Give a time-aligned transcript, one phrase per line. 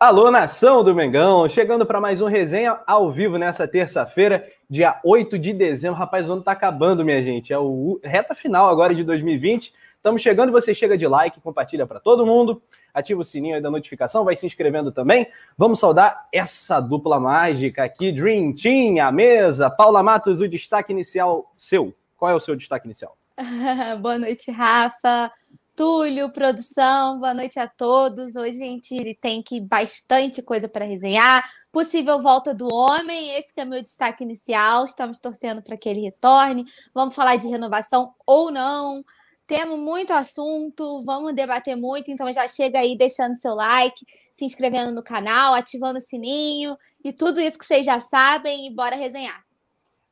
[0.00, 5.36] Alô, nação do Mengão, chegando para mais um resenha ao vivo nessa terça-feira, dia 8
[5.36, 5.98] de dezembro.
[5.98, 7.52] Rapaz, o ano tá acabando, minha gente.
[7.52, 9.74] É o reta final agora de 2020.
[9.96, 12.62] Estamos chegando, você chega de like, compartilha para todo mundo,
[12.94, 15.26] ativa o sininho aí da notificação, vai se inscrevendo também.
[15.56, 19.68] Vamos saudar essa dupla mágica aqui, Dream Team, a mesa.
[19.68, 21.92] Paula Matos, o destaque inicial seu.
[22.16, 23.16] Qual é o seu destaque inicial?
[24.00, 25.32] Boa noite, Rafa.
[25.78, 28.34] Túlio, produção, boa noite a todos.
[28.34, 31.48] Hoje a gente tem que bastante coisa para resenhar.
[31.70, 34.84] Possível volta do homem, esse é o meu destaque inicial.
[34.86, 36.64] Estamos torcendo para que ele retorne.
[36.92, 39.04] Vamos falar de renovação ou não.
[39.46, 44.90] Temos muito assunto, vamos debater muito, então já chega aí deixando seu like, se inscrevendo
[44.90, 49.44] no canal, ativando o sininho e tudo isso que vocês já sabem e bora resenhar.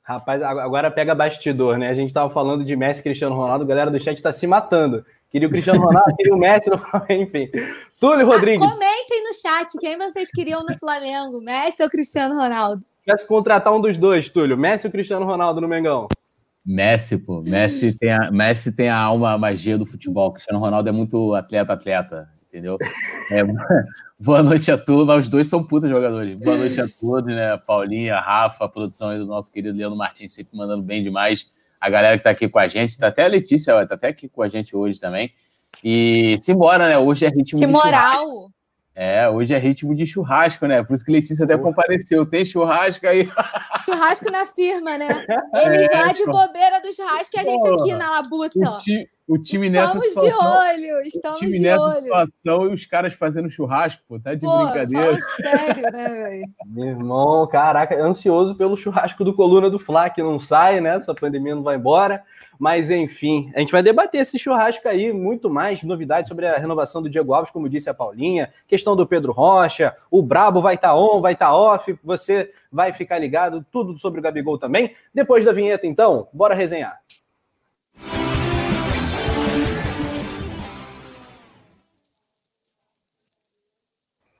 [0.00, 1.88] Rapaz, agora pega bastidor, né?
[1.88, 5.04] A gente estava falando de Messi Cristiano Ronaldo, a galera do chat está se matando.
[5.36, 6.76] Queria o Cristiano Ronaldo, queria o Messi, no...
[7.14, 7.50] enfim.
[8.00, 8.66] Túlio Rodrigues.
[8.66, 12.82] Ah, comentem no chat quem vocês queriam no Flamengo, Messi ou Cristiano Ronaldo?
[13.04, 16.08] Quer se contratar um dos dois, Túlio, Messi ou Cristiano Ronaldo no Mengão?
[16.64, 17.42] Messi, pô.
[17.42, 20.32] Messi tem, a, Messi tem a alma a magia do futebol.
[20.32, 22.78] Cristiano Ronaldo é muito atleta-atleta, entendeu?
[23.30, 23.42] É,
[24.18, 25.14] boa noite a todos.
[25.18, 26.40] Os dois são puta jogadores.
[26.40, 27.60] Boa noite a todos, né?
[27.66, 31.46] Paulinha, Rafa, a produção aí do nosso querido Leandro Martins, sempre mandando bem demais
[31.80, 34.28] a galera que está aqui com a gente, tá até a Letícia, está até aqui
[34.28, 35.32] com a gente hoje também.
[35.84, 36.98] E simbora, né?
[36.98, 38.50] Hoje é ritmo que de moral!
[38.98, 40.82] É, hoje é ritmo de churrasco, né?
[40.82, 42.24] Por isso que Letícia até compareceu.
[42.24, 43.30] Tem churrasco aí.
[43.84, 45.06] Churrasco na firma, né?
[45.52, 48.58] Ele é, já de bobeira do churrasco e a gente aqui na labuta.
[48.58, 50.38] O, ti, o time nessa estamos situação.
[50.38, 51.94] Estamos de olho, estamos o time de nessa olho.
[51.94, 55.04] situação e os caras fazendo churrasco, pô, tá de pô, brincadeira.
[55.04, 56.44] Fala sério, né, velho?
[56.64, 60.96] Meu irmão, caraca, ansioso pelo churrasco do Coluna do Fla, que não sai, né?
[60.96, 62.24] Essa pandemia não vai embora.
[62.58, 67.02] Mas, enfim, a gente vai debater esse churrasco aí, muito mais novidades sobre a renovação
[67.02, 70.88] do Diego Alves, como disse a Paulinha, questão do Pedro Rocha, o Brabo vai estar
[70.88, 74.94] tá on, vai estar tá off, você vai ficar ligado, tudo sobre o Gabigol também.
[75.14, 77.00] Depois da vinheta, então, bora resenhar.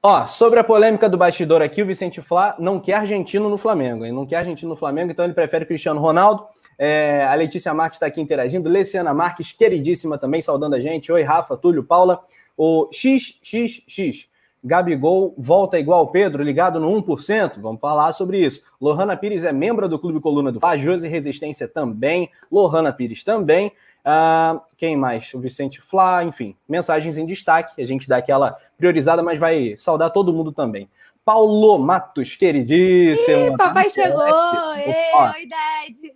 [0.09, 4.05] Ó, sobre a polêmica do bastidor aqui, o Vicente Flá não quer argentino no Flamengo.
[4.05, 6.47] Ele não quer argentino no Flamengo, então ele prefere Cristiano Ronaldo.
[6.79, 8.69] É, a Letícia Marques está aqui interagindo.
[8.69, 11.11] Luciana Marques, queridíssima também, saudando a gente.
[11.11, 12.23] Oi, Rafa, Túlio, Paula.
[12.57, 14.29] O XXX.
[14.67, 17.61] Gabigol volta igual Pedro, ligado no 1%?
[17.61, 18.63] Vamos falar sobre isso.
[18.81, 23.69] Lohana Pires é membro do Clube Coluna do Fla, Josi Resistência também, Lohana Pires também.
[24.05, 25.33] Uh, quem mais?
[25.35, 27.81] O Vicente Flá, enfim, mensagens em destaque.
[27.81, 30.89] A gente dá aquela priorizada, mas vai saudar todo mundo também.
[31.25, 33.55] Paulo Matos, queridíssimo.
[33.55, 34.21] Ih, papai chegou!
[34.21, 36.16] Oi, Dad!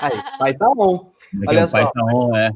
[0.00, 1.10] Aí, pai tá on.
[1.42, 1.82] É Olha só.
[1.82, 2.50] Pai tá on, é.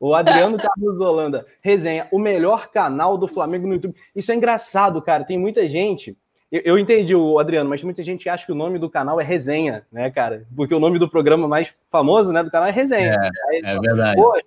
[0.00, 3.94] O Adriano Carlos Holanda, resenha, o melhor canal do Flamengo no YouTube.
[4.16, 5.24] Isso é engraçado, cara.
[5.24, 6.16] Tem muita gente
[6.52, 9.24] eu, eu entendi o Adriano, mas muita gente acha que o nome do canal é
[9.24, 10.46] Resenha, né, cara?
[10.54, 13.14] Porque o nome do programa mais famoso, né, do canal é Resenha.
[13.14, 14.20] É, Aí, é verdade.
[14.20, 14.38] Pô,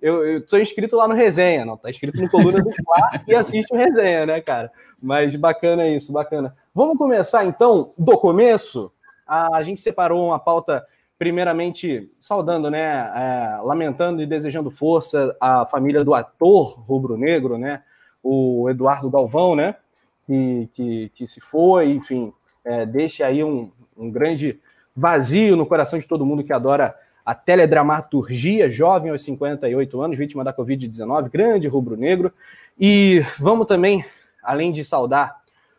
[0.00, 3.32] eu, eu sou inscrito lá no Resenha, não, tá inscrito no Coluna do Fla e
[3.32, 4.72] assiste o Resenha, né, cara?
[5.00, 6.56] Mas bacana isso, bacana.
[6.74, 8.90] Vamos começar então do começo.
[9.24, 10.84] A, a gente separou uma pauta
[11.22, 12.82] primeiramente saudando, né,
[13.14, 17.84] é, lamentando e desejando força à família do ator rubro-negro, né,
[18.20, 19.76] o Eduardo Galvão, né,
[20.24, 22.32] que, que, que se foi, enfim,
[22.64, 24.58] é, deixa aí um, um grande
[24.96, 26.92] vazio no coração de todo mundo que adora
[27.24, 32.32] a teledramaturgia, jovem aos 58 anos, vítima da Covid-19, grande rubro-negro.
[32.76, 34.04] E vamos também,
[34.42, 35.36] além de saudar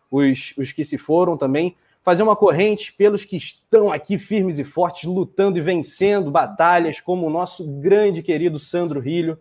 [0.09, 4.64] os, os que se foram também, fazer uma corrente pelos que estão aqui firmes e
[4.64, 9.40] fortes, lutando e vencendo batalhas, como o nosso grande querido Sandro Rilho.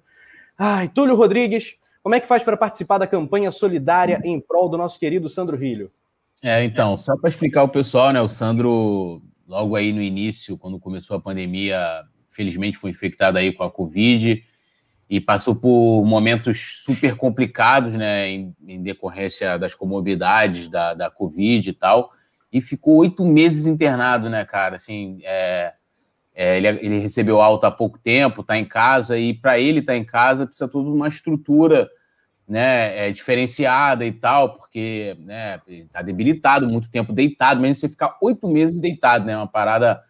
[0.56, 4.78] Ai, Túlio Rodrigues, como é que faz para participar da campanha solidária em prol do
[4.78, 5.90] nosso querido Sandro Rilho?
[6.40, 8.20] É, então, só para explicar o pessoal, né?
[8.20, 11.78] O Sandro, logo aí no início, quando começou a pandemia,
[12.30, 14.42] felizmente foi infectado aí com a Covid
[15.10, 18.28] e passou por momentos super complicados, né?
[18.30, 22.12] Em, em decorrência das comorbidades da, da Covid e tal.
[22.52, 24.76] E ficou oito meses internado, né, cara?
[24.76, 25.72] Assim, é,
[26.34, 29.94] é, ele, ele, recebeu alta há pouco tempo, está em casa, e para ele estar
[29.94, 31.88] tá em casa precisa toda uma estrutura
[32.48, 38.18] né, é, diferenciada e tal, porque né, está debilitado, muito tempo deitado, mesmo você ficar
[38.20, 39.36] oito meses deitado, né?
[39.36, 40.02] Uma parada.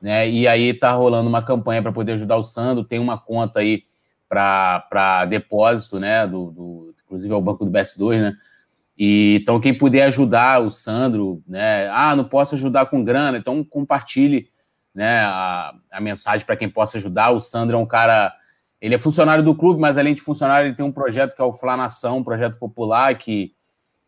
[0.00, 3.60] Né, e aí está rolando uma campanha para poder ajudar o Sandro, tem uma conta
[3.60, 3.82] aí
[4.26, 6.26] para depósito, né?
[6.26, 8.36] Do, do, inclusive é o banco do BS2, né?
[9.02, 11.88] E, então, quem puder ajudar o Sandro, né?
[11.88, 14.50] Ah, não posso ajudar com grana, então compartilhe
[14.94, 17.30] né, a, a mensagem para quem possa ajudar.
[17.30, 18.30] O Sandro é um cara,
[18.78, 21.44] ele é funcionário do clube, mas além de funcionário, ele tem um projeto que é
[21.44, 23.54] o Flanação, um projeto popular que,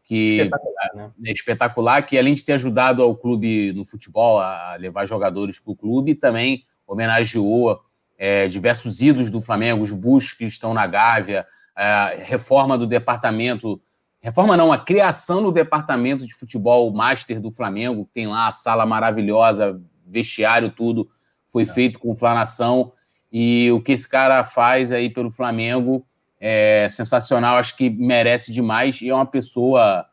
[0.04, 1.10] que espetacular, né?
[1.24, 5.72] é espetacular, que além de ter ajudado ao clube no futebol a levar jogadores para
[5.72, 7.80] o clube, também homenageou
[8.18, 13.80] é, diversos ídolos do Flamengo, os Bush que estão na Gávea, a reforma do departamento,
[14.22, 18.86] reforma não, a criação do departamento de futebol master do Flamengo, tem lá a sala
[18.86, 21.08] maravilhosa, vestiário, tudo
[21.48, 21.66] foi é.
[21.66, 22.92] feito com Flanação,
[23.30, 26.06] e o que esse cara faz aí pelo Flamengo
[26.40, 30.04] é sensacional, acho que merece demais, e é uma pessoa,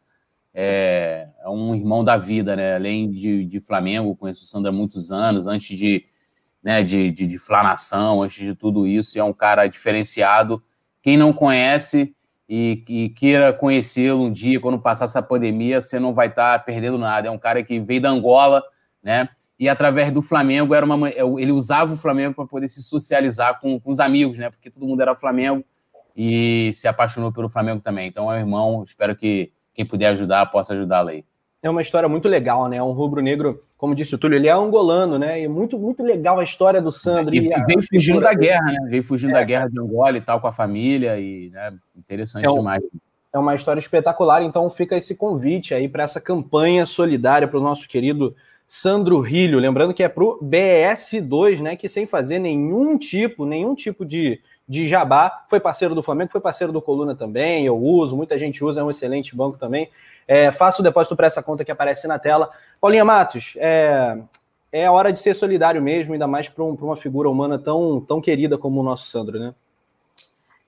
[0.53, 2.75] é, é um irmão da vida, né?
[2.75, 6.06] Além de, de Flamengo, conheço o Sandro há muitos anos, antes de,
[6.63, 10.63] né, de, de, de Flanação, antes de tudo isso, e é um cara diferenciado.
[11.01, 12.15] Quem não conhece
[12.49, 16.65] e, e queira conhecê-lo um dia, quando passar essa pandemia, você não vai estar tá
[16.65, 17.27] perdendo nada.
[17.27, 18.63] É um cara que veio da Angola,
[19.03, 19.29] né?
[19.59, 23.79] E através do Flamengo era uma, ele usava o Flamengo para poder se socializar com,
[23.79, 24.49] com os amigos, né?
[24.49, 25.63] Porque todo mundo era Flamengo
[26.17, 28.07] e se apaixonou pelo Flamengo também.
[28.07, 31.23] Então é um irmão, espero que quem puder ajudar possa ajudá-lo aí.
[31.61, 32.81] É uma história muito legal, né?
[32.81, 35.41] Um rubro-negro, como disse o Túlio, ele é angolano, né?
[35.41, 37.35] E muito, muito legal a história do Sandro.
[37.35, 38.77] E, e veio fugindo da guerra, né?
[38.89, 39.33] Veio fugindo é.
[39.33, 41.73] da guerra de Angola e tal com a família, e né?
[41.97, 42.81] interessante é um, demais.
[43.33, 47.63] É uma história espetacular, então fica esse convite aí para essa campanha solidária para o
[47.63, 48.33] nosso querido
[48.65, 49.59] Sandro Rilho.
[49.59, 51.75] Lembrando que é para o BS2, né?
[51.75, 54.39] Que sem fazer nenhum tipo, nenhum tipo de
[54.69, 58.63] de Jabá, foi parceiro do Flamengo, foi parceiro do Coluna também, eu uso, muita gente
[58.63, 59.89] usa, é um excelente banco também.
[60.31, 62.51] É, faça o depósito para essa conta que aparece na tela.
[62.79, 64.15] Paulinha Matos, é,
[64.71, 68.21] é hora de ser solidário mesmo, ainda mais para um, uma figura humana tão, tão
[68.21, 69.55] querida como o nosso Sandro, né?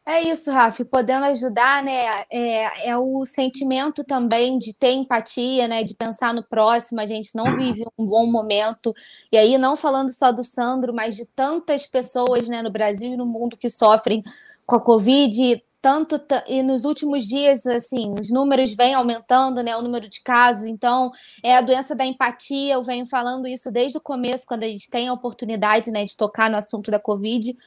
[0.03, 2.23] É isso, Rafa, podendo ajudar, né?
[2.31, 5.83] É, é, o sentimento também de ter empatia, né?
[5.83, 6.99] De pensar no próximo.
[6.99, 8.95] A gente não vive um bom momento.
[9.31, 13.17] E aí, não falando só do Sandro, mas de tantas pessoas né, no Brasil e
[13.17, 14.23] no mundo que sofrem
[14.65, 15.63] com a Covid.
[15.81, 19.75] Tanto e nos últimos dias, assim, os números vêm aumentando, né?
[19.75, 20.65] O número de casos.
[20.65, 21.11] Então,
[21.43, 22.75] é a doença da empatia.
[22.75, 26.15] Eu venho falando isso desde o começo, quando a gente tem a oportunidade, né, de
[26.15, 27.57] tocar no assunto da Covid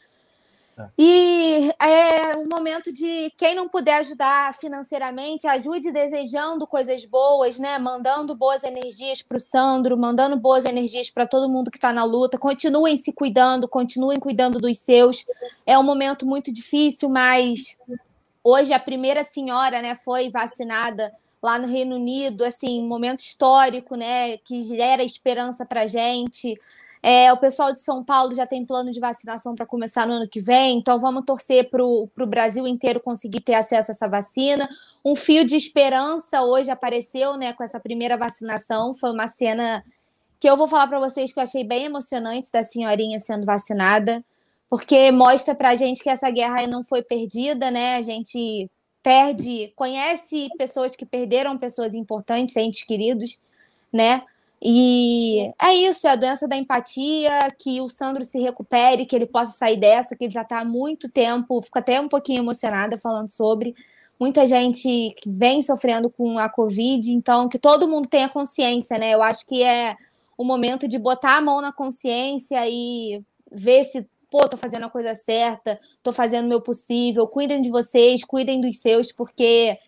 [0.76, 0.88] é.
[0.98, 7.78] E é o momento de quem não puder ajudar financeiramente, ajude desejando coisas boas, né?
[7.78, 12.04] Mandando boas energias para o Sandro, mandando boas energias para todo mundo que está na
[12.04, 12.38] luta.
[12.38, 15.24] Continuem se cuidando, continuem cuidando dos seus.
[15.64, 17.76] É um momento muito difícil, mas
[18.42, 21.12] hoje a primeira senhora, né, foi vacinada
[21.42, 26.58] lá no Reino Unido, assim, um momento histórico, né, que gera esperança para gente.
[27.06, 30.26] É, o pessoal de São Paulo já tem plano de vacinação para começar no ano
[30.26, 34.66] que vem, então vamos torcer para o Brasil inteiro conseguir ter acesso a essa vacina.
[35.04, 38.94] Um fio de esperança hoje apareceu né, com essa primeira vacinação.
[38.94, 39.84] Foi uma cena
[40.40, 44.24] que eu vou falar para vocês que eu achei bem emocionante da senhorinha sendo vacinada,
[44.70, 47.96] porque mostra para a gente que essa guerra não foi perdida, né?
[47.96, 48.70] A gente
[49.02, 53.38] perde, conhece pessoas que perderam pessoas importantes, entes queridos,
[53.92, 54.22] né?
[54.66, 59.26] E é isso, é a doença da empatia, que o Sandro se recupere, que ele
[59.26, 62.96] possa sair dessa, que ele já está há muito tempo, fico até um pouquinho emocionada
[62.96, 63.74] falando sobre.
[64.18, 69.12] Muita gente que vem sofrendo com a Covid, então que todo mundo tenha consciência, né?
[69.12, 69.96] Eu acho que é
[70.38, 73.22] o momento de botar a mão na consciência e
[73.52, 77.68] ver se, pô, tô fazendo a coisa certa, tô fazendo o meu possível, cuidem de
[77.68, 79.78] vocês, cuidem dos seus, porque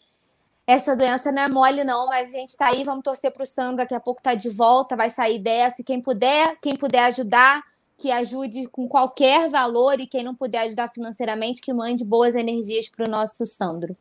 [0.67, 3.47] essa doença não é mole, não, mas a gente está aí, vamos torcer para o
[3.47, 5.81] Sandro, daqui a pouco tá de volta, vai sair dessa.
[5.81, 7.63] E quem puder, quem puder ajudar,
[7.97, 12.89] que ajude com qualquer valor, e quem não puder ajudar financeiramente, que mande boas energias
[12.89, 13.97] para o nosso Sandro.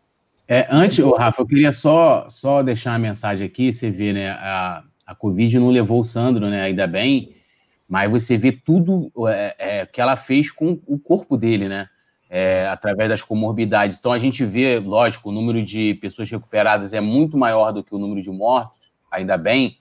[0.47, 4.29] É, antes, Rafa, eu queria só, só deixar uma mensagem aqui, você vê, né?
[4.29, 6.61] A, a Covid não levou o Sandro, né?
[6.63, 7.35] Ainda bem,
[7.87, 11.87] mas você vê tudo é, é, que ela fez com o corpo dele, né?
[12.37, 13.97] É, através das comorbidades.
[13.97, 17.95] Então a gente vê, lógico, o número de pessoas recuperadas é muito maior do que
[17.95, 19.77] o número de mortos, ainda bem,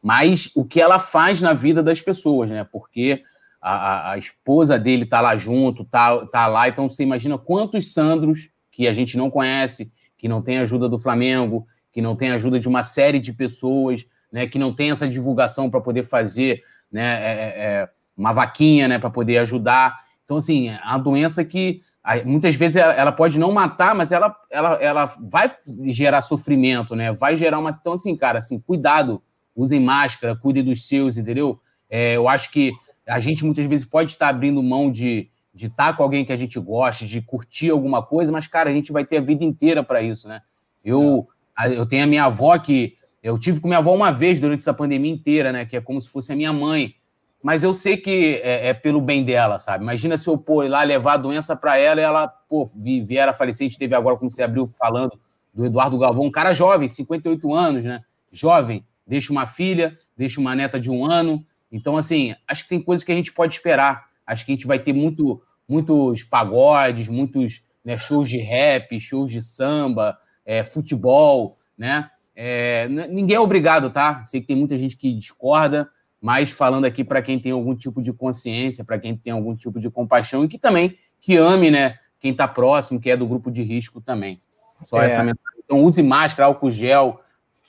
[0.00, 2.64] mas o que ela faz na vida das pessoas, né?
[2.64, 3.22] Porque
[3.60, 7.92] a, a, a esposa dele tá lá junto, tá, tá lá, então você imagina quantos
[7.92, 12.30] Sandros que a gente não conhece, que não tem ajuda do Flamengo, que não tem
[12.30, 14.46] ajuda de uma série de pessoas, né?
[14.46, 17.22] Que não tem essa divulgação para poder fazer, né?
[17.22, 18.98] É, é, é uma vaquinha, né?
[18.98, 20.01] Para poder ajudar.
[20.32, 21.82] Então, assim, é uma doença que
[22.24, 25.54] muitas vezes ela pode não matar, mas ela, ela, ela vai
[25.88, 27.12] gerar sofrimento, né?
[27.12, 27.68] Vai gerar uma.
[27.68, 29.22] Então, assim, cara, assim, cuidado,
[29.54, 31.60] usem máscara, cuidem dos seus, entendeu?
[31.90, 32.72] É, eu acho que
[33.06, 36.36] a gente muitas vezes pode estar abrindo mão de de estar com alguém que a
[36.36, 39.84] gente goste, de curtir alguma coisa, mas, cara, a gente vai ter a vida inteira
[39.84, 40.40] para isso, né?
[40.82, 41.28] Eu,
[41.72, 42.96] eu tenho a minha avó que.
[43.22, 45.66] Eu tive com minha avó uma vez durante essa pandemia inteira, né?
[45.66, 46.94] Que é como se fosse a minha mãe
[47.42, 49.82] mas eu sei que é, é, pelo bem dela, sabe?
[49.82, 53.32] Imagina se eu pôr lá, levar a doença para ela e ela, pô, vier a
[53.32, 53.66] falecer.
[53.66, 55.18] A gente teve agora, como você abriu falando,
[55.52, 58.02] do Eduardo Galvão, um cara jovem, 58 anos, né?
[58.30, 61.44] Jovem, deixa uma filha, deixa uma neta de um ano.
[61.70, 64.06] Então, assim, acho que tem coisas que a gente pode esperar.
[64.26, 69.30] Acho que a gente vai ter muito, muitos pagodes, muitos né, shows de rap, shows
[69.30, 72.08] de samba, é, futebol, né?
[72.34, 74.22] É, ninguém é obrigado, tá?
[74.22, 75.90] Sei que tem muita gente que discorda,
[76.22, 79.80] mas falando aqui para quem tem algum tipo de consciência, para quem tem algum tipo
[79.80, 81.98] de compaixão e que também que ame, né?
[82.20, 84.40] Quem está próximo, que é do grupo de risco também.
[84.84, 85.06] Só é.
[85.06, 85.62] essa mensagem.
[85.64, 87.20] Então use máscara, álcool gel,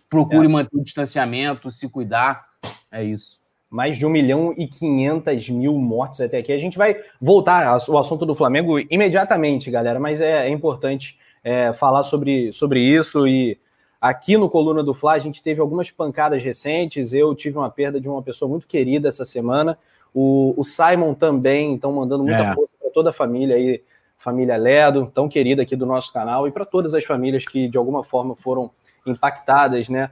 [0.08, 0.50] procure é.
[0.50, 2.46] manter o distanciamento, se cuidar.
[2.92, 3.44] É isso
[3.74, 6.54] mais de 1 milhão e 500 mil mortes até aqui.
[6.54, 11.74] A gente vai voltar ao assunto do Flamengo imediatamente, galera, mas é, é importante é,
[11.74, 13.28] falar sobre, sobre isso.
[13.28, 13.58] E
[14.04, 17.14] aqui no Coluna do Fla, a gente teve algumas pancadas recentes.
[17.14, 19.80] Eu tive uma perda de uma pessoa muito querida essa semana.
[20.14, 22.54] O, o Simon também, então, mandando muita é.
[22.54, 23.82] força para toda a família aí,
[24.18, 27.78] família Ledo, tão querida aqui do nosso canal, e para todas as famílias que de
[27.78, 28.70] alguma forma foram
[29.06, 30.12] impactadas, né?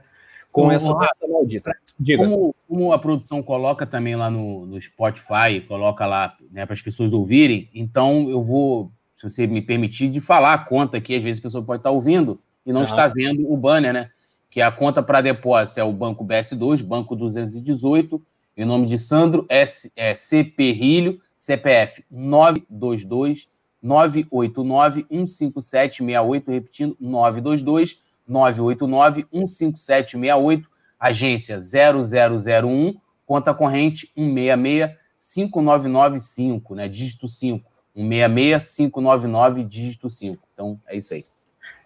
[0.50, 1.72] Com essa doença maldita.
[2.00, 2.24] Diga.
[2.24, 6.82] Como, como, a produção coloca também lá no, no Spotify, coloca lá né, para as
[6.82, 11.22] pessoas ouvirem, então eu vou, se você me permitir, de falar a conta aqui, às
[11.22, 12.86] vezes a pessoa pode estar ouvindo e não uhum.
[12.86, 14.10] está vendo o banner, né?
[14.50, 18.22] Que é a conta para depósito é o Banco BS2, Banco 218,
[18.56, 23.48] em nome de Sandro S, é, CP Rilho, CPF 922
[23.82, 36.88] 989 157 68, repetindo, 922 989 157 68 agência 0001, conta corrente 166-5995, né?
[36.88, 37.68] Dígito 5.
[37.96, 40.40] 166-599, dígito 5.
[40.52, 41.24] Então, é isso aí.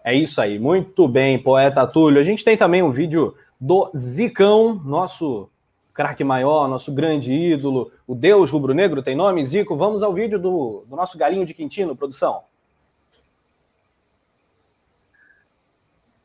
[0.03, 0.57] É isso aí.
[0.57, 2.19] Muito bem, poeta Túlio.
[2.19, 5.49] A gente tem também um vídeo do Zicão, nosso
[5.93, 9.43] craque maior, nosso grande ídolo, o Deus rubro-negro tem nome?
[9.43, 12.43] Zico, vamos ao vídeo do, do nosso galinho de Quintino, produção.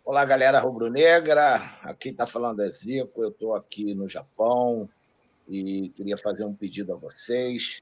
[0.04, 1.62] Olá, galera rubro-negra.
[1.82, 3.23] Aqui está falando é Zico.
[3.23, 4.87] Eu estou aqui no Japão
[5.49, 7.80] e queria fazer um pedido a vocês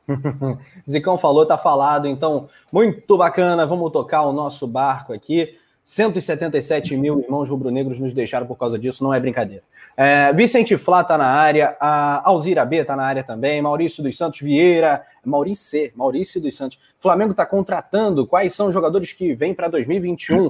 [0.90, 3.66] Zicão falou, tá falado, então muito bacana.
[3.66, 5.58] Vamos tocar o nosso barco aqui.
[5.84, 9.64] 177 mil irmãos rubro-negros nos deixaram por causa disso, não é brincadeira.
[9.96, 14.18] É, Vicente Flá está na área, a Alzira B está na área também, Maurício dos
[14.18, 16.79] Santos Vieira, Maurício Maurício dos Santos.
[16.98, 20.50] Flamengo está contratando, quais são os jogadores que vêm para 2021?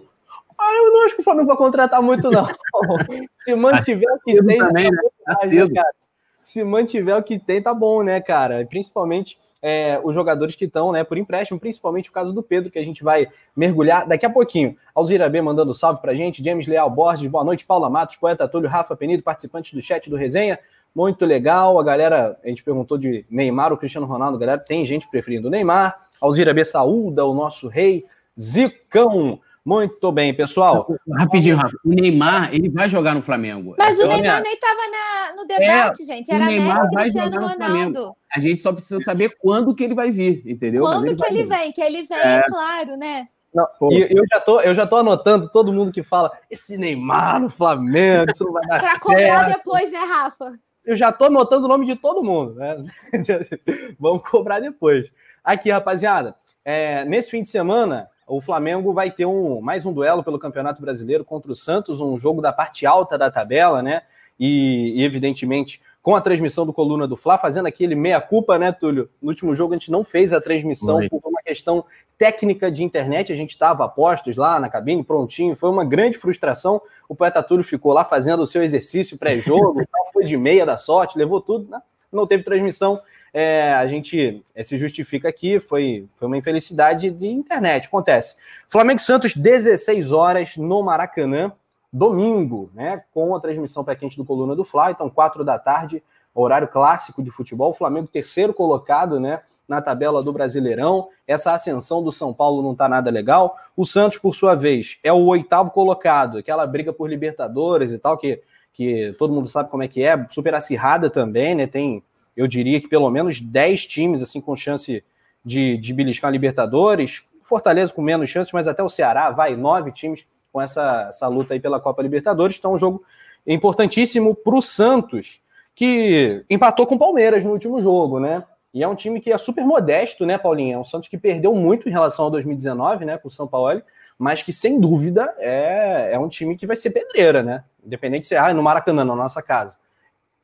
[0.60, 2.48] Ah, eu não acho que o Flamengo vai contratar muito, não.
[3.36, 4.90] Se mantiver o que tem, também, tá né?
[5.26, 5.94] Tá cara.
[6.42, 8.66] Se mantiver o que tem, tá bom, né, cara?
[8.66, 12.80] Principalmente é, os jogadores que estão né, por empréstimo, principalmente o caso do Pedro, que
[12.80, 14.76] a gente vai mergulhar daqui a pouquinho.
[14.94, 18.70] Alzira B mandando salve pra gente, James Leal Borges, boa noite, Paula Matos, poeta Túlio,
[18.70, 20.60] Rafa Penido, participantes do chat do Resenha.
[20.94, 25.08] Muito legal, a galera, a gente perguntou de Neymar ou Cristiano Ronaldo, galera, tem gente
[25.10, 26.08] preferindo o Neymar.
[26.20, 28.04] Alzira B saúda o nosso rei
[28.40, 29.40] Zicão.
[29.64, 30.88] Muito bem, pessoal.
[31.18, 31.76] Rapidinho, Rafa.
[31.84, 33.76] O Neymar, ele vai jogar no Flamengo.
[33.78, 36.32] Mas o Neymar nem estava no debate, é, gente.
[36.32, 38.16] Era Messi Cristiano Ronaldo.
[38.34, 40.84] A gente só precisa saber quando que ele vai vir, entendeu?
[40.84, 41.50] Quando ele que ele vir.
[41.50, 42.44] vem, que ele vem, é.
[42.48, 43.28] claro, né?
[43.54, 47.50] Não, eu, já tô, eu já tô anotando todo mundo que fala esse Neymar no
[47.50, 48.92] Flamengo, isso não vai dar certo.
[48.92, 50.60] Pra cobrar depois, né, Rafa?
[50.88, 52.82] Eu já tô anotando o nome de todo mundo, né?
[54.00, 55.12] Vamos cobrar depois.
[55.44, 60.24] Aqui, rapaziada, é, nesse fim de semana, o Flamengo vai ter um, mais um duelo
[60.24, 64.04] pelo Campeonato Brasileiro contra o Santos, um jogo da parte alta da tabela, né?
[64.40, 69.10] E, e evidentemente, com a transmissão do Coluna do Fla, fazendo aquele meia-culpa, né, Túlio?
[69.22, 71.10] No último jogo a gente não fez a transmissão Oi.
[71.10, 71.86] por questão
[72.18, 76.18] técnica de internet, a gente estava a postos lá na cabine, prontinho, foi uma grande
[76.18, 76.82] frustração.
[77.08, 81.18] O poeta Túlio ficou lá fazendo o seu exercício pré-jogo, foi de meia da sorte,
[81.18, 81.82] levou tudo, né?
[82.12, 83.00] não teve transmissão.
[83.34, 88.36] É, a gente é, se justifica aqui, foi, foi uma infelicidade de internet, acontece.
[88.68, 91.52] Flamengo Santos, 16 horas no Maracanã,
[91.92, 93.04] domingo, né?
[93.14, 96.02] Com a transmissão pé quente do Coluna do Fla, então 4 da tarde,
[96.34, 97.70] horário clássico de futebol.
[97.70, 99.42] O Flamengo terceiro colocado, né?
[99.68, 101.10] Na tabela do Brasileirão.
[101.28, 103.58] Essa ascensão do São Paulo não tá nada legal.
[103.76, 108.18] O Santos, por sua vez, é o oitavo colocado, aquela briga por Libertadores e tal,
[108.18, 111.68] que, que todo mundo sabe como é que é, super acirrada também, né?
[111.68, 112.02] Tem,
[112.36, 115.04] eu diria que pelo menos 10 times assim com chance
[115.44, 117.24] de, de beliscar Libertadores.
[117.44, 121.54] Fortaleza com menos chances, mas até o Ceará vai, nove times com essa, essa luta
[121.54, 122.58] aí pela Copa Libertadores.
[122.58, 123.04] Então, um jogo
[123.46, 125.40] importantíssimo para o Santos,
[125.74, 128.44] que empatou com o Palmeiras no último jogo, né?
[128.78, 130.76] E é um time que é super modesto, né, Paulinho?
[130.76, 133.82] É um Santos que perdeu muito em relação ao 2019, né, com o São Paulo,
[134.20, 137.64] mas que sem dúvida é, é um time que vai ser pedreira, né?
[137.84, 139.80] Independente de ser ah, no Maracanã, na nossa casa.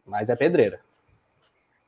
[0.04, 0.80] Mas é pedreira.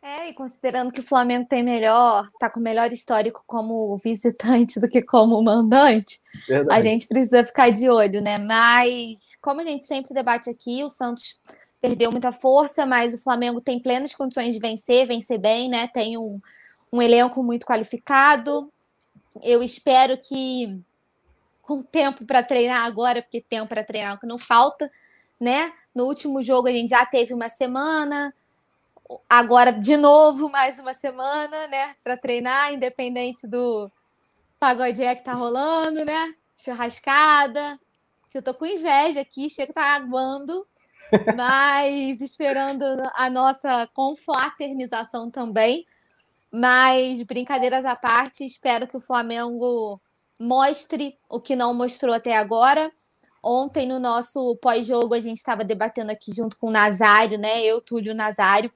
[0.03, 4.87] É, e considerando que o Flamengo tem melhor, tá com melhor histórico como visitante do
[4.87, 6.79] que como mandante, Verdade.
[6.79, 8.37] a gente precisa ficar de olho, né?
[8.37, 11.39] Mas, como a gente sempre debate aqui, o Santos
[11.85, 15.87] perdeu muita força, mas o Flamengo tem plenas condições de vencer, vencer bem, né?
[15.87, 16.41] Tem um,
[16.91, 18.71] um elenco muito qualificado.
[19.43, 20.81] Eu espero que
[21.61, 24.91] com tempo para treinar agora, porque tempo para treinar é que não falta,
[25.39, 25.71] né?
[25.93, 28.33] No último jogo a gente já teve uma semana
[29.29, 33.91] agora de novo mais uma semana, né, para treinar, independente do
[34.59, 36.33] pagodinha que tá rolando, né?
[36.57, 37.79] Churrascada,
[38.31, 40.65] que eu tô com inveja aqui, chega tá aguando,
[41.35, 42.83] mas esperando
[43.13, 45.85] a nossa confraternização também.
[46.51, 50.00] Mas brincadeiras à parte, espero que o Flamengo
[50.39, 52.91] mostre o que não mostrou até agora.
[53.43, 57.62] Ontem, no nosso pós-jogo, a gente estava debatendo aqui junto com o Nazário, né?
[57.62, 58.71] Eu, Túlio Nazário,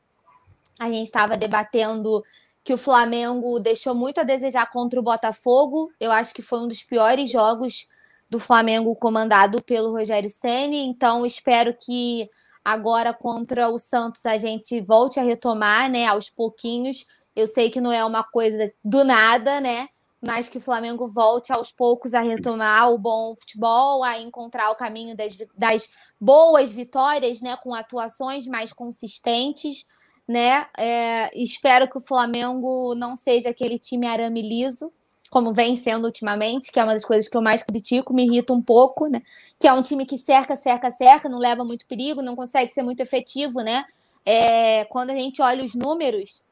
[0.79, 2.23] a gente estava debatendo
[2.63, 5.91] que o Flamengo deixou muito a desejar contra o Botafogo.
[5.99, 7.87] Eu acho que foi um dos piores jogos
[8.29, 10.85] do Flamengo comandado pelo Rogério Ceni.
[10.85, 12.29] Então espero que
[12.63, 17.05] agora contra o Santos a gente volte a retomar, né, aos pouquinhos.
[17.35, 19.87] Eu sei que não é uma coisa do nada, né?
[20.21, 24.75] Mas que o Flamengo volte aos poucos a retomar o bom futebol, a encontrar o
[24.75, 25.89] caminho das, das
[26.19, 27.55] boas vitórias, né?
[27.57, 29.87] Com atuações mais consistentes
[30.29, 30.67] né?
[30.77, 34.93] É, espero que o Flamengo não seja aquele time arame liso,
[35.29, 38.53] como vem sendo ultimamente, que é uma das coisas que eu mais critico, me irrita
[38.53, 39.21] um pouco, né?
[39.59, 42.83] Que é um time que cerca, cerca, cerca, não leva muito perigo, não consegue ser
[42.83, 43.85] muito efetivo, né?
[44.25, 46.43] É, quando a gente olha os números,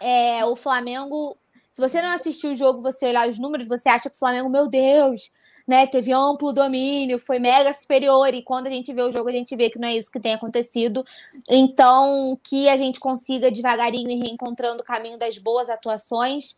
[0.00, 1.36] é, o Flamengo.
[1.72, 4.48] Se você não assistiu o jogo, você olhar os números, você acha que o Flamengo,
[4.48, 5.30] meu Deus,
[5.66, 9.32] né, teve amplo domínio, foi mega superior, e quando a gente vê o jogo, a
[9.32, 11.04] gente vê que não é isso que tem acontecido.
[11.48, 16.56] Então, que a gente consiga devagarinho ir reencontrando o caminho das boas atuações.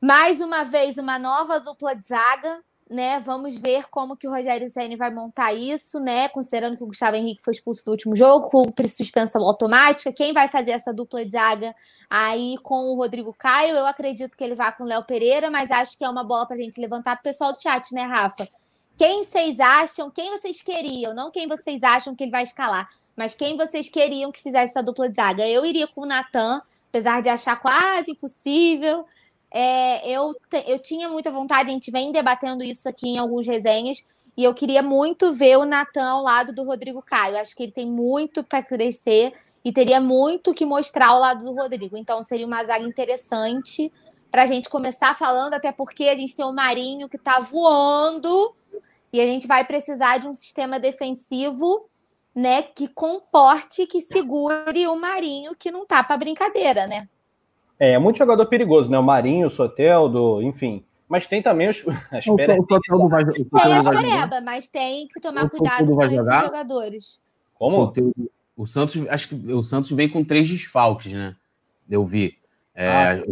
[0.00, 3.20] Mais uma vez, uma nova dupla de zaga, né?
[3.20, 6.28] Vamos ver como que o Rogério Ceni vai montar isso, né?
[6.28, 10.48] Considerando que o Gustavo Henrique foi expulso do último jogo, com suspensão automática, quem vai
[10.48, 11.74] fazer essa dupla de zaga
[12.10, 15.70] Aí com o Rodrigo Caio, eu acredito que ele vá com o Léo Pereira, mas
[15.70, 18.02] acho que é uma bola para a gente levantar para o pessoal do chat, né,
[18.02, 18.48] Rafa?
[18.98, 23.32] Quem vocês acham, quem vocês queriam, não quem vocês acham que ele vai escalar, mas
[23.32, 25.48] quem vocês queriam que fizesse essa dupla de zaga?
[25.48, 29.06] Eu iria com o Natan, apesar de achar quase impossível.
[29.52, 30.34] É, eu,
[30.66, 34.54] eu tinha muita vontade, a gente vem debatendo isso aqui em alguns resenhas, e eu
[34.54, 37.36] queria muito ver o Natan ao lado do Rodrigo Caio.
[37.36, 39.34] Acho que ele tem muito para crescer
[39.64, 41.96] e teria muito que mostrar ao lado do Rodrigo.
[41.96, 43.92] Então seria uma zaga interessante
[44.30, 48.54] para a gente começar falando, até porque a gente tem o Marinho que está voando
[49.12, 51.88] e a gente vai precisar de um sistema defensivo
[52.34, 57.08] né, que comporte, que segure o Marinho, que não tá para brincadeira, né?
[57.80, 58.98] É, é muito jogador perigoso, né?
[58.98, 60.84] O Marinho, o Soteldo, enfim.
[61.08, 61.78] Mas tem também os.
[62.12, 66.04] As o, o Soteldo vai, o tem as pereba, mas tem que tomar cuidado com
[66.04, 67.20] esses jogadores.
[67.58, 67.76] Como?
[67.76, 71.34] Soteldo, o Santos, acho que o Santos vem com três desfalques, né?
[71.88, 72.36] Eu vi.
[72.74, 73.24] É, ah.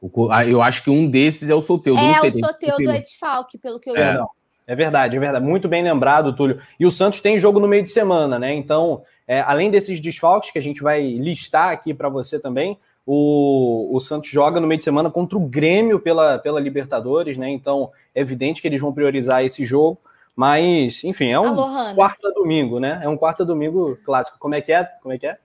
[0.00, 1.98] o, o, eu acho que um desses é o Soteudo.
[1.98, 4.14] É, sei, o Soteudo é desfalque, pelo que eu é.
[4.14, 4.28] Não,
[4.66, 5.44] é verdade, é verdade.
[5.44, 6.60] Muito bem lembrado, Túlio.
[6.78, 8.52] E o Santos tem jogo no meio de semana, né?
[8.52, 12.78] Então, é, além desses desfalques que a gente vai listar aqui para você também,
[13.10, 17.48] o, o Santos joga no meio de semana contra o Grêmio pela, pela Libertadores, né?
[17.48, 19.98] Então, é evidente que eles vão priorizar esse jogo.
[20.36, 23.00] Mas, enfim, é um Alô, quarta domingo, né?
[23.02, 24.38] É um quarta domingo clássico.
[24.38, 24.84] Como é que é?
[24.84, 25.38] Como é que é?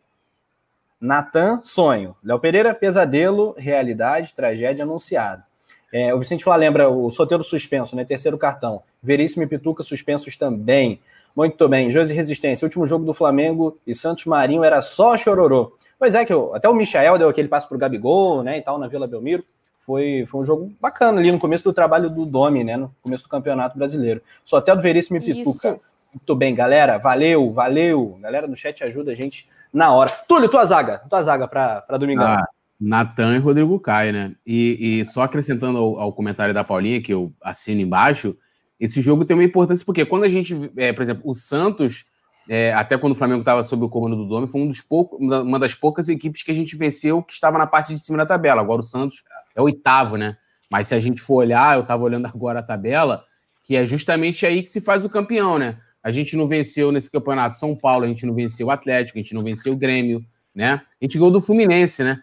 [0.99, 2.17] Natan, sonho.
[2.21, 5.45] Léo Pereira, pesadelo, realidade, tragédia anunciada.
[5.93, 8.03] É, o Vicente Flá lembra o Soteiro suspenso, né?
[8.03, 8.83] Terceiro cartão.
[9.01, 10.99] Veríssimo e Pituca suspensos também.
[11.33, 11.89] Muito bem.
[11.89, 12.65] Josi Resistência.
[12.65, 15.77] último jogo do Flamengo e Santos Marinho era só chororô.
[16.03, 18.57] Pois é, que eu, até o Michael deu aquele passo pro Gabigol, né?
[18.57, 19.41] E tal, na Vila Belmiro.
[19.85, 22.75] Foi, foi um jogo bacana ali no começo do trabalho do Domi, né?
[22.75, 24.21] No começo do Campeonato Brasileiro.
[24.43, 25.77] Só até do Veríssimo e Pituca.
[25.77, 25.85] Isso.
[26.13, 26.97] Muito bem, galera.
[26.97, 28.19] Valeu, valeu.
[28.21, 30.09] Galera no chat ajuda a gente na hora.
[30.27, 31.01] Túlio, tua zaga.
[31.09, 32.27] Tua zaga para domingão.
[32.27, 34.35] Ah, Natan e Rodrigo Caio, né?
[34.45, 38.35] E, e só acrescentando ao, ao, comentário da Paulinha, que eu assino embaixo,
[38.77, 42.03] esse jogo tem uma importância, porque quando a gente, é, por exemplo, o Santos,
[42.49, 45.19] é, até quando o Flamengo estava sob o comando do Domi, foi um dos poucos,
[45.19, 48.25] uma das poucas equipes que a gente venceu que estava na parte de cima da
[48.25, 48.61] tabela.
[48.61, 49.23] Agora o Santos
[49.55, 50.37] é oitavo, né?
[50.69, 53.23] Mas se a gente for olhar, eu estava olhando agora a tabela,
[53.63, 55.77] que é justamente aí que se faz o campeão, né?
[56.03, 59.21] A gente não venceu nesse campeonato São Paulo, a gente não venceu o Atlético, a
[59.21, 60.81] gente não venceu o Grêmio, né?
[61.01, 62.19] A gente ganhou do Fluminense, né?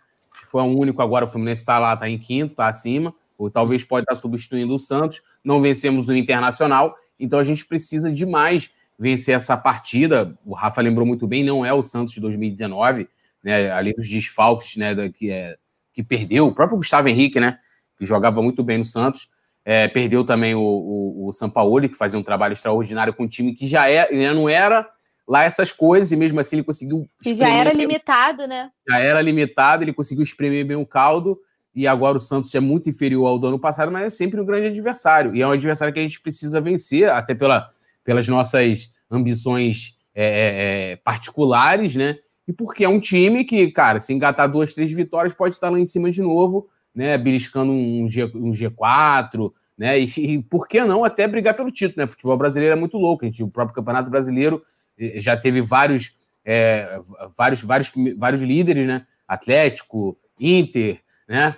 [0.46, 3.84] Foi o único agora, o Fluminense está lá, está em quinto, está acima, ou talvez
[3.84, 5.22] pode estar substituindo o Santos.
[5.42, 10.38] Não vencemos o Internacional, então a gente precisa demais vencer essa partida.
[10.44, 13.08] O Rafa lembrou muito bem, não é o Santos de 2019,
[13.42, 13.72] né?
[13.72, 14.94] Ali dos desfalques, né?
[14.94, 15.56] Da, que, é,
[15.94, 17.58] que perdeu, o próprio Gustavo Henrique, né?
[17.96, 19.30] Que jogava muito bem no Santos.
[19.64, 23.54] É, perdeu também o, o, o Sampaoli, que fazia um trabalho extraordinário com um time
[23.54, 24.86] que já, é, já não era
[25.26, 27.08] lá essas coisas, e mesmo assim ele conseguiu.
[27.22, 28.70] Que já era limitado, né?
[28.86, 31.38] Já era limitado, ele conseguiu espremer bem o caldo,
[31.74, 34.44] e agora o Santos é muito inferior ao do ano passado, mas é sempre um
[34.44, 35.34] grande adversário.
[35.34, 37.70] E é um adversário que a gente precisa vencer, até pela,
[38.10, 42.18] pelas nossas ambições é, é, é particulares, né?
[42.48, 45.78] E porque é um time que, cara, se engatar duas, três vitórias, pode estar lá
[45.78, 50.82] em cima de novo né, beliscando um, G, um G4, né, e, e, por que
[50.82, 52.10] não até brigar pelo título, né?
[52.10, 54.60] Futebol brasileiro é muito louco, gente, o próprio Campeonato Brasileiro
[54.98, 56.98] eh, já teve vários, é,
[57.38, 59.06] vários, vários, vários líderes, né?
[59.28, 61.56] Atlético, Inter, né?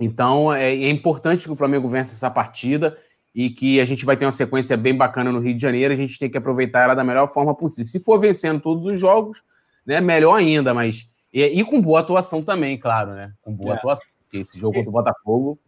[0.00, 2.98] Então é, é importante que o Flamengo vença essa partida
[3.36, 5.96] e que a gente vai ter uma sequência bem bacana no Rio de Janeiro, a
[5.96, 7.84] gente tem que aproveitar ela da melhor forma possível.
[7.84, 9.44] Se for vencendo todos os jogos,
[9.84, 13.30] né, melhor ainda, mas e, e com boa atuação também, claro, né?
[13.42, 13.76] Com boa é.
[13.76, 14.06] atuação.
[14.22, 15.58] Porque esse jogo contra o Botafogo,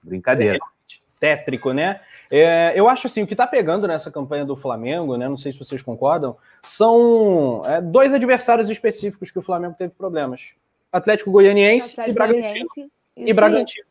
[0.00, 0.60] brincadeira.
[1.18, 2.00] tétrico, né?
[2.30, 5.28] É, eu acho assim, o que está pegando nessa campanha do Flamengo, né?
[5.28, 10.52] Não sei se vocês concordam, são é, dois adversários específicos que o Flamengo teve problemas:
[10.92, 12.90] Atlético Goianiense Atlético e Bragantino.
[13.16, 13.89] E Bragantino.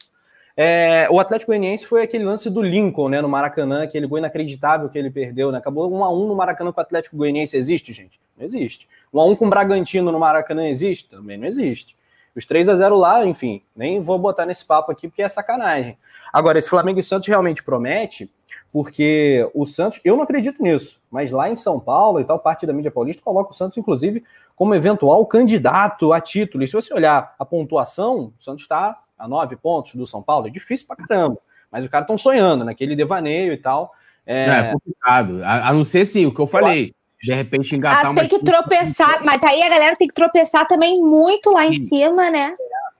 [0.61, 4.89] É, o Atlético Goianiense foi aquele lance do Lincoln, né, no Maracanã, aquele gol inacreditável
[4.89, 5.57] que ele perdeu, né?
[5.57, 8.19] Acabou 1 a 1 no Maracanã com o Atlético Goianiense existe, gente?
[8.37, 8.85] Não existe.
[9.13, 11.11] 1 a 1 com o Bragantino no Maracanã existe?
[11.11, 11.95] Também não existe.
[12.35, 15.97] Os 3 a 0 lá, enfim, nem vou botar nesse papo aqui porque é sacanagem.
[16.33, 18.29] Agora, esse Flamengo e Santos realmente promete,
[18.69, 22.65] porque o Santos, eu não acredito nisso, mas lá em São Paulo e tal, parte
[22.65, 24.25] da mídia paulista coloca o Santos, inclusive,
[24.57, 26.65] como eventual candidato a título.
[26.65, 30.47] E se você olhar a pontuação, o Santos está a nove pontos do São Paulo,
[30.47, 31.37] é difícil pra caramba.
[31.71, 33.93] Mas os caras estão sonhando, naquele devaneio e tal.
[34.25, 35.43] É, é complicado.
[35.43, 38.15] A, a, não ser sim, o que eu falei de repente engatar ah, uma.
[38.15, 42.31] Tem que tropeçar, mas aí a galera tem que tropeçar também muito lá em cima,
[42.31, 42.55] né?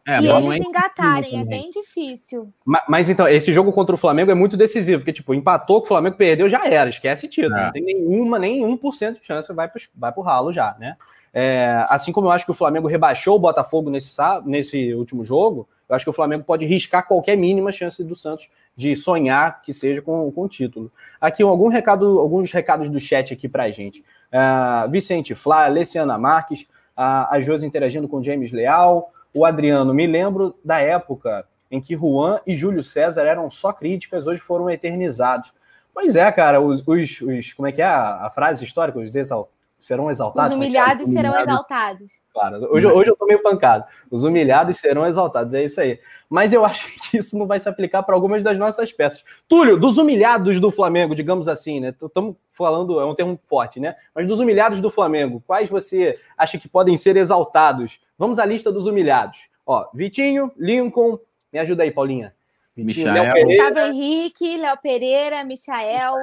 [0.08, 2.52] É, e eles é engatarem, é bem difícil.
[2.66, 5.86] Mas, mas, então, esse jogo contra o Flamengo é muito decisivo, porque, tipo, empatou, que
[5.86, 7.56] o Flamengo perdeu, já era, esquece título.
[7.56, 7.66] É.
[7.66, 10.98] Não tem nenhuma, nem 1% de chance, vai pro, vai pro ralo já, né?
[11.32, 15.68] É, assim como eu acho que o Flamengo rebaixou o Botafogo nesse, nesse último jogo,
[15.90, 19.74] eu acho que o Flamengo pode riscar qualquer mínima chance do Santos de sonhar que
[19.74, 20.92] seja com, com o título.
[21.20, 24.06] Aqui algum recado, alguns recados do chat aqui para a gente.
[24.32, 30.06] Uh, Vicente Flá, Alessiana Marques, uh, a Josi interagindo com James Leal, o Adriano, me
[30.06, 35.54] lembro da época em que Juan e Júlio César eram só críticas, hoje foram eternizados.
[35.94, 39.00] Pois é, cara, os, os, os como é que é a, a frase histórica?
[39.00, 40.52] Os exaltados serão exaltados.
[40.52, 42.22] Os humilhados é serão exaltados.
[42.34, 43.86] Claro, hoje, hoje eu tô meio pancado.
[44.12, 46.00] Os humilhados serão exaltados, é isso aí.
[46.30, 49.24] Mas eu acho que isso não vai se aplicar para algumas das nossas peças.
[49.48, 51.96] Túlio, dos humilhados do Flamengo, digamos assim, né?
[52.02, 53.96] Estamos falando, é um termo forte, né?
[54.14, 58.00] Mas dos humilhados do Flamengo, quais você acha que podem ser exaltados?
[58.18, 59.38] Vamos à lista dos humilhados.
[59.66, 61.20] Ó, Vitinho, Lincoln,
[61.54, 62.34] me ajuda aí, Paulinha.
[62.76, 63.34] Vitinho, Michael.
[63.34, 66.16] Léo Gustavo Henrique, Léo Pereira, Michael.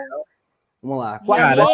[0.83, 1.21] Vamos lá.
[1.21, 1.65] Cara,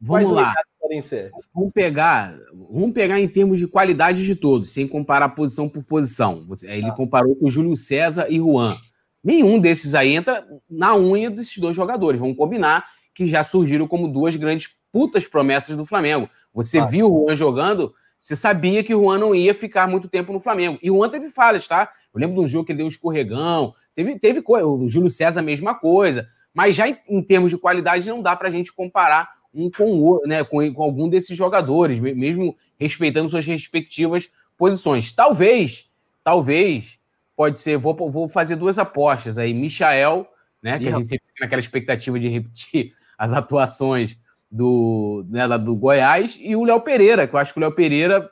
[0.00, 0.54] Vamos lá.
[0.80, 1.30] Podem ser?
[1.54, 6.46] Vamos pegar, vamos pegar em termos de qualidade de todos, sem comparar posição por posição.
[6.62, 6.92] Ele ah.
[6.92, 8.76] comparou com Júlio César e Juan.
[9.22, 12.18] Nenhum desses aí entra na unha desses dois jogadores.
[12.18, 16.28] Vamos combinar que já surgiram como duas grandes putas promessas do Flamengo.
[16.54, 16.86] Você ah.
[16.86, 20.40] viu o Juan jogando, você sabia que o Juan não ia ficar muito tempo no
[20.40, 20.78] Flamengo.
[20.82, 21.90] E o Juan teve falhas, tá?
[22.14, 24.66] Eu lembro de um jogo que ele deu um escorregão, teve, teve coisa.
[24.66, 26.26] O Júlio César, mesma coisa.
[26.54, 30.44] Mas já em, em termos de qualidade, não dá pra gente comparar um com né,
[30.44, 35.12] com, com algum desses jogadores, mesmo respeitando suas respectivas posições.
[35.12, 35.88] Talvez,
[36.22, 36.98] talvez
[37.36, 37.76] pode ser.
[37.76, 39.52] Vou, vou fazer duas apostas aí.
[39.54, 40.26] Michael,
[40.62, 40.78] né?
[40.78, 44.16] Que a gente sempre fica naquela expectativa de repetir as atuações
[44.50, 48.28] do, né, do Goiás, e o Léo Pereira, que eu acho que o Léo Pereira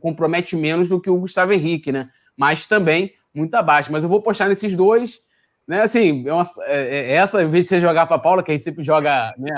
[0.00, 2.10] compromete menos do que o Gustavo Henrique, né?
[2.36, 3.90] Mas também muito abaixo.
[3.90, 5.20] Mas eu vou postar nesses dois.
[5.66, 8.50] Né, assim, é uma, é, é essa, em vez de você jogar para Paula, que
[8.50, 9.52] a gente sempre joga né,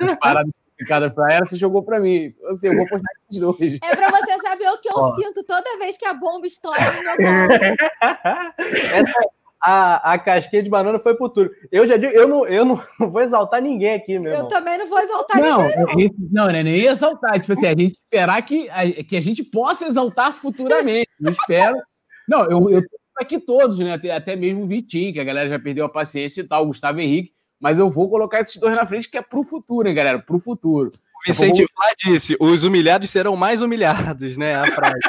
[0.00, 2.34] as paradas complicadas para ela, você jogou para mim.
[2.36, 3.78] Então, assim, eu vou postar esses dois.
[3.82, 5.14] É para você saber o que eu Ó.
[5.14, 7.14] sinto toda vez que a bomba estoura no meu
[8.58, 9.20] Essa,
[9.64, 11.50] a, a casquinha de banana foi pro Túlio.
[11.72, 14.48] Eu já digo, eu não, eu não, não vou exaltar ninguém aqui, meu Eu irmão.
[14.48, 16.28] também não vou exaltar não, ninguém, não.
[16.30, 17.40] Não, não é nem exaltar.
[17.40, 21.08] Tipo assim, a gente esperar que a, que a gente possa exaltar futuramente.
[21.18, 21.76] Eu espero.
[22.28, 23.92] Não, eu, eu tô aqui todos, né?
[23.92, 26.66] Até, até mesmo o Vitinho, que a galera já perdeu a paciência e tal, o
[26.68, 27.32] Gustavo Henrique.
[27.60, 30.18] Mas eu vou colocar esses dois na frente, que é pro futuro, hein, galera?
[30.18, 30.90] Pro futuro.
[30.90, 34.54] O Vicente Flá disse: os humilhados serão mais humilhados, né?
[34.54, 35.00] A frase.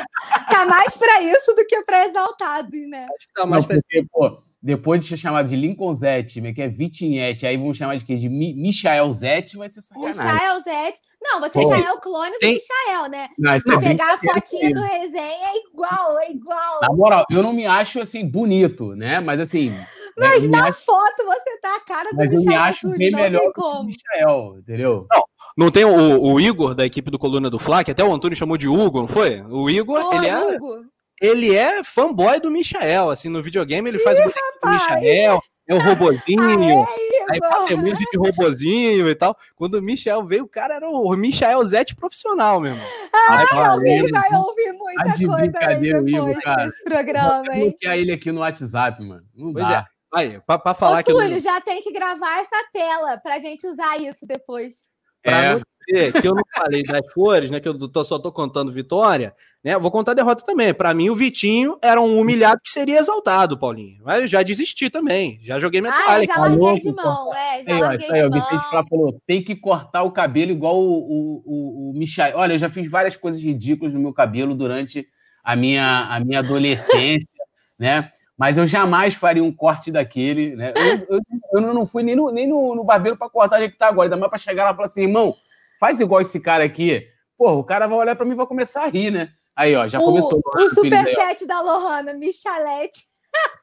[0.50, 3.08] tá mais para isso do que para exaltados, né?
[3.18, 6.62] Acho que tá mais Não, porque, pô, depois de ser chamado de Lincoln Zete, que
[6.62, 8.16] é Vitinete, aí vão chamar de quê?
[8.16, 10.24] De Mi Michael Zete, vai ser sacanagem.
[10.24, 11.02] Michael Zete.
[11.26, 12.56] Não, você Pô, já é o clone tem...
[12.56, 13.30] do Michael, né?
[13.38, 16.80] Não, Se é pegar a fotinha do resenha, é igual, é igual.
[16.82, 19.20] Na moral, eu não me acho, assim, bonito, né?
[19.20, 19.74] Mas, assim...
[20.18, 20.86] Mas né, na acho...
[20.86, 22.46] foto você tá a cara do Mas Michael.
[22.46, 25.08] Mas eu me acho bem melhor que o Michael, entendeu?
[25.12, 25.24] Não,
[25.58, 28.38] não tem o, o, Igor, da equipe do Coluna do Fla, que até o Antônio
[28.38, 29.42] chamou de Hugo, não foi?
[29.42, 30.38] O Igor, ele é...
[30.38, 30.86] Hugo
[31.22, 35.74] ele é fanboy do Michael, assim, no videogame ele faz Ih, o do Michael, é
[35.74, 36.86] o robozinho,
[37.30, 39.38] aí faz emoji de robozinho e tal.
[39.56, 42.82] Quando o Michel veio, o cara era o Michael Zete profissional mesmo.
[43.30, 46.66] Ai, aí, alguém vai ouvir muita coisa aí depois Igor, cara.
[46.66, 47.70] desse programa, hein?
[47.70, 49.24] bloquear ele aqui no WhatsApp, mano.
[49.36, 49.80] Não pois dá.
[49.92, 49.96] É.
[50.14, 51.12] Aí, pra, pra falar Ô, que...
[51.12, 54.86] Túlio, já tem que gravar essa tela pra gente usar isso depois.
[55.22, 55.54] Pra é.
[55.56, 57.60] não dizer que eu não falei das flores, né?
[57.60, 59.78] Que eu tô, só tô contando vitória, né?
[59.78, 60.74] Vou contar a derrota também.
[60.74, 64.02] Para mim, o Vitinho era um humilhado que seria exaltado, Paulinho.
[64.04, 65.40] Mas eu já desisti também.
[65.42, 66.26] Já joguei minha ah, toalha.
[66.26, 67.64] já larguei de mão, é.
[67.64, 68.30] Já aí, larguei aí, de mão.
[68.30, 72.38] O Vicente falou: tem que cortar o cabelo igual o, o, o, o Michel.
[72.38, 75.08] Olha, eu já fiz várias coisas ridículas no meu cabelo durante
[75.44, 77.30] a minha, a minha adolescência,
[77.78, 78.12] né?
[78.38, 80.74] Mas eu jamais faria um corte daquele, né?
[80.76, 83.70] Eu, eu, eu não fui nem no, nem no, no barbeiro para cortar onde é
[83.70, 85.34] que tá agora, ainda mais para chegar lá e falar assim, irmão,
[85.80, 87.02] faz igual esse cara aqui.
[87.38, 89.30] Pô, o cara vai olhar para mim e vai começar a rir, né?
[89.56, 90.42] Aí, ó, já o, começou.
[90.56, 93.04] O superchat da Lohana, Michalete.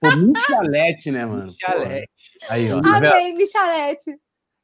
[0.00, 1.44] Pô, Michalete, né, mano?
[1.44, 2.10] Michalete.
[2.48, 2.80] Aí, ó.
[2.84, 4.16] Amém, Michalete.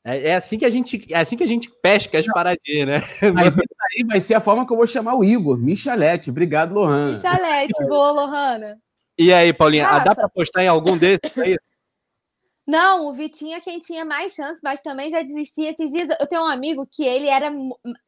[0.04, 3.00] É, é, assim que a gente, é assim que a gente pesca as paradinhas, né?
[3.34, 6.30] Mas aí vai ser a forma que eu vou chamar o Igor, Michalete.
[6.30, 7.10] Obrigado, Lohana.
[7.10, 8.78] Michalete, boa, Lohana.
[9.18, 10.04] E aí, Paulinha, Rafa.
[10.04, 11.56] dá para postar em algum desses aí?
[12.68, 16.06] Não, o Vitinho é quem tinha mais chance, mas também já desistia esses dias.
[16.20, 17.50] Eu tenho um amigo que ele era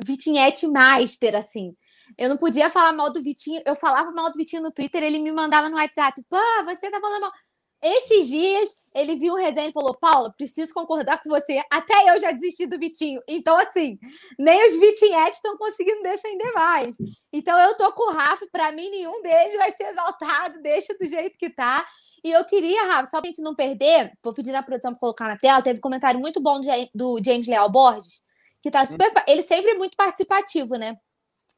[0.04, 1.74] Vitinhete Master, assim.
[2.18, 5.18] Eu não podia falar mal do Vitinho, eu falava mal do Vitinho no Twitter, ele
[5.18, 7.32] me mandava no WhatsApp, pô, você tá falando mal.
[7.82, 11.62] Esses dias ele viu o resenha e falou: Paula, preciso concordar com você.
[11.70, 13.22] Até eu já desisti do Vitinho.
[13.26, 13.98] Então, assim,
[14.38, 16.98] nem os Vitinhetes estão conseguindo defender mais.
[17.32, 21.06] Então, eu tô com o Rafa, para mim, nenhum deles vai ser exaltado, deixa do
[21.06, 21.86] jeito que tá.
[22.22, 25.26] E eu queria, Rafa, só pra gente não perder, vou pedir na produção pra colocar
[25.26, 26.60] na tela, teve um comentário muito bom
[26.94, 28.22] do James Leal Borges,
[28.62, 29.10] que tá super.
[29.26, 30.96] Ele sempre é muito participativo, né?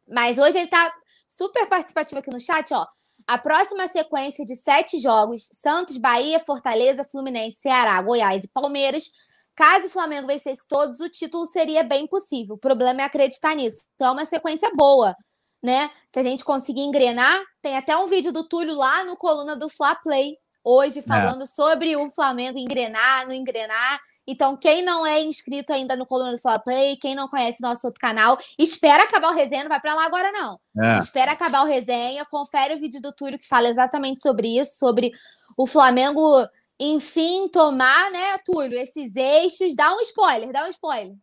[0.08, 0.92] Mas hoje ele tá
[1.26, 2.86] super participativo aqui no chat, ó.
[3.26, 9.10] A próxima sequência de sete jogos: Santos, Bahia, Fortaleza, Fluminense, Ceará, Goiás e Palmeiras.
[9.54, 12.54] Caso o Flamengo vencesse todos, o título seria bem possível.
[12.54, 13.82] O problema é acreditar nisso.
[13.94, 15.14] Então é uma sequência boa,
[15.62, 15.90] né?
[16.12, 19.68] Se a gente conseguir engrenar, tem até um vídeo do Túlio lá no coluna do
[19.68, 21.02] Fla Play hoje é.
[21.02, 21.46] falando é.
[21.46, 24.00] sobre o Flamengo engrenar, não engrenar.
[24.26, 27.86] Então, quem não é inscrito ainda no Coluna do Fla Play, quem não conhece nosso
[27.86, 30.60] outro canal, espera acabar o resenha, não vai para lá agora não.
[30.80, 30.98] É.
[30.98, 35.10] Espera acabar o resenha, confere o vídeo do Túlio que fala exatamente sobre isso, sobre
[35.56, 36.46] o Flamengo,
[36.78, 39.74] enfim, tomar, né, Túlio, esses eixos.
[39.74, 41.16] Dá um spoiler, dá um spoiler.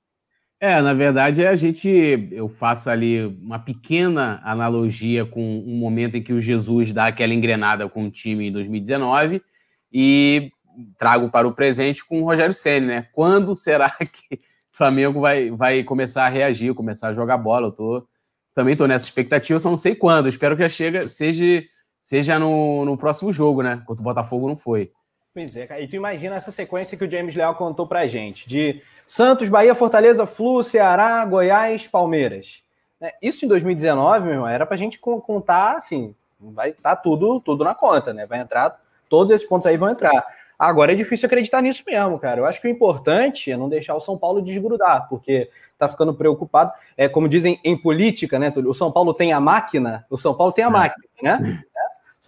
[0.62, 1.88] É, na verdade, a gente
[2.32, 7.34] eu faço ali uma pequena analogia com um momento em que o Jesus dá aquela
[7.34, 9.41] engrenada com o time em 2019
[9.91, 10.52] e
[10.98, 13.08] trago para o presente com o Rogério Senna, né?
[13.13, 14.39] Quando será que o
[14.74, 17.67] Flamengo vai, vai começar a reagir, começar a jogar bola?
[17.67, 18.08] Eu tô,
[18.54, 20.28] também estou nessa expectativa, só não sei quando.
[20.28, 21.63] espero que já chega, seja,
[22.02, 23.80] seja no, no próximo jogo, né?
[23.82, 24.91] Enquanto o Botafogo não foi.
[25.34, 25.82] Pois é, cara.
[25.82, 29.76] E tu imagina essa sequência que o James Leal contou pra gente, de Santos, Bahia,
[29.76, 32.63] Fortaleza, Flu, Ceará, Goiás, Palmeiras.
[33.02, 37.39] É, isso em 2019, meu irmão, era pra gente contar, assim, vai estar tá tudo,
[37.39, 38.26] tudo na conta, né?
[38.26, 40.26] Vai entrar, todos esses pontos aí vão entrar.
[40.58, 42.42] Agora é difícil acreditar nisso mesmo, cara.
[42.42, 46.13] Eu acho que o importante é não deixar o São Paulo desgrudar, porque tá ficando
[46.13, 46.74] preocupado.
[46.98, 48.52] É como dizem em política, né?
[48.65, 50.72] O São Paulo tem a máquina, o São Paulo tem a é.
[50.72, 51.63] máquina, né?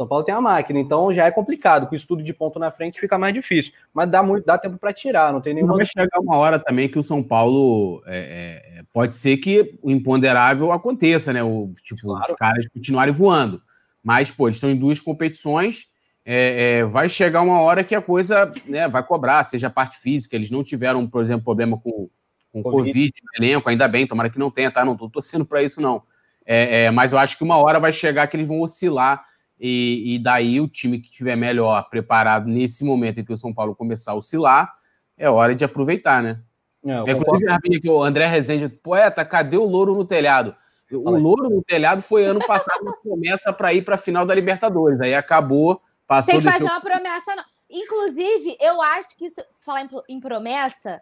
[0.01, 1.85] São Paulo tem a máquina, então já é complicado.
[1.85, 3.71] Com o estudo de ponto na frente fica mais difícil.
[3.93, 5.75] Mas dá muito, dá tempo para tirar, não tem nenhuma.
[5.75, 9.91] Vai chegar uma hora também que o São Paulo é, é, pode ser que o
[9.91, 11.43] imponderável aconteça, né?
[11.43, 12.31] O, tipo, claro.
[12.31, 13.61] os caras continuarem voando.
[14.03, 15.85] Mas, pô, eles estão em duas competições.
[16.25, 19.99] É, é, vai chegar uma hora que a coisa né, vai cobrar, seja a parte
[19.99, 20.35] física.
[20.35, 22.09] Eles não tiveram, por exemplo, problema com,
[22.51, 22.87] com Covid.
[22.87, 24.83] Covid no elenco, ainda bem, tomara que não tenha, tá?
[24.83, 26.01] Não tô torcendo para isso, não.
[26.43, 29.23] É, é, mas eu acho que uma hora vai chegar que eles vão oscilar
[29.63, 33.53] e, e, daí o time que tiver melhor preparado nesse momento em que o São
[33.53, 34.73] Paulo começar a oscilar,
[35.15, 36.41] é hora de aproveitar, né?
[36.83, 40.55] É, Inclusive, aqui, o André Rezende, poeta, cadê o louro no telhado?
[40.91, 44.33] O louro no telhado foi ano passado uma promessa para ir para a final da
[44.33, 44.99] Libertadores.
[44.99, 46.33] Aí acabou, passou.
[46.33, 47.35] Tem que fazer uma promessa.
[47.35, 47.43] Não.
[47.69, 50.99] Inclusive, eu acho que isso, falar em, em promessa,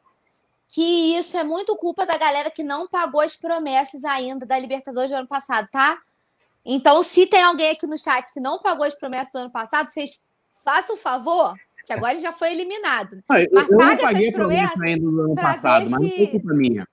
[0.67, 5.09] que isso é muito culpa da galera que não pagou as promessas ainda da Libertadores
[5.09, 5.97] do ano passado, tá?
[6.65, 9.89] Então, se tem alguém aqui no chat que não pagou as promessas do ano passado,
[9.89, 10.19] vocês
[10.63, 13.23] façam o favor, que agora ele já foi eliminado.
[13.27, 16.53] Ah, eu, mas eu paga essas promessas ainda do ano passado, mas não foi culpa
[16.53, 16.87] minha.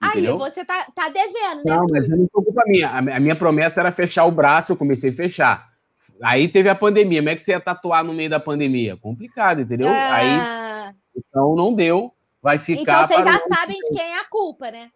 [0.00, 1.76] Aí, você tá, tá devendo, né?
[1.76, 2.90] Não, mas não foi culpa minha.
[2.90, 5.74] A minha promessa era fechar o braço, eu comecei a fechar.
[6.22, 7.20] Aí teve a pandemia.
[7.20, 8.96] Como é que você ia tatuar no meio da pandemia?
[8.96, 9.88] Complicado, entendeu?
[9.88, 10.10] É...
[10.10, 12.12] Aí, então não deu.
[12.42, 13.04] Vai ficar.
[13.04, 14.90] Então vocês já sabem de quem é a culpa, né?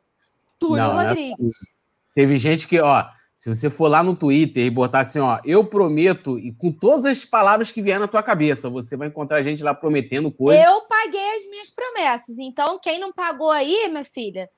[0.59, 1.73] Túlio não, é Rodrigues.
[2.15, 3.07] Teve gente que, ó,
[3.39, 7.05] se você for lá no Twitter e botar assim, ó, eu prometo, e com todas
[7.05, 10.65] as palavras que vier na tua cabeça, você vai encontrar gente lá prometendo coisas.
[10.65, 12.37] Eu paguei as minhas promessas.
[12.37, 14.51] Então, quem não pagou aí, minha filha,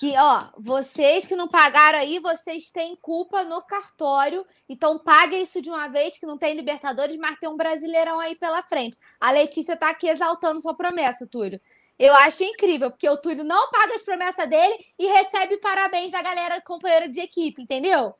[0.00, 4.44] que, ó, vocês que não pagaram aí, vocês têm culpa no cartório.
[4.68, 8.34] Então, pague isso de uma vez, que não tem Libertadores, mas tem um Brasileirão aí
[8.34, 8.98] pela frente.
[9.20, 11.60] A Letícia tá aqui exaltando sua promessa, Túlio.
[11.96, 16.20] Eu acho incrível, porque o Túlio não paga as promessas dele e recebe parabéns da
[16.20, 18.12] galera companheira de equipe, entendeu?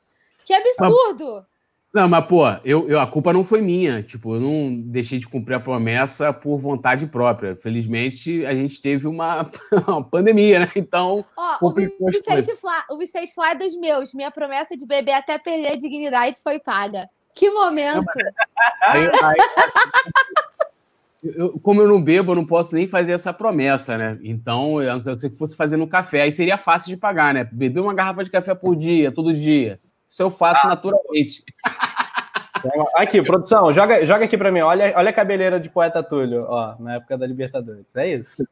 [0.45, 1.47] Que absurdo!
[1.95, 4.03] Não, mas, pô, eu, eu, a culpa não foi minha.
[4.03, 7.55] Tipo, eu não deixei de cumprir a promessa por vontade própria.
[7.55, 9.49] Felizmente, a gente teve uma,
[9.87, 10.73] uma pandemia, né?
[10.75, 11.25] Então.
[11.37, 14.13] Ó, o, Vicente Flá, o Vicente Flá é dos meus.
[14.13, 17.09] Minha promessa de beber até perder a dignidade foi paga.
[17.33, 18.05] Que momento!
[18.83, 19.37] Aí, aí,
[21.23, 24.19] eu, como eu não bebo, eu não posso nem fazer essa promessa, né?
[24.23, 27.49] Então, eu, se fosse fazer no café, aí seria fácil de pagar, né?
[27.51, 29.81] Beber uma garrafa de café por dia, todo dia.
[30.15, 30.69] Isso eu faço ah.
[30.69, 31.45] naturalmente.
[32.97, 34.61] Aqui, produção, joga, joga aqui para mim.
[34.61, 37.95] Olha, olha a cabeleira de Poeta Túlio, ó, na época da Libertadores.
[37.97, 38.47] É isso.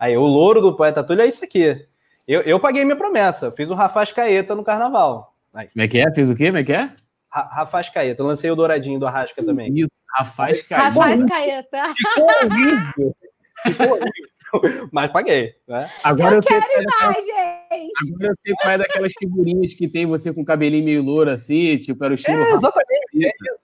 [0.00, 1.86] Aí, o louro do Poeta Túlio é isso aqui.
[2.26, 3.52] Eu, eu paguei minha promessa.
[3.52, 5.34] Fiz o Rafaz Caeta no carnaval.
[5.52, 5.68] Aí.
[5.68, 6.14] Como é que é?
[6.14, 6.46] Fiz o quê?
[6.46, 6.90] Como é que é?
[7.30, 8.22] Rafaz Caeta.
[8.22, 9.70] Eu lancei o douradinho do Arrasca também.
[9.78, 10.84] Isso, Rafaz Caeta.
[10.86, 11.94] Rafaz Caeta.
[11.94, 13.16] Ficou horrível.
[13.62, 14.31] Ficou horrível.
[14.92, 15.54] Mas paguei.
[15.66, 15.90] Né?
[16.02, 17.26] Agora eu, eu quero mais, daquelas...
[17.26, 18.14] gente!
[18.14, 21.78] Agora eu sei qual é daquelas figurinhas que tem você com cabelinho meio louro assim,
[21.78, 22.42] tipo, era o estilo.
[22.42, 23.02] É, exatamente.
[23.14, 23.62] É isso.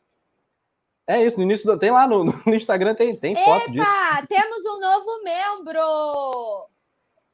[1.10, 1.78] É isso, no início do...
[1.78, 4.26] tem lá no, no Instagram, tem, tem foto Epa, disso.
[4.28, 6.68] temos um novo membro!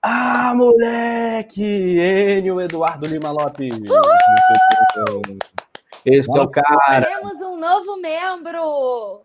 [0.01, 1.63] Ah, moleque!
[1.63, 3.75] Enio Eduardo Lima Lopes.
[3.79, 5.25] Uhul!
[6.05, 7.07] Esse Nossa, é o cara.
[7.07, 9.25] Temos um novo membro.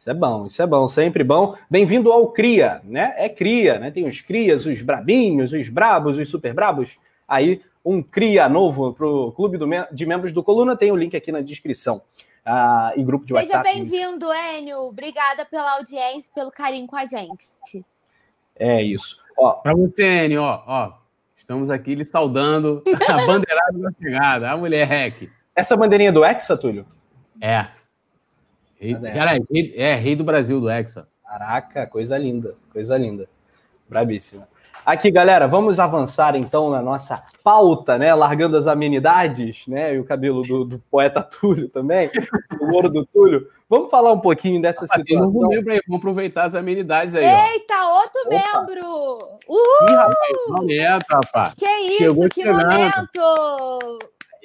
[0.00, 1.54] Isso é bom, isso é bom, sempre bom.
[1.68, 3.12] Bem-vindo ao Cria, né?
[3.18, 3.90] É Cria, né?
[3.90, 6.98] Tem os Crias, os brabinhos, os brabos, os super brabos.
[7.28, 11.14] Aí, um Cria novo para o clube do, de membros do Coluna, tem o link
[11.14, 12.00] aqui na descrição.
[12.46, 13.68] Ah, e grupo de Seja WhatsApp.
[13.68, 14.78] Seja bem-vindo, Enio.
[14.78, 17.48] Obrigada pela audiência, pelo carinho com a gente.
[18.58, 19.18] É isso.
[19.62, 20.92] Para você, Enio, ó, ó,
[21.36, 25.30] estamos aqui lhe saudando a bandeirada da chegada, a mulher REC.
[25.54, 26.86] Essa bandeirinha do Hexa, Túlio?
[27.38, 27.66] É.
[28.80, 31.06] Rei, cara, é, é, rei do Brasil, do Hexa.
[31.22, 33.28] Caraca, coisa linda, coisa linda.
[33.86, 34.48] Brabíssima.
[34.86, 38.14] Aqui, galera, vamos avançar então na nossa pauta, né?
[38.14, 39.94] Largando as amenidades, né?
[39.94, 42.10] E o cabelo do, do poeta Túlio também,
[42.58, 43.46] o ouro do Túlio.
[43.68, 45.28] Vamos falar um pouquinho dessa ah, situação.
[45.28, 47.24] Um membro aí, vamos aproveitar as amenidades aí.
[47.24, 48.00] Eita, ó.
[48.00, 48.64] outro Opa.
[48.66, 48.86] membro!
[49.46, 49.88] Uhul!
[49.88, 51.54] Ih, rapaz, momento, rapaz.
[51.54, 52.64] Que isso, Chegou que chegando.
[52.64, 53.98] momento!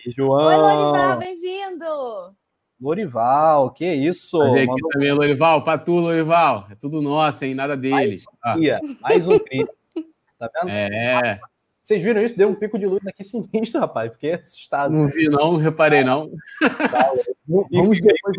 [0.06, 0.46] Aí, João!
[0.46, 2.45] Oi, Lorival, bem-vindo!
[2.86, 4.40] Lorival, que isso?
[4.40, 4.90] Aqui Mandou...
[4.92, 6.68] também, Lorival, pra tu, Lorival.
[6.70, 7.56] É tudo nosso, hein?
[7.56, 8.24] Nada deles.
[8.44, 9.40] Mais cria, mais um.
[10.38, 10.70] Tá vendo?
[10.70, 11.40] É.
[11.82, 12.38] Vocês viram isso?
[12.38, 14.14] Deu um pico de luz aqui sinistro, rapaz.
[14.14, 14.92] Fiquei assustado.
[14.92, 16.30] Não vi, não, não reparei, não.
[16.62, 17.12] Tá,
[17.48, 18.38] Vamos depois,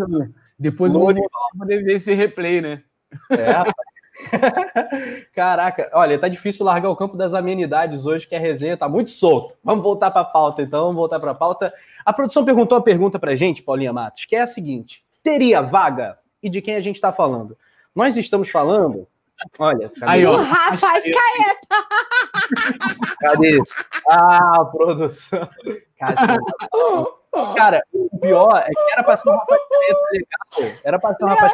[0.57, 1.15] depois eu vou
[1.59, 2.85] poder ver esse replay, né?
[3.31, 3.96] É, rapaz.
[5.35, 9.11] Caraca, olha, tá difícil largar o campo das amenidades hoje, que a resenha tá muito
[9.11, 9.55] solta.
[9.63, 11.73] Vamos voltar para a pauta, então, vamos voltar para a pauta.
[12.05, 16.19] A produção perguntou uma pergunta para gente, Paulinha Matos, que é a seguinte: teria vaga?
[16.43, 17.57] E de quem a gente está falando?
[17.95, 19.07] Nós estamos falando.
[19.59, 20.37] Olha, cadê Aí, ó.
[20.37, 21.77] Rafa Caeta.
[23.21, 23.75] Cadê isso?
[24.09, 25.49] Ah, produção.
[27.55, 29.61] Cara, o pior é que era pra ser um rapaz
[30.13, 30.79] legal.
[30.85, 31.53] Era pra ser um rapaz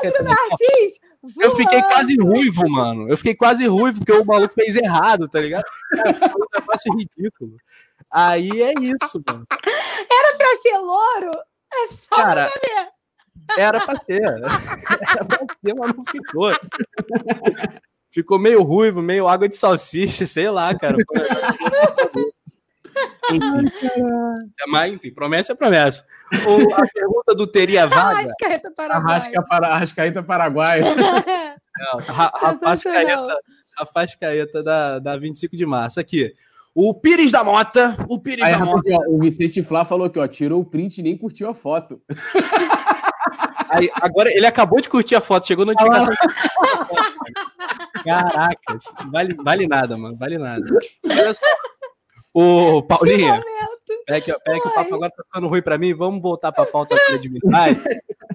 [1.22, 1.50] legal.
[1.50, 3.08] Eu fiquei quase ruivo, mano.
[3.08, 5.64] Eu fiquei quase ruivo porque o maluco fez errado, tá ligado?
[5.90, 7.56] Cara, foi um negócio ridículo.
[8.10, 9.46] Aí é isso, mano.
[9.50, 11.38] Era pra ser louro?
[11.72, 12.50] É só Cara,
[13.56, 14.22] era pra ser.
[14.22, 16.52] Era pra ser, mas não ficou.
[18.10, 20.96] Ficou meio ruivo, meio água de salsicha, sei lá, cara.
[24.68, 26.04] Mas, enfim, promessa é promessa.
[26.46, 28.18] O, a pergunta do teria vaga.
[28.18, 29.14] Arrascaeta Paraguai.
[29.14, 30.80] Arrasca para, Arrascaeta Paraguai.
[30.80, 32.50] Não, a,
[33.78, 36.00] a, Fascaeta, da, da 25 de março.
[36.00, 36.32] Aqui.
[36.74, 37.94] O Pires da Mota.
[38.08, 38.80] O Pires Aí, da Mota.
[39.08, 42.00] o Vicente Flá falou que ó, tirou o print e nem curtiu a foto.
[43.70, 46.12] Aí, agora ele acabou de curtir a foto, chegou notificação.
[48.04, 48.78] Caraca,
[49.10, 50.16] vale, vale nada, mano.
[50.16, 50.64] Vale nada.
[51.04, 51.46] Olha só.
[52.34, 53.42] Ô, Paulinha,
[54.06, 55.92] pera que, pera que o papo agora tá ficando ruim para mim.
[55.92, 57.78] Vamos voltar para a pauta credibilidade.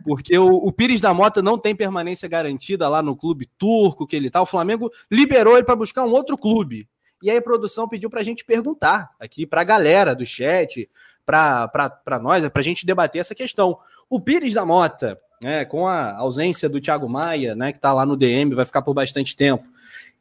[0.03, 4.15] Porque o, o, Pires da Mota não tem permanência garantida lá no clube turco que
[4.15, 4.41] ele tá.
[4.41, 6.87] O Flamengo liberou ele para buscar um outro clube.
[7.21, 10.87] E aí a produção pediu para a gente perguntar aqui para a galera do chat,
[11.25, 13.77] para nós, para a gente debater essa questão.
[14.09, 18.05] O Pires da Mota, né, com a ausência do Thiago Maia, né, que está lá
[18.05, 19.67] no DM, vai ficar por bastante tempo,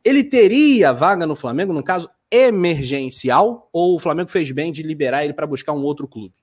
[0.02, 2.08] ele teria vaga no Flamengo, no caso
[2.44, 6.34] emergencial, ou o Flamengo fez bem de liberar ele para buscar um outro clube?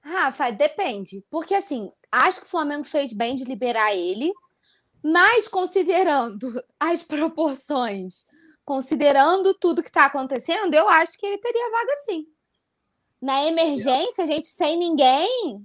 [0.00, 1.24] Rafa, depende.
[1.30, 4.32] Porque assim, acho que o Flamengo fez bem de liberar ele,
[5.02, 8.26] mas considerando as proporções,
[8.64, 12.26] considerando tudo que está acontecendo, eu acho que ele teria vaga sim.
[13.20, 15.62] Na emergência, a gente sem ninguém,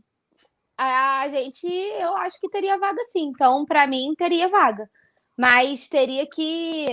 [0.78, 3.28] a gente, eu acho que teria vaga sim.
[3.28, 4.90] Então, para mim, teria vaga.
[5.38, 6.88] Mas teria que.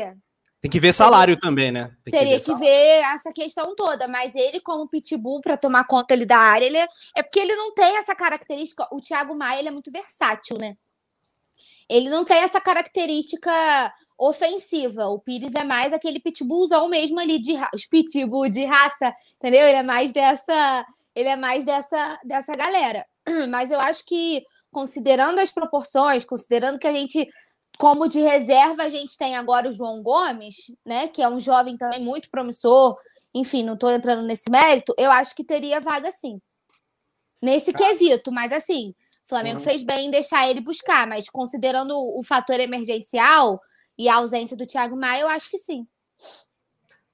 [0.62, 1.90] Tem que ver salário também, né?
[2.04, 4.06] Tem teria que ver, que ver, essa questão toda.
[4.06, 6.86] Mas ele, como pitbull, para tomar conta ele da área, ele é...
[7.16, 8.86] é porque ele não tem essa característica.
[8.92, 10.76] O Thiago Maia ele é muito versátil, né?
[11.90, 13.50] Ele não tem essa característica
[14.16, 15.08] ofensiva.
[15.08, 19.66] O Pires é mais aquele pitbullzão mesmo ali de os pitbull de raça, entendeu?
[19.66, 23.04] Ele é mais dessa, ele é mais dessa dessa galera.
[23.50, 27.28] Mas eu acho que considerando as proporções, considerando que a gente
[27.82, 31.76] como de reserva a gente tem agora o João Gomes, né, que é um jovem
[31.76, 32.96] também muito promissor.
[33.34, 36.40] Enfim, não estou entrando nesse mérito, eu acho que teria vaga sim.
[37.42, 38.90] Nesse quesito, mas assim,
[39.26, 39.64] o Flamengo uhum.
[39.64, 43.60] fez bem em deixar ele buscar, mas considerando o fator emergencial,
[43.98, 45.84] e a ausência do Thiago Maia, eu acho que sim.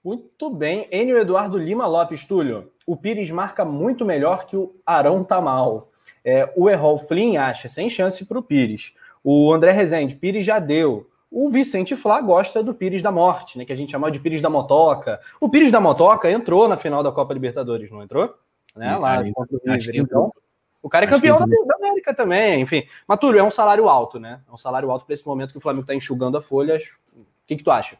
[0.04, 0.86] Muito bem.
[0.92, 2.70] Enio Eduardo Lima Lopes, Túlio.
[2.86, 5.90] O Pires marca muito melhor que o Arão Tamal.
[6.22, 8.92] É, o Errol Flynn acha sem chance para o Pires.
[9.30, 11.06] O André Rezende, Pires já deu.
[11.30, 13.66] O Vicente Flá gosta do Pires da Morte, né?
[13.66, 15.20] Que a gente chama de Pires da Motoca.
[15.38, 18.34] O Pires da Motoca entrou na final da Copa Libertadores, não entrou?
[18.74, 18.96] Né?
[18.96, 19.96] Lá contra o River.
[19.96, 20.32] Então,
[20.82, 22.84] o cara é campeão da América também, enfim.
[23.06, 24.40] Mas, Túlio, é um salário alto, né?
[24.48, 26.84] É um salário alto para esse momento que o Flamengo está enxugando a folhas.
[27.14, 27.98] O que, que tu acha?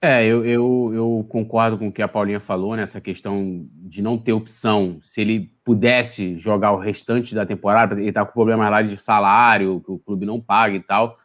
[0.00, 3.02] É, eu, eu, eu, concordo com o que a Paulinha falou, nessa né?
[3.02, 3.34] questão
[3.72, 5.00] de não ter opção.
[5.02, 9.82] Se ele pudesse jogar o restante da temporada, ele tá com problema lá de salário,
[9.84, 11.18] que o clube não paga e tal.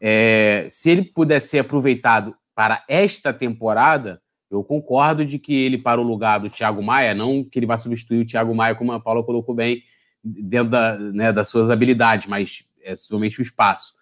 [0.00, 6.00] É, se ele pudesse ser aproveitado para esta temporada, eu concordo de que ele para
[6.00, 9.00] o lugar do Thiago Maia, não que ele vai substituir o Thiago Maia, como a
[9.00, 9.82] Paula colocou bem,
[10.24, 13.94] dentro da, né, das suas habilidades, mas é somente o espaço.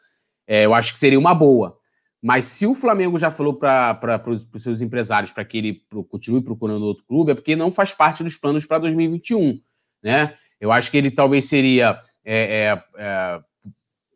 [0.46, 1.76] É, eu acho que seria uma boa.
[2.24, 6.82] Mas se o Flamengo já falou para os seus empresários para que ele continue procurando
[6.86, 9.60] outro clube, é porque não faz parte dos planos para 2021.
[10.02, 10.34] Né?
[10.58, 13.40] Eu acho que ele talvez seria é, é, é,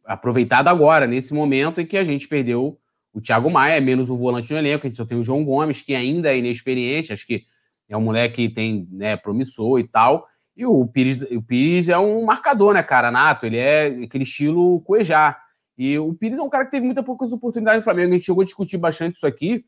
[0.06, 2.80] aproveitado agora, nesse momento em que a gente perdeu
[3.12, 5.82] o Thiago Maia, menos o volante no elenco, a gente só tem o João Gomes,
[5.82, 7.44] que ainda é inexperiente, acho que
[7.90, 10.26] é um moleque que tem né, promissor e tal.
[10.56, 13.44] E o Pires, o Pires é um marcador, né, cara, nato.
[13.44, 15.38] Ele é aquele estilo Cuejá.
[15.78, 18.10] E o Pires é um cara que teve muitas poucas oportunidades no Flamengo.
[18.10, 19.64] A gente chegou a discutir bastante isso aqui.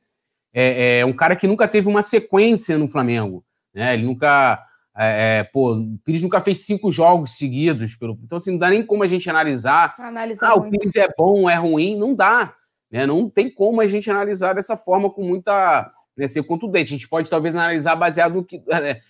[0.53, 3.45] É, é um cara que nunca teve uma sequência no Flamengo.
[3.73, 3.95] Né?
[3.95, 4.61] Ele nunca.
[4.99, 7.95] É, é pô, o Pires nunca fez cinco jogos seguidos.
[7.95, 8.19] Pelo...
[8.25, 9.95] Então, assim, não dá nem como a gente analisar.
[10.01, 10.75] Analisar ah, muito.
[10.75, 11.97] o Pires é bom, é ruim.
[11.97, 12.55] Não dá.
[12.91, 13.07] Né?
[13.07, 15.93] Não tem como a gente analisar dessa forma com muita.
[16.17, 16.93] Né, ser contundente.
[16.93, 18.61] A gente pode talvez analisar baseado no que.
[18.69, 19.01] É,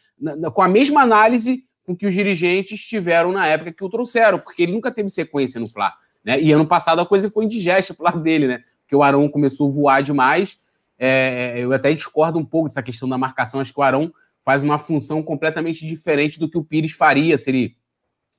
[0.52, 4.64] com a mesma análise com que os dirigentes tiveram na época que o trouxeram, porque
[4.64, 5.94] ele nunca teve sequência no Fla.
[6.24, 6.40] Né?
[6.40, 8.64] E ano passado a coisa ficou indigesta pro lado dele, né?
[8.82, 10.60] Porque o Arão começou a voar demais.
[10.98, 13.60] É, eu até discordo um pouco dessa questão da marcação.
[13.60, 14.12] Acho que o Arão
[14.42, 17.76] faz uma função completamente diferente do que o Pires faria se ele,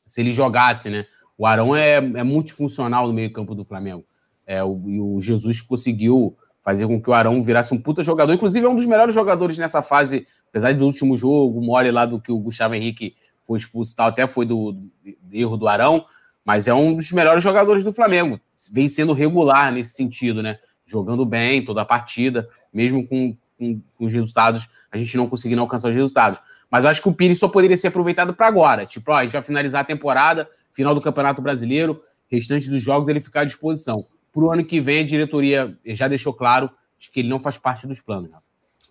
[0.05, 1.05] se ele jogasse, né?
[1.37, 4.05] O Arão é, é multifuncional no meio-campo do Flamengo.
[4.45, 8.33] É, o, e o Jesus conseguiu fazer com que o Arão virasse um puta jogador.
[8.33, 12.21] Inclusive, é um dos melhores jogadores nessa fase, apesar do último jogo, mole lá do
[12.21, 14.89] que o Gustavo Henrique foi expulso tal, até foi do, do
[15.31, 16.05] erro do Arão,
[16.45, 18.39] mas é um dos melhores jogadores do Flamengo.
[18.71, 20.59] Vem sendo regular nesse sentido, né?
[20.85, 25.61] Jogando bem toda a partida, mesmo com, com, com os resultados, a gente não conseguindo
[25.61, 26.39] alcançar os resultados.
[26.69, 28.85] Mas eu acho que o Pires só poderia ser aproveitado para agora.
[28.85, 33.09] Tipo, ó, a gente vai finalizar a temporada, final do Campeonato Brasileiro, restante dos jogos
[33.09, 34.05] ele ficar à disposição.
[34.31, 37.57] Para o ano que vem, a diretoria já deixou claro de que ele não faz
[37.57, 38.31] parte dos planos.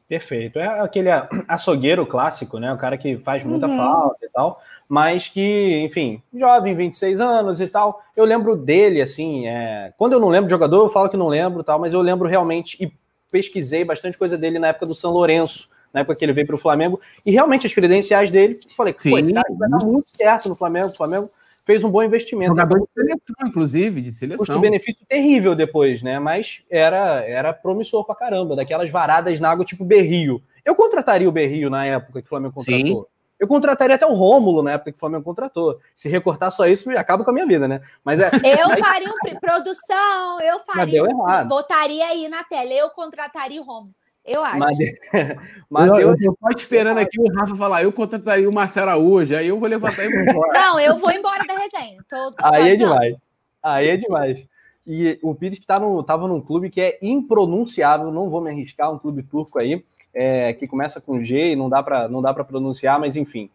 [0.07, 0.59] Perfeito.
[0.59, 1.09] É aquele
[1.49, 2.73] açougueiro clássico, né?
[2.73, 3.77] O cara que faz muita uhum.
[3.77, 4.61] falta e tal,
[4.91, 8.03] mas que, enfim, jovem, 26 anos e tal.
[8.17, 9.95] Eu lembro dele, assim, é...
[9.97, 12.29] quando eu não lembro de jogador, eu falo que não lembro tal, mas eu lembro
[12.29, 12.93] realmente e
[13.31, 16.57] pesquisei bastante coisa dele na época do São Lourenço, na época que ele veio para
[16.57, 19.11] o Flamengo, e realmente as credenciais dele, falei, Sim.
[19.11, 21.31] pô, esse cara vai dar muito certo no Flamengo, o Flamengo
[21.65, 22.49] fez um bom investimento.
[22.49, 24.45] Jogador de seleção, inclusive, de seleção.
[24.45, 26.19] Custo-benefício terrível depois, né?
[26.19, 30.43] Mas era, era promissor pra caramba, daquelas varadas na água tipo Berrio.
[30.65, 33.05] Eu contrataria o Berrio na época que o Flamengo contratou.
[33.05, 33.20] Sim.
[33.41, 35.81] Eu contrataria até o Rômulo na época que o Flamengo contratou.
[35.95, 37.81] Se recortar só isso, acaba com a minha vida, né?
[38.05, 38.31] Mas é.
[38.45, 41.03] Eu faria um produção, eu faria.
[41.03, 42.71] Um, botaria aí na tela.
[42.71, 43.95] Eu contrataria o Rômulo.
[44.27, 44.59] Eu acho.
[44.59, 44.77] Mas,
[45.71, 49.35] mas eu, eu, eu tô esperando aqui o Rafa falar, eu contrataria o Marcelo Araújo,
[49.35, 50.53] aí eu vou levantar e vou embora.
[50.61, 52.05] Não, eu vou embora da resenha.
[52.07, 53.17] Tô, tô aí é demais.
[53.63, 54.47] Aí é demais.
[54.87, 58.93] E o Pires estava tá no, num clube que é impronunciável, não vou me arriscar,
[58.93, 59.85] um clube turco aí,
[60.15, 63.51] é, que começa com G e não dá para pronunciar, mas enfim.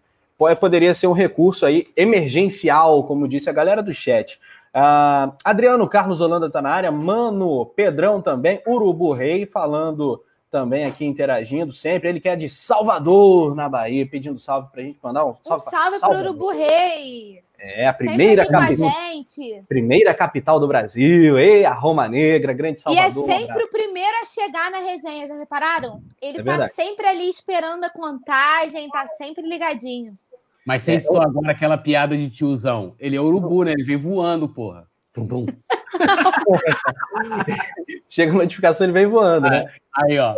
[0.59, 4.39] Poderia ser um recurso aí emergencial, como disse a galera do chat.
[4.75, 10.21] Uh, Adriano Carlos Holanda está na área, Mano Pedrão também, Urubu Rei falando
[10.55, 12.07] também aqui interagindo sempre.
[12.07, 15.65] Ele que é de Salvador, na Bahia, pedindo salve para a gente mandar um salve.
[15.67, 17.43] Um salve para o Urubu Rei!
[17.59, 18.89] É, a primeira capital.
[19.67, 23.05] Primeira capital do Brasil, ei, a Roma Negra, grande Salvador.
[23.05, 26.01] E é sempre o primeiro a chegar na resenha, já repararam?
[26.21, 26.73] Ele é tá verdade.
[26.73, 30.17] sempre ali esperando a contagem, tá sempre ligadinho.
[30.65, 32.95] Mas sente é, só agora aquela piada de tiozão.
[32.97, 33.73] Ele é urubu, né?
[33.73, 34.87] Ele vem voando, porra.
[35.15, 35.41] Tum, tum.
[38.09, 39.71] Chega a notificação, ele vem voando, né?
[39.95, 40.35] Aí, ó.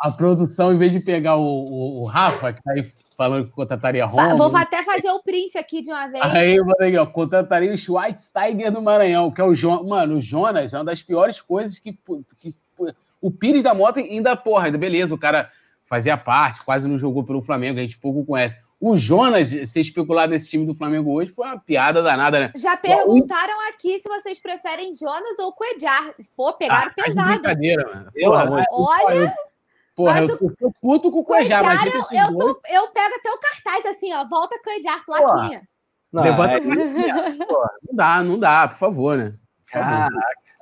[0.00, 3.52] A produção, em vez de pegar o, o, o Rafa, que tá aí falando que
[3.52, 4.34] contrataria Roma.
[4.34, 6.24] Vou até fazer o print aqui de uma vez.
[6.24, 9.86] Aí, aí ó, contrataria o Schweitsteiger do Maranhão, que é o Jonas.
[9.86, 12.00] Mano, o Jonas é uma das piores coisas que, que.
[13.20, 15.48] o Pires da Moto ainda, porra, ainda beleza, o cara
[15.84, 18.56] fazia parte, quase não jogou pelo Flamengo, a gente pouco conhece.
[18.82, 22.52] O Jonas ser especulado nesse time do Flamengo hoje foi uma piada danada, né?
[22.56, 26.12] Já perguntaram aqui se vocês preferem Jonas ou Coedjar.
[26.36, 27.28] Pô, pegaram ah, pesado.
[27.28, 28.10] Brincadeira, mano.
[28.12, 29.34] Porra, Olha.
[29.94, 31.62] Porra, eu, eu tô puto com o Coedjar.
[31.62, 34.24] Coedjar eu, eu, tô, eu, pego até o cartaz assim, ó.
[34.24, 35.62] Volta Coedjar, plaquinha.
[36.12, 37.46] Não, Levanta é...
[37.46, 39.34] Porra, não dá, não dá, por favor, né?
[39.64, 40.08] Por favor.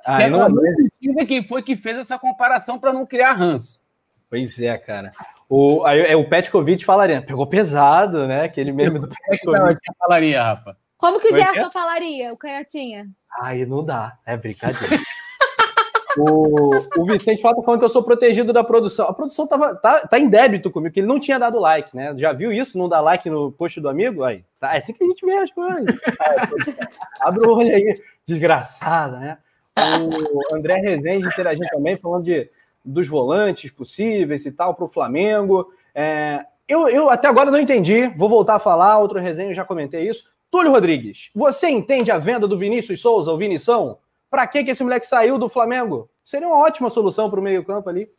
[0.05, 1.25] Ah, não, não...
[1.25, 3.81] quem foi que fez essa comparação para não criar ranço.
[4.29, 5.11] Pois é, cara.
[5.53, 8.45] O, aí, é, o Petkovic falaria, pegou pesado, né?
[8.45, 9.81] Aquele meme do Petkovic.
[9.99, 10.77] falaria, Rafa.
[10.97, 11.71] Como que o é Gerson é?
[11.71, 13.09] falaria, o canhotinha?
[13.41, 14.95] Aí não dá, é brincadeira.
[16.17, 19.09] o, o Vicente fala falando que eu sou protegido da produção.
[19.09, 22.15] A produção tava, tá, tá em débito comigo, que ele não tinha dado like, né?
[22.17, 22.77] Já viu isso?
[22.77, 24.23] Não dá like no post do amigo?
[24.23, 25.83] Aí, tá, é assim que a gente vê as coisas.
[27.19, 29.37] Abre o olho aí, desgraçada, né?
[29.77, 32.49] O André Rezende interagindo também, falando de
[32.83, 35.67] dos volantes possíveis e tal para o Flamengo.
[35.93, 39.65] É, eu, eu até agora não entendi, vou voltar a falar, outro resenha, eu já
[39.65, 40.31] comentei isso.
[40.49, 43.97] Túlio Rodrigues, você entende a venda do Vinícius Souza, o Vinição?
[44.29, 46.09] Para que, que esse moleque saiu do Flamengo?
[46.23, 48.09] Seria uma ótima solução para o meio-campo ali.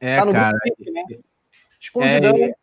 [0.00, 0.58] É, tá cara.
[0.64, 1.04] Grupo, né?
[2.00, 2.54] É,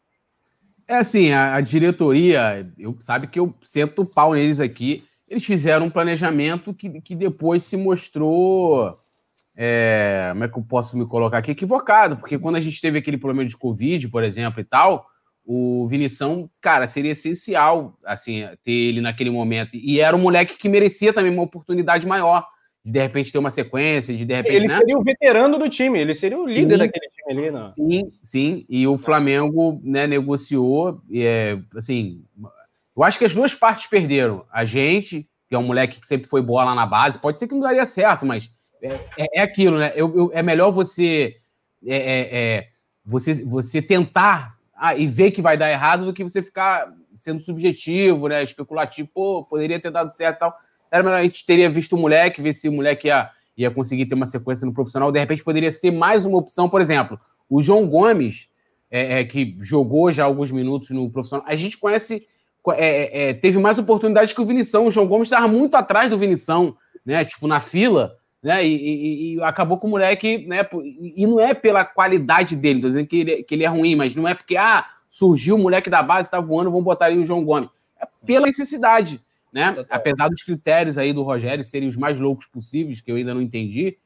[0.88, 5.06] é assim, a, a, diretoria, eu, sabe que eu sento o pau neles aqui.
[5.28, 9.00] Eles fizeram um planejamento que, que depois se mostrou
[9.62, 11.52] é, como é que eu posso me colocar aqui?
[11.52, 15.06] Equivocado, porque quando a gente teve aquele problema de Covid, por exemplo, e tal,
[15.46, 19.72] o Vinição, cara, seria essencial, assim, ter ele naquele momento.
[19.74, 22.48] E era um moleque que merecia também uma oportunidade maior,
[22.86, 24.56] de de repente ter uma sequência, de de repente.
[24.56, 24.78] Ele né?
[24.78, 27.68] seria o veterano do time, ele seria o líder sim, daquele time ali, não?
[27.74, 28.66] Sim, sim.
[28.70, 32.24] E o Flamengo, né, negociou, e é, assim,
[32.96, 34.46] eu acho que as duas partes perderam.
[34.50, 37.50] A gente, que é um moleque que sempre foi boa lá na base, pode ser
[37.50, 38.50] que não daria certo, mas
[38.82, 39.92] é, é, é aquilo, né?
[39.96, 41.36] Eu, eu, é melhor você,
[41.86, 42.68] é, é, é,
[43.06, 47.42] você você tentar ah, e ver que vai dar errado do que você ficar sendo
[47.42, 48.42] subjetivo, né?
[48.44, 50.58] Especulativo, pô, poderia ter dado certo e tal.
[50.92, 54.06] Era melhor a gente teria visto o moleque, ver se o moleque ia, ia conseguir
[54.06, 55.12] ter uma sequência no profissional.
[55.12, 57.20] De repente poderia ser mais uma opção, por exemplo,
[57.50, 58.48] o João Gomes,
[58.90, 61.46] é, que jogou já alguns minutos no profissional.
[61.48, 62.26] A gente conhece,
[63.42, 64.88] teve mais oportunidades que o Vinição.
[64.88, 66.76] O João Gomes estava muito atrás do Vinição,
[67.06, 67.24] né?
[67.24, 68.66] Tipo, na fila né?
[68.66, 70.68] E, e, e, acabou com o moleque, né?
[71.16, 74.16] E não é pela qualidade dele, tô dizendo que ele, que ele é ruim, mas
[74.16, 77.26] não é porque, ah, surgiu o moleque da base, tá voando, vamos botar aí o
[77.26, 77.70] João Gomes.
[78.26, 79.22] pela necessidade,
[79.52, 79.86] né?
[79.90, 83.42] Apesar dos critérios aí do Rogério serem os mais loucos possíveis, que eu ainda não
[83.42, 83.98] entendi.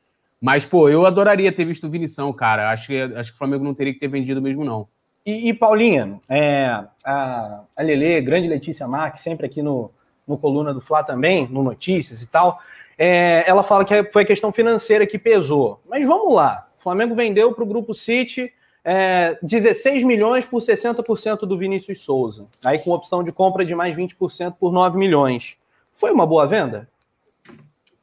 [0.42, 2.70] Mas, pô, eu adoraria ter visto o Vinição, cara.
[2.70, 4.88] Acho que, acho que o Flamengo não teria que ter vendido mesmo, não.
[5.26, 9.90] E, e Paulinha, é, a, a Lele, grande Letícia Marques, sempre aqui no,
[10.28, 12.60] no Coluna do Fla também, no Notícias e tal,
[12.98, 15.82] é, ela fala que foi a questão financeira que pesou.
[15.88, 16.70] Mas vamos lá.
[16.80, 18.52] O Flamengo vendeu para o Grupo City
[18.84, 22.48] é, 16 milhões por 60% do Vinícius Souza.
[22.64, 25.56] Aí com opção de compra de mais 20% por 9 milhões.
[25.90, 26.90] Foi uma boa venda?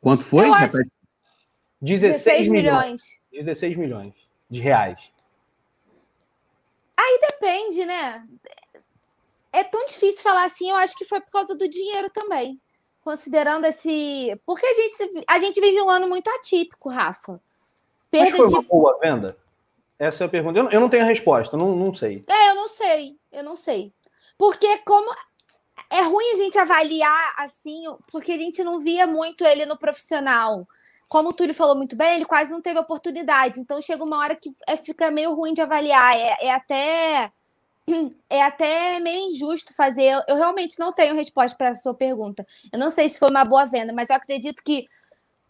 [0.00, 0.46] Quanto foi?
[0.46, 0.78] Eu acho...
[1.82, 3.20] 16, 16 milhões.
[3.32, 3.46] milhões.
[3.46, 4.14] 16 milhões
[4.48, 5.10] de reais.
[6.96, 8.26] Aí depende, né?
[9.52, 12.60] É tão difícil falar assim, eu acho que foi por causa do dinheiro também.
[13.02, 14.38] Considerando esse.
[14.44, 17.40] Porque a gente, a gente vive um ano muito atípico, Rafa.
[18.10, 18.54] Perda Mas foi de...
[18.54, 19.36] uma boa venda?
[19.98, 20.58] Essa é a pergunta.
[20.58, 22.24] Eu não, eu não tenho a resposta, não, não sei.
[22.26, 23.92] É, eu não sei, eu não sei.
[24.38, 25.10] Porque como
[25.90, 30.66] é ruim a gente avaliar assim, porque a gente não via muito ele no profissional.
[31.08, 33.60] Como o Túlio falou muito bem, ele quase não teve oportunidade.
[33.60, 36.14] Então chega uma hora que é, fica meio ruim de avaliar.
[36.14, 37.32] É, é até
[38.28, 40.22] é até meio injusto fazer.
[40.28, 42.46] Eu realmente não tenho resposta para a sua pergunta.
[42.72, 44.86] Eu não sei se foi uma boa venda, mas eu acredito que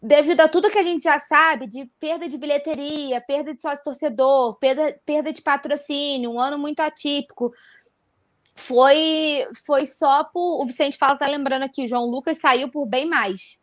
[0.01, 3.83] devido a tudo que a gente já sabe de perda de bilheteria, perda de sócio
[3.83, 7.53] torcedor, perda, perda de patrocínio, um ano muito atípico,
[8.55, 10.61] foi foi só por.
[10.61, 13.59] O Vicente fala, tá lembrando aqui, João Lucas saiu por bem mais.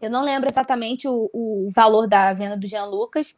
[0.00, 3.36] Eu não lembro exatamente o, o valor da venda do Jean Lucas,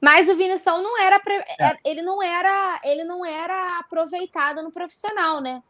[0.00, 1.20] mas o Vinição não era,
[1.60, 1.76] é.
[1.84, 5.62] ele não era, ele não era aproveitado no profissional, né?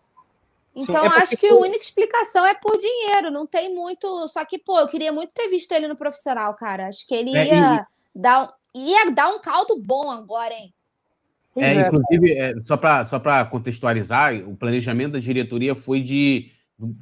[0.75, 4.29] Então, Sim, é acho que a única explicação é por dinheiro, não tem muito.
[4.29, 6.89] Só que, pô, eu queria muito ter visto ele no profissional, cara.
[6.89, 7.85] Acho que ele ia, é, e...
[8.15, 10.75] dar, ia dar um caldo bom agora, hein?
[11.57, 13.19] É, é, inclusive, é, só para só
[13.51, 16.53] contextualizar, o planejamento da diretoria foi de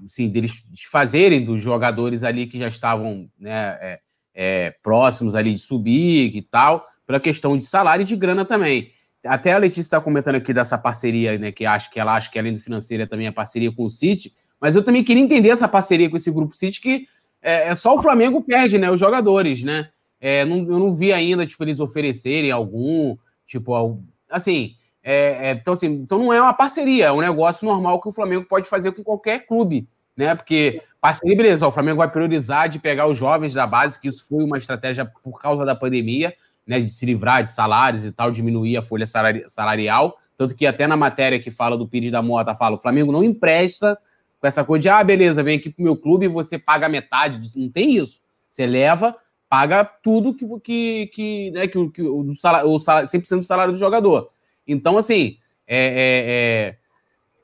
[0.07, 4.01] sim, deles fazerem dos jogadores ali que já estavam né, é,
[4.35, 8.93] é, próximos ali de subir e tal, pela questão de salário e de grana também.
[9.25, 11.51] Até a Letícia está comentando aqui dessa parceria, né?
[11.53, 13.91] Que acho que ela acha que além do financeiro é também a parceria com o
[13.91, 14.33] City.
[14.61, 17.07] Mas eu também queria entender essa parceria com esse grupo City, que
[17.43, 18.91] é, é só o Flamengo perde, né?
[18.91, 19.89] Os jogadores, né?
[20.21, 24.01] É, não, eu não vi ainda, tipo, eles oferecerem algum, tipo,
[24.31, 24.75] assim.
[25.03, 28.13] É, é, então, assim, então não é uma parceria, é um negócio normal que o
[28.13, 29.87] Flamengo pode fazer com qualquer clube,
[30.17, 30.35] né?
[30.35, 34.27] Porque parceria, beleza, o Flamengo vai priorizar de pegar os jovens da base, que isso
[34.27, 36.35] foi uma estratégia por causa da pandemia,
[36.67, 39.07] né, de se livrar de salários e tal, diminuir a folha
[39.47, 40.19] salarial.
[40.37, 43.23] Tanto que até na matéria que fala do Pires da Mota, fala: o Flamengo não
[43.23, 43.99] empresta
[44.41, 47.41] com essa coisa de, ah, beleza, vem aqui pro meu clube e você paga metade.
[47.57, 48.21] Não tem isso.
[48.49, 49.17] Você leva,
[49.49, 53.79] paga tudo que, que, que, né, que, que o, o salário, 100% do salário do
[53.79, 54.31] jogador.
[54.67, 55.95] Então, assim, é, é,
[56.27, 56.77] é,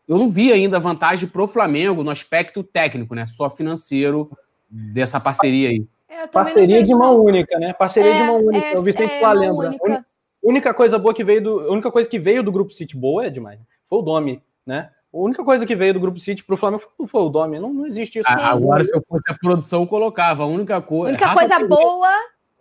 [0.09, 3.27] eu não vi ainda vantagem pro Flamengo no aspecto técnico, né?
[3.27, 4.31] Só financeiro
[4.69, 5.87] dessa parceria aí.
[6.33, 7.73] Parceria de mão única, né?
[7.73, 8.67] Parceria é, de mão única.
[8.67, 9.69] É, o Vicente é, lembra.
[9.69, 10.07] Única.
[10.43, 11.61] única coisa boa que veio do.
[11.61, 13.61] A única coisa que veio do Grupo City boa é demais.
[13.89, 14.91] Foi o Domi, né?
[15.13, 17.59] A única coisa que veio do Grupo City pro Flamengo foi, foi o Domi.
[17.61, 18.29] Não, não existe isso.
[18.29, 20.43] Ah, agora, se eu fosse a produção, colocava.
[20.43, 21.07] A única coisa.
[21.07, 22.11] A única Rafa coisa boa.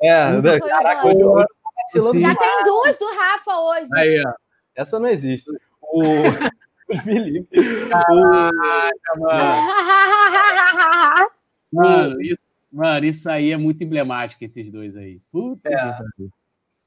[0.01, 0.59] É, né?
[0.59, 1.39] caraca, eu,
[1.95, 3.89] eu, Já tem duas do Rafa hoje.
[3.95, 4.33] Aí, ó.
[4.75, 5.51] Essa não existe.
[5.81, 6.01] O.
[7.03, 7.87] Felipe.
[7.87, 8.51] Caraca,
[9.17, 9.39] mano.
[11.71, 15.19] mano, isso Mano, isso aí é muito emblemático, esses dois aí.
[15.31, 15.99] Puta é.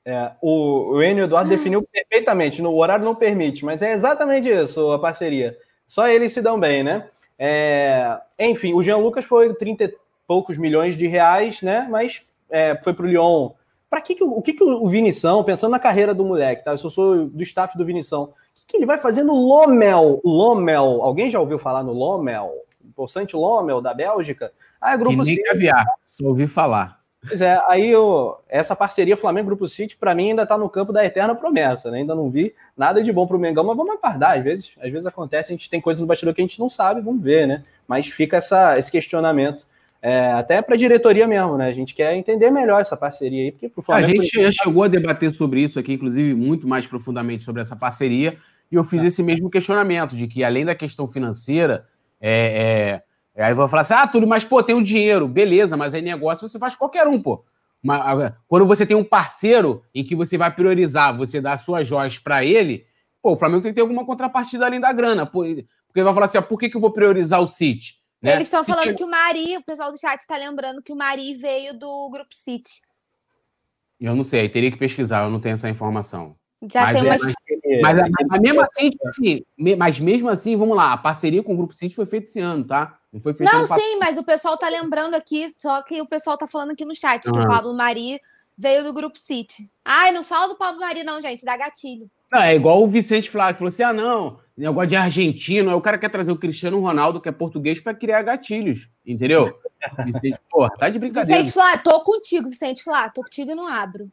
[0.05, 4.91] É, o, o Enio Eduardo definiu perfeitamente, no horário não permite, mas é exatamente isso,
[4.91, 5.57] a parceria.
[5.87, 7.09] Só eles se dão bem, né?
[7.39, 9.95] É, enfim, o Jean Lucas foi 30 e
[10.27, 11.87] poucos milhões de reais, né?
[11.91, 13.51] Mas é, foi para o Lyon.
[13.89, 16.73] Para que, que, o que, que o Vinição, pensando na carreira do moleque, tá?
[16.73, 18.25] Eu sou do staff do Vinição.
[18.25, 20.21] O que, que ele vai fazer no Lomel?
[20.25, 21.03] Lomel.
[21.03, 22.53] Alguém já ouviu falar no Lomel?
[22.97, 23.07] O
[23.39, 24.53] Lomel da Bélgica?
[24.83, 25.43] Ah, Grupo City.
[25.45, 27.01] caviar, só ouvi falar.
[27.27, 31.05] Pois é, aí eu, essa parceria Flamengo-Grupo City, para mim, ainda está no campo da
[31.05, 31.99] eterna promessa, né?
[31.99, 34.37] Ainda não vi nada de bom para o Mengão, mas vamos aguardar.
[34.39, 36.69] Às vezes, às vezes acontece, a gente tem coisas no bastidor que a gente não
[36.69, 37.63] sabe, vamos ver, né?
[37.87, 39.65] Mas fica essa, esse questionamento.
[40.03, 41.69] É, até para a diretoria mesmo, né?
[41.69, 44.21] A gente quer entender melhor essa parceria aí, porque pro Flamengo.
[44.21, 47.77] A gente já chegou a debater sobre isso aqui, inclusive, muito mais profundamente sobre essa
[47.77, 48.37] parceria,
[48.69, 49.07] e eu fiz é.
[49.07, 51.87] esse mesmo questionamento, de que além da questão financeira,
[52.21, 55.27] é, é Aí vou falar assim: ah, tudo, mas pô, tem o dinheiro.
[55.27, 57.45] Beleza, mas aí negócio você faz qualquer um, pô.
[57.83, 62.17] Mas, quando você tem um parceiro em que você vai priorizar, você dá suas joias
[62.17, 62.87] para ele,
[63.21, 65.27] pô, o Flamengo tem que ter alguma contrapartida além da grana.
[65.27, 65.45] Pô,
[65.87, 68.01] porque vai falar assim: ah, por que, que eu vou priorizar o City?
[68.21, 68.35] Né?
[68.35, 71.35] Eles estão falando que o Mari, o pessoal do chat está lembrando que o Mari
[71.35, 72.81] veio do Grupo City.
[74.01, 76.37] Eu não sei, aí teria que pesquisar, eu não tenho essa informação.
[76.71, 77.23] Já Mas tem é, umas.
[77.81, 79.45] Mas, mas, mas mesmo assim, tipo assim,
[79.77, 82.65] mas mesmo assim, vamos lá, a parceria com o Grupo City foi feita esse ano,
[82.65, 82.99] tá?
[83.13, 83.81] Não foi feita Não, passado.
[83.81, 86.95] sim, mas o pessoal tá lembrando aqui, só que o pessoal tá falando aqui no
[86.95, 87.43] chat que Ah.
[87.43, 88.21] o Pablo Mari
[88.57, 89.69] veio do Grupo City.
[89.85, 92.09] Ai, não fala do Pablo Mari, não, gente, dá gatilho.
[92.31, 95.77] Não, é igual o Vicente Flávio, que falou assim: ah, não, negócio de argentino, aí
[95.77, 99.59] o cara quer trazer o Cristiano Ronaldo, que é português, pra criar gatilhos, entendeu?
[100.07, 101.41] Vicente, porra, tá de brincadeira.
[101.43, 104.09] Vicente Flá, tô contigo, Vicente Flá, tô contigo e não abro.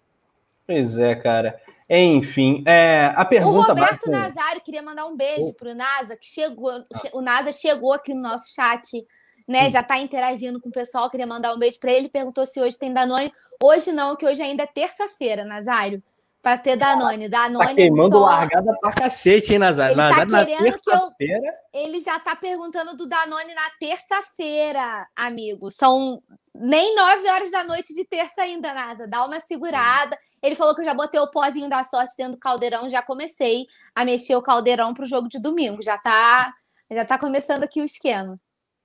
[0.66, 1.60] Pois é, cara.
[1.90, 6.28] Enfim, é, a O pergunta Roberto bacana- Nazário queria mandar um beijo pro NASA, que
[6.28, 6.72] chegou,
[7.02, 9.04] che- o NASA chegou aqui no nosso chat,
[9.48, 9.70] né?
[9.72, 12.78] Já tá interagindo com o pessoal, queria mandar um beijo pra ele, perguntou se hoje
[12.78, 13.34] tem Danone.
[13.62, 16.04] Hoje não, que hoje ainda é terça-feira, Nazário,
[16.44, 17.28] pra ter Danone.
[17.28, 18.26] Danone Tá queimando só...
[18.26, 19.94] largada pra cacete, hein, Nazário?
[19.94, 21.52] Ele tá Nazário na querendo que eu-.
[21.74, 25.72] Ele já tá perguntando do Danone na terça-feira, amigo.
[25.72, 26.22] São
[26.60, 29.08] nem nove horas da noite de terça ainda, Nasa.
[29.08, 30.18] Dá uma segurada.
[30.44, 33.66] Ele falou que eu já botei o pozinho da sorte dentro do caldeirão, já comecei
[33.96, 35.82] a mexer o caldeirão pro jogo de domingo.
[35.82, 36.54] Já tá,
[36.92, 38.36] já tá começando aqui o esquema.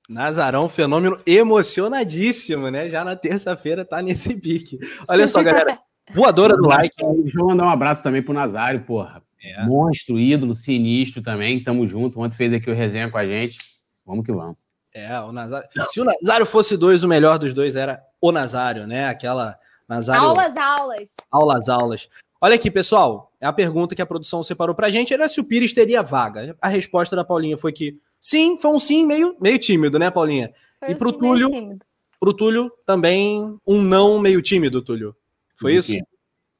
[0.09, 2.89] Nazarão, fenômeno emocionadíssimo, né?
[2.89, 4.79] Já na terça-feira tá nesse pique.
[5.09, 5.79] Olha só, galera.
[6.15, 6.95] Voadora do like.
[7.23, 9.23] Deixa eu mandar um abraço também pro Nazário, porra.
[9.43, 9.65] É.
[9.65, 11.65] Monstro, ídolo, sinistro também.
[11.65, 12.21] Tamo junto.
[12.21, 13.59] Ontem fez aqui o resenha com a gente.
[14.07, 14.64] Vamos que vamos.
[14.95, 15.69] É, o Nazário.
[15.89, 19.09] Se o Nazário fosse dois, o melhor dos dois era o Nazário, né?
[19.09, 20.23] Aquela Nazário.
[20.23, 21.17] Aulas, aulas.
[21.31, 22.09] Aulas, aulas.
[22.41, 23.33] Olha aqui, pessoal.
[23.41, 26.57] A pergunta que a produção separou pra gente era se o Pires teria vaga.
[26.61, 30.55] A resposta da Paulinha foi que sim, foi um sim meio, meio tímido, né, Paulinha?
[30.79, 31.79] Foi E pro meio Túlio?
[32.21, 35.17] Pro Túlio também um não meio tímido, Túlio.
[35.59, 35.93] Foi isso?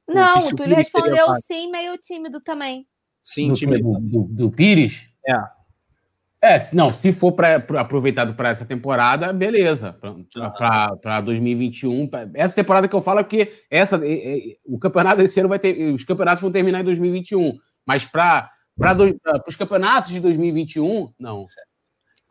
[0.07, 2.85] Não, o o Túlio respondeu sim, meio tímido também.
[3.23, 3.91] Sim, Do, tímido.
[3.93, 5.01] do, do, do Pires?
[5.25, 5.33] É.
[6.47, 9.97] É, não, se for pra, pra- aproveitado para essa temporada, beleza.
[11.01, 12.07] Para 2021.
[12.07, 15.49] pra- Essa temporada que eu falo é porque essa, é- é- o campeonato desse ano
[15.49, 15.91] vai ter.
[15.93, 17.53] Os campeonatos vão terminar em 2021.
[17.85, 18.51] Mas para
[19.47, 21.45] os campeonatos de 2021, não.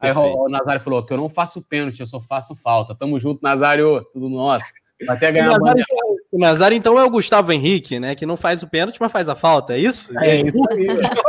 [0.00, 0.36] Aí Perfeito.
[0.38, 2.94] o, o Nazário falou que eu não faço pênalti, eu só faço falta.
[2.94, 4.04] Tamo junto, Nazário.
[4.12, 4.64] Tudo nosso.
[5.06, 5.86] Vai até O ganhar a Nazário, bandeira.
[5.92, 8.14] então- o Nazário, então, é o Gustavo Henrique, né?
[8.16, 10.10] Que não faz o pênalti, mas faz a falta, é isso?
[10.18, 10.86] É isso aí.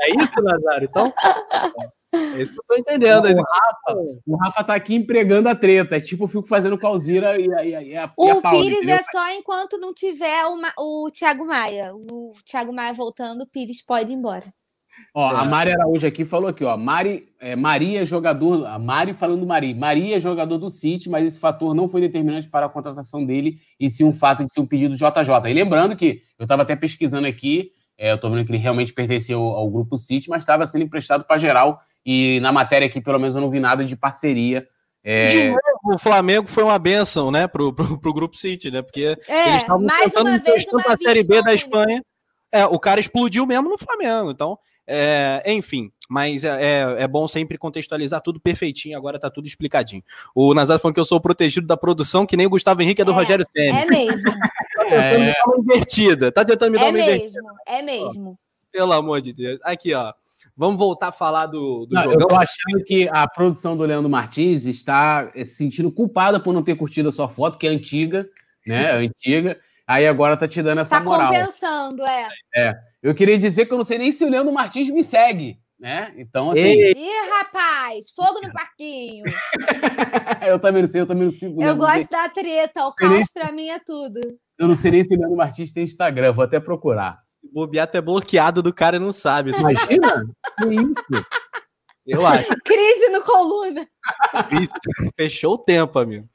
[0.00, 0.88] É isso, Nazário?
[0.90, 1.12] Então,
[2.36, 3.24] é isso que eu tô entendendo.
[3.26, 5.96] O Rafa, o Rafa tá aqui empregando a treta.
[5.96, 8.12] É tipo, eu fico fazendo com a Alzira e a, e a, a, e a
[8.16, 8.96] O Paula, Pires entendeu?
[8.96, 11.92] é só enquanto não tiver o, Ma- o Thiago Maia.
[11.94, 14.44] O Thiago Maia voltando, o Pires pode ir embora.
[15.14, 15.36] Ó, É.
[15.36, 16.74] a Mari Araújo aqui falou aqui, ó.
[16.76, 18.66] Mari, é, Maria é jogador.
[18.66, 19.74] A Mari falando do Mari.
[19.74, 23.58] Maria é jogador do City, mas esse fator não foi determinante para a contratação dele,
[23.78, 25.50] e sim o fato de ser um pedido JJ.
[25.50, 28.92] E lembrando que eu estava até pesquisando aqui, é, eu tô vendo que ele realmente
[28.94, 31.78] pertenceu ao, ao grupo City, mas estava sendo emprestado para geral.
[32.06, 34.66] E na matéria aqui, pelo menos, eu não vi nada de parceria.
[35.02, 35.58] É, De novo,
[35.94, 38.80] o Flamengo foi uma benção, né, pro, pro, pro Grupo City, né?
[38.82, 41.52] Porque É, eles estavam mais tentando uma vez, emprestando uma a Série B da.
[41.54, 42.02] Espanha.
[42.52, 44.30] É, o cara explodiu mesmo no Flamengo.
[44.30, 48.96] Então, é, enfim, mas é, é- é bom sempre contextualizar tudo perfeitinho.
[48.96, 50.02] Agora tá tudo explicadinho.
[50.34, 53.02] O Nazário falou que eu sou o protegido da produção, que nem o Gustavo Henrique
[53.02, 53.80] é do É, Rogério Senna.
[53.80, 54.30] É mesmo,
[54.76, 56.32] Tá tentando me dar uma invertida.
[56.32, 57.24] Tá tentando me dar é uma invertida.
[57.24, 58.38] mesmo, é mesmo.
[58.70, 59.58] Pelo amor de Deus.
[59.64, 60.12] Aqui, ó.
[60.56, 62.28] Vamos voltar a falar do, do Não, eu jogão.
[62.28, 66.62] tô achando que a produção do Leandro Martins está eh, se sentindo culpada por não
[66.62, 68.26] ter curtido a sua foto, que é antiga,
[68.66, 68.84] né?
[68.84, 69.60] É antiga.
[69.86, 71.28] Aí agora tá te dando essa Tá moral.
[71.30, 72.74] compensando, é.
[73.02, 76.12] Eu queria dizer que eu não sei nem se o Leandro Martins me segue, né?
[76.16, 79.24] Então, assim, Ei, Ih, rapaz, fogo no parquinho.
[80.48, 81.60] eu também não sei, eu também não sigo.
[81.60, 84.20] o Eu gosto da treta, o Eu nem- caos pra mim é tudo.
[84.58, 87.18] Eu não sei nem se o Leandro Martins tem Instagram, vou até procurar.
[87.52, 89.50] O Bobeato é bloqueado do cara e não sabe.
[89.52, 90.26] Imagina?
[90.58, 91.26] que isso?
[92.06, 92.48] Eu acho.
[92.64, 93.86] Crise no coluna.
[94.62, 94.72] Isso.
[95.16, 96.28] Fechou o tempo, amigo.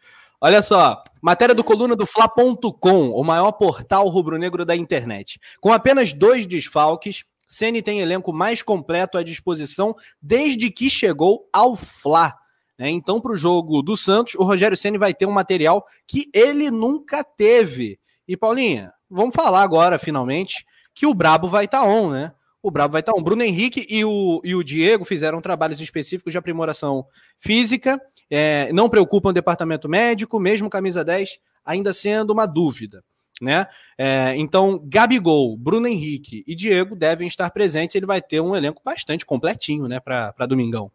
[0.43, 5.39] Olha só, matéria do coluna do Fla.com, o maior portal rubro-negro da internet.
[5.61, 11.75] Com apenas dois desfalques, Ceni tem elenco mais completo à disposição desde que chegou ao
[11.75, 12.33] Fla.
[12.79, 12.89] né?
[12.89, 16.71] Então, para o jogo do Santos, o Rogério Ceni vai ter um material que ele
[16.71, 17.99] nunca teve.
[18.27, 22.33] E Paulinha, vamos falar agora, finalmente, que o Brabo vai estar on, né?
[22.61, 23.23] O Brabo vai estar on.
[23.23, 27.05] Bruno Henrique e o, e o Diego fizeram trabalhos específicos de aprimoração
[27.39, 27.99] física
[28.31, 33.03] é, não preocupam o departamento médico, mesmo camisa 10 ainda sendo uma dúvida.
[33.41, 33.67] Né?
[33.97, 37.95] É, então, Gabigol, Bruno Henrique e Diego devem estar presentes.
[37.95, 40.89] Ele vai ter um elenco bastante completinho né, para Domingão.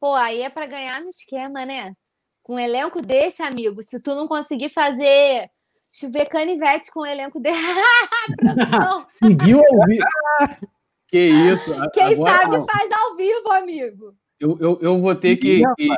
[0.00, 1.94] Pô, aí é pra ganhar no esquema, né?
[2.42, 5.50] Com um elenco desse, amigo, se tu não conseguir fazer
[5.92, 7.40] chover canivete com um elenco.
[8.38, 10.02] Produção, Seguiu ouvir.
[11.06, 11.72] que isso?
[11.92, 14.14] Quem Agora, sabe faz ao vivo, amigo.
[14.40, 15.88] Eu, eu, eu vou ter que, que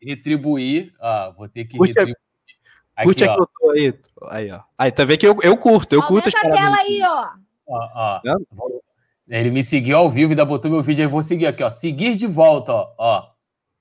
[0.00, 0.94] retribuir.
[1.00, 2.16] Ó, vou ter que Curte retribuir.
[3.02, 3.44] Curte Aqui, a que ó.
[3.44, 3.94] eu tô aí.
[4.30, 4.60] Aí, ó.
[4.78, 7.28] Aí, tá vendo que eu, eu curto, eu curto Aumenta as a tela aí, ó.
[7.68, 8.80] ó, ó.
[9.28, 11.10] Ele me seguiu ao vivo e ainda botou meu vídeo aí.
[11.10, 11.70] Vou seguir aqui, ó.
[11.70, 12.94] Seguir de volta, ó.
[12.98, 13.30] ó.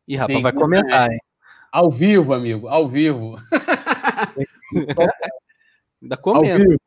[0.08, 1.20] Ih, rapaz, vai comentar, hein?
[1.72, 3.36] Ao vivo, amigo, ao vivo.
[6.02, 6.78] ainda comenta.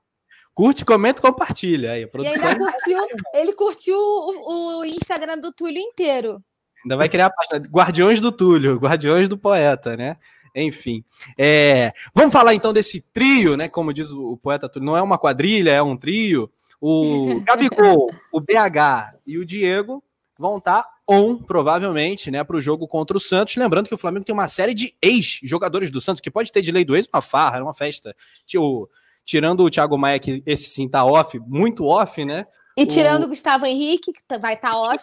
[0.55, 1.93] Curte, comenta e compartilha.
[1.93, 2.43] Aí, a produção...
[2.43, 2.99] E ainda curtiu,
[3.35, 6.43] ele curtiu o, o Instagram do Túlio inteiro.
[6.85, 10.17] Ainda vai criar a página Guardiões do Túlio, Guardiões do Poeta, né?
[10.55, 11.03] Enfim.
[11.39, 13.69] É, vamos falar então desse trio, né?
[13.69, 16.51] Como diz o poeta Túlio, não é uma quadrilha, é um trio.
[16.81, 20.05] O Gabigol, o BH e o Diego
[20.39, 23.57] vão estar on, provavelmente, né, para o jogo contra o Santos.
[23.57, 26.73] Lembrando que o Flamengo tem uma série de ex-jogadores do Santos, que pode ter de
[26.73, 28.15] lei do ex uma farra, uma festa.
[28.47, 28.91] Tipo,
[29.25, 32.47] tirando o Thiago Maia, que esse sim tá off, muito off, né?
[32.77, 35.03] E tirando o, Gustavo Henrique, que tá, vai estar tá off.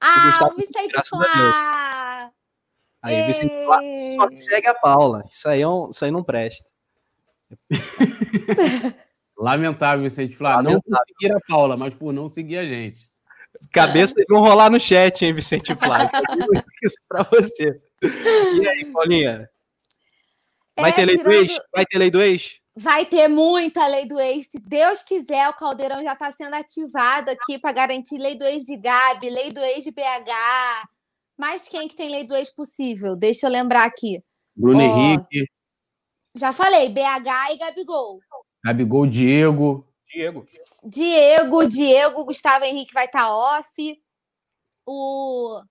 [0.00, 2.30] Ah, o, Gustavo, o Vicente Flá!
[3.02, 3.80] Aí o Vicente Flá
[4.16, 5.24] só segue a Paula.
[5.30, 6.70] Isso aí, é um, isso aí não presta.
[9.36, 10.56] Lamentável, Vicente Flá.
[10.56, 10.82] Lamentável.
[10.88, 13.10] Não seguir a Paula, mas por não seguir a gente.
[13.70, 16.08] Cabeças vão rolar no chat, hein, Vicente Flá?
[16.82, 17.80] Isso pra você.
[18.02, 19.48] E aí, Paulinha?
[20.78, 21.34] Vai é, ter lei tirando...
[21.34, 21.60] do ex?
[21.74, 22.61] Vai ter lei do ex?
[22.74, 24.46] Vai ter muita lei do ex.
[24.46, 28.64] Se Deus quiser, o Caldeirão já está sendo ativado aqui para garantir lei do ex
[28.64, 30.88] de Gabi, lei do ex de BH.
[31.36, 33.14] Mas quem que tem lei do ex possível?
[33.14, 34.22] Deixa eu lembrar aqui.
[34.56, 35.46] Bruno oh, Henrique.
[36.34, 38.20] Já falei, BH e Gabigol.
[38.64, 39.86] Gabigol, Diego.
[40.06, 40.44] Diego.
[40.84, 44.02] Diego, Diego, Gustavo Henrique vai estar tá off.
[44.86, 45.62] O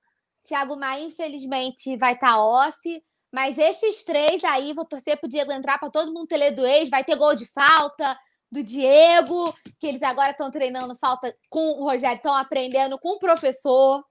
[0.43, 3.04] Thiago Maia, infelizmente, vai estar tá off.
[3.32, 6.89] Mas esses três aí, vou torcer pro Diego entrar para todo mundo ter do ex.
[6.89, 8.17] Vai ter gol de falta
[8.51, 13.19] do Diego, que eles agora estão treinando falta com o Rogério, estão aprendendo com o
[13.19, 14.03] professor.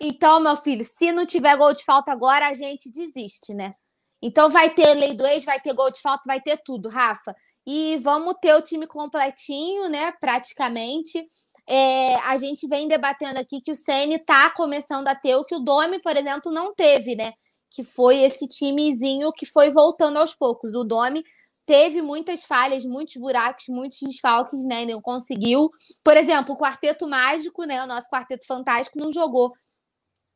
[0.00, 3.74] Então, meu filho, se não tiver gol de falta agora, a gente desiste, né?
[4.22, 7.34] Então vai ter lei do ex, vai ter gol de falta, vai ter tudo, Rafa.
[7.66, 10.12] E vamos ter o time completinho, né?
[10.20, 11.26] Praticamente.
[11.68, 15.54] É, a gente vem debatendo aqui que o CN tá começando a ter o que
[15.54, 17.32] o Domi, por exemplo, não teve, né?
[17.70, 20.74] Que foi esse timezinho que foi voltando aos poucos.
[20.74, 21.24] O Domi
[21.66, 24.84] teve muitas falhas, muitos buracos, muitos desfalques, né?
[24.84, 25.70] Não conseguiu.
[26.02, 27.82] Por exemplo, o Quarteto Mágico, né?
[27.82, 29.52] O nosso Quarteto Fantástico não jogou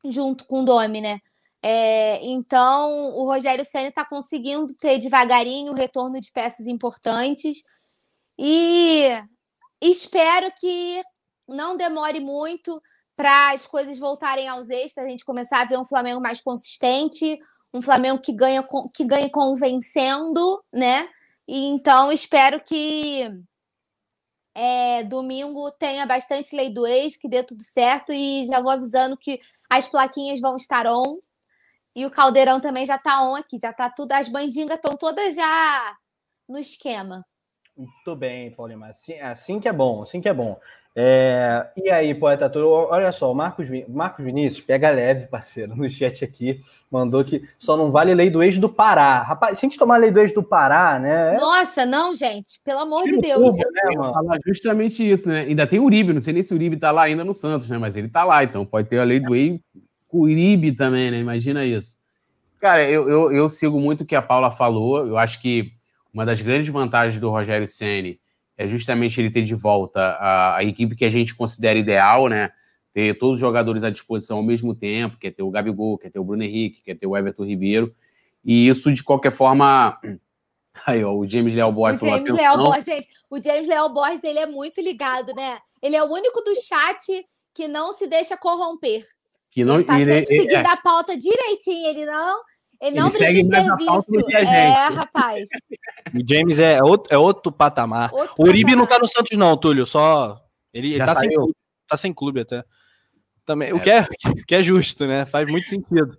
[0.05, 1.21] junto com o Domi, né?
[1.63, 7.63] É, então, o Rogério Senna está conseguindo ter devagarinho o retorno de peças importantes
[8.39, 9.09] e
[9.81, 11.03] espero que
[11.47, 12.81] não demore muito
[13.21, 17.39] para as coisas voltarem aos extras, a gente começar a ver um Flamengo mais consistente,
[17.73, 21.07] um Flamengo que ganha que ganhe convencendo, né?
[21.47, 23.29] E então espero que
[24.55, 29.19] é, domingo tenha bastante lei do ex, que dê tudo certo e já vou avisando
[29.19, 31.19] que as plaquinhas vão estar on
[31.95, 35.35] e o caldeirão também já está on aqui, já está tudo, as bandingas estão todas
[35.37, 35.95] já
[36.49, 37.23] no esquema.
[37.77, 40.59] Muito bem, Paulinho, assim, assim que é bom, assim que é bom.
[40.95, 45.89] É, e aí, poeta Toro, olha só, o Marcos, Marcos Vinícius, pega leve, parceiro, no
[45.89, 46.61] chat aqui,
[46.91, 49.23] mandou que só não vale lei do eixo do Pará.
[49.23, 51.37] Rapaz, se a gente tomar a lei do eixo do Pará, né?
[51.37, 53.57] Nossa, não, gente, pelo amor de Deus.
[53.57, 54.39] Cuba, né, mano?
[54.45, 55.43] justamente isso, né?
[55.43, 57.69] Ainda tem o Uribe, não sei nem se o Uribe tá lá ainda no Santos,
[57.69, 57.79] né?
[57.79, 59.61] Mas ele tá lá, então pode ter a lei do eixo
[60.09, 61.19] com Uribe também, né?
[61.21, 61.97] Imagina isso.
[62.61, 65.71] Cara, eu, eu, eu sigo muito o que a Paula falou, eu acho que
[66.13, 68.19] uma das grandes vantagens do Rogério Ceni
[68.61, 72.51] é justamente ele ter de volta a, a, equipe que a gente considera ideal, né?
[72.93, 76.19] Ter todos os jogadores à disposição ao mesmo tempo, quer ter o Gabigol, quer ter
[76.19, 77.91] o Bruno Henrique, quer ter o Everton Ribeiro.
[78.45, 79.99] E isso, de qualquer forma.
[80.87, 82.03] Aí, ó, o James Leal Borges.
[82.03, 85.59] O James Leal Borges, gente, o James Leal Borges, ele é muito ligado, né?
[85.81, 89.07] Ele é o único do chat que não se deixa corromper.
[89.51, 90.71] Que não, ele tá ele, sempre ele, seguindo é.
[90.71, 92.43] a pauta direitinho, ele não
[92.81, 94.37] ele não ele segue mais serviço.
[94.37, 95.49] A é, rapaz.
[96.15, 98.13] O James é outro, é outro patamar.
[98.13, 98.77] Outro o Uribe patamar.
[98.79, 99.85] não tá no Santos, não, Túlio.
[99.85, 100.41] Só.
[100.73, 101.55] Ele, ele tá, sem clube,
[101.87, 102.65] tá sem clube até.
[103.45, 103.75] Também, é.
[103.75, 104.07] O que é,
[104.47, 105.27] que é justo, né?
[105.27, 106.17] Faz muito sentido.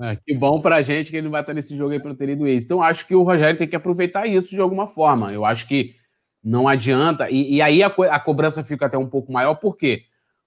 [0.00, 2.34] É, que bom pra gente que ele não vai estar nesse jogo aí pelo ter
[2.36, 2.64] do ex.
[2.64, 5.32] Então, acho que o Rogério tem que aproveitar isso de alguma forma.
[5.32, 5.94] Eu acho que
[6.42, 7.30] não adianta.
[7.30, 10.02] E, e aí a, co a, cobrança fica até um pouco maior, por quê?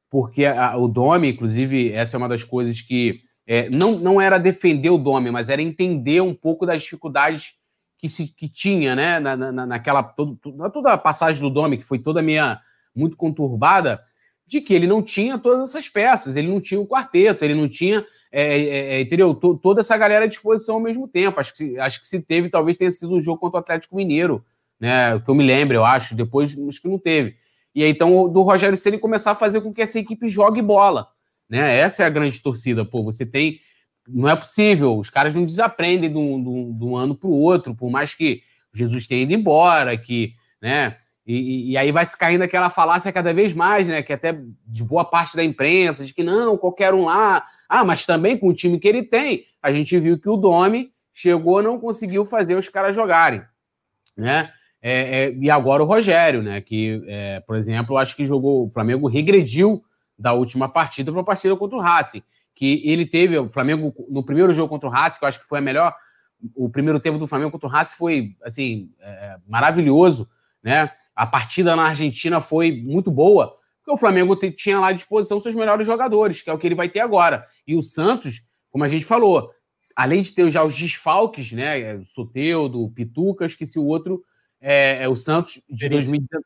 [0.10, 4.38] Porque a, o Domi, inclusive, essa é uma das coisas que é, não, não era
[4.38, 7.54] defender o Dome, mas era entender um pouco das dificuldades
[7.98, 9.20] que se que tinha, né?
[9.20, 10.38] Na, na, naquela todo,
[10.74, 12.60] toda a passagem do Dome, que foi toda minha
[12.96, 14.00] muito conturbada,
[14.48, 17.68] de que ele não tinha todas essas peças, ele não tinha o quarteto, ele não
[17.70, 19.34] tinha é, é, é entendeu?
[19.34, 21.40] toda essa galera à disposição ao mesmo tempo.
[21.40, 24.44] Acho que, acho que se teve, talvez tenha sido um jogo contra o Atlético Mineiro,
[24.80, 25.20] né?
[25.20, 26.16] Que eu me lembro, eu acho.
[26.16, 27.38] Depois, acho que não teve.
[27.74, 31.08] E aí, então, do Rogério Ceni começar a fazer com que essa equipe jogue bola.
[31.50, 31.78] Né?
[31.78, 32.86] Essa é a grande torcida.
[32.86, 33.60] Pô, você tem.
[34.08, 37.28] Não é possível, os caras não desaprendem de um, de um, de um ano para
[37.28, 42.06] o outro, por mais que Jesus tenha ido embora, que, né, E, e, aí vai
[42.06, 44.04] se caindo aquela falácia cada vez mais, né?
[44.04, 47.44] Que até de boa parte da imprensa, de que não, qualquer um lá.
[47.68, 50.92] Ah, mas também com o time que ele tem, a gente viu que o Domi
[51.12, 53.42] chegou não conseguiu fazer os caras jogarem,
[54.16, 54.52] né?
[54.80, 56.62] É, é, e agora o Rogério, né?
[56.62, 58.68] Que, é, por exemplo, acho que jogou.
[58.68, 59.84] O Flamengo regrediu
[60.18, 62.24] da última partida para a partida contra o Racing.
[62.54, 65.48] Que ele teve, o Flamengo, no primeiro jogo contra o Racing, que eu acho que
[65.48, 65.96] foi a melhor.
[66.56, 70.30] O primeiro tempo do Flamengo contra o Racing foi, assim, é, maravilhoso,
[70.64, 70.92] né?
[71.16, 75.56] A partida na Argentina foi muito boa, porque o Flamengo tinha lá à disposição seus
[75.56, 77.48] melhores jogadores, que é o que ele vai ter agora.
[77.68, 79.50] E o Santos, como a gente falou,
[79.96, 82.04] além de ter já os desfalques, né?
[82.04, 84.24] Soteudo, Pitucas, que se o outro
[84.60, 86.44] é, é o Santos de 2019.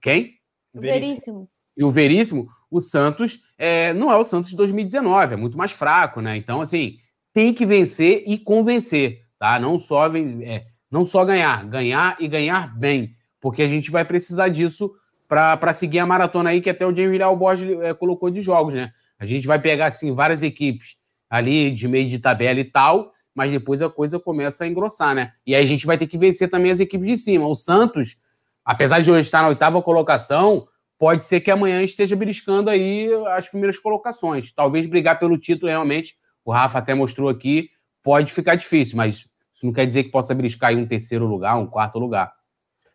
[0.00, 0.38] Quem?
[0.74, 1.48] Veríssimo.
[1.80, 5.72] E o Veríssimo, o Santos é, não é o Santos de 2019, é muito mais
[5.72, 6.36] fraco, né?
[6.36, 6.98] Então, assim,
[7.32, 9.58] tem que vencer e convencer, tá?
[9.58, 14.50] Não só, é, não só ganhar, ganhar e ganhar bem, porque a gente vai precisar
[14.50, 14.92] disso
[15.26, 18.92] para seguir a maratona aí que até o Viral Borges é, colocou de jogos, né?
[19.18, 20.96] A gente vai pegar, assim, várias equipes
[21.30, 25.32] ali de meio de tabela e tal, mas depois a coisa começa a engrossar, né?
[25.46, 27.46] E aí a gente vai ter que vencer também as equipes de cima.
[27.46, 28.18] O Santos,
[28.62, 30.66] apesar de hoje estar na oitava colocação,
[31.00, 34.52] pode ser que amanhã esteja beliscando aí as primeiras colocações.
[34.52, 37.70] Talvez brigar pelo título realmente, o Rafa até mostrou aqui,
[38.02, 41.56] pode ficar difícil, mas isso não quer dizer que possa beliscar em um terceiro lugar,
[41.56, 42.30] um quarto lugar.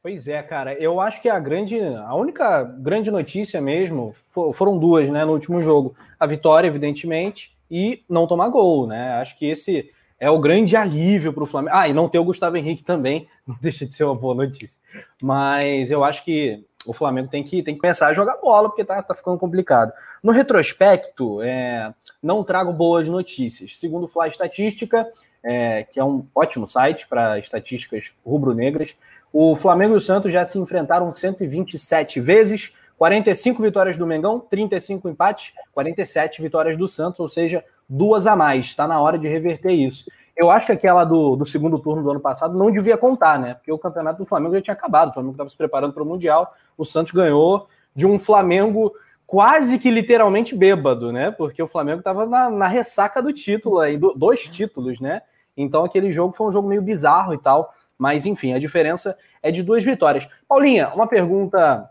[0.04, 0.76] Pois é, cara.
[0.76, 4.16] Eu acho que a grande, a única grande notícia mesmo
[4.54, 5.96] foram duas, né, no último jogo.
[6.20, 9.14] A vitória, evidentemente, e não tomar gol, né?
[9.14, 11.76] Acho que esse é o grande alívio para o Flamengo.
[11.76, 14.80] Ah, e não ter o Gustavo Henrique também, não deixa de ser uma boa notícia.
[15.20, 18.84] Mas eu acho que o Flamengo tem que, tem que começar a jogar bola, porque
[18.84, 19.92] tá, tá ficando complicado.
[20.22, 23.78] No retrospecto, é, não trago boas notícias.
[23.78, 25.08] Segundo o Fly Estatística,
[25.44, 28.96] é, que é um ótimo site para estatísticas rubro-negras,
[29.32, 35.10] o Flamengo e o Santos já se enfrentaram 127 vezes, 45 vitórias do Mengão, 35
[35.10, 38.68] empates, 47 vitórias do Santos, ou seja, duas a mais.
[38.68, 40.06] Está na hora de reverter isso.
[40.36, 43.54] Eu acho que aquela do, do segundo turno do ano passado não devia contar, né?
[43.54, 46.06] Porque o campeonato do Flamengo já tinha acabado, o Flamengo estava se preparando para o
[46.06, 48.94] Mundial, o Santos ganhou de um Flamengo
[49.26, 51.32] quase que literalmente bêbado, né?
[51.32, 55.22] Porque o Flamengo estava na, na, ressaca do título aí, do, dois títulos, né?
[55.56, 59.52] Então aquele jogo foi um jogo meio bizarro e tal, mas enfim, a diferença é
[59.52, 60.28] de duas vitórias.
[60.48, 61.90] Paulinha, uma pergunta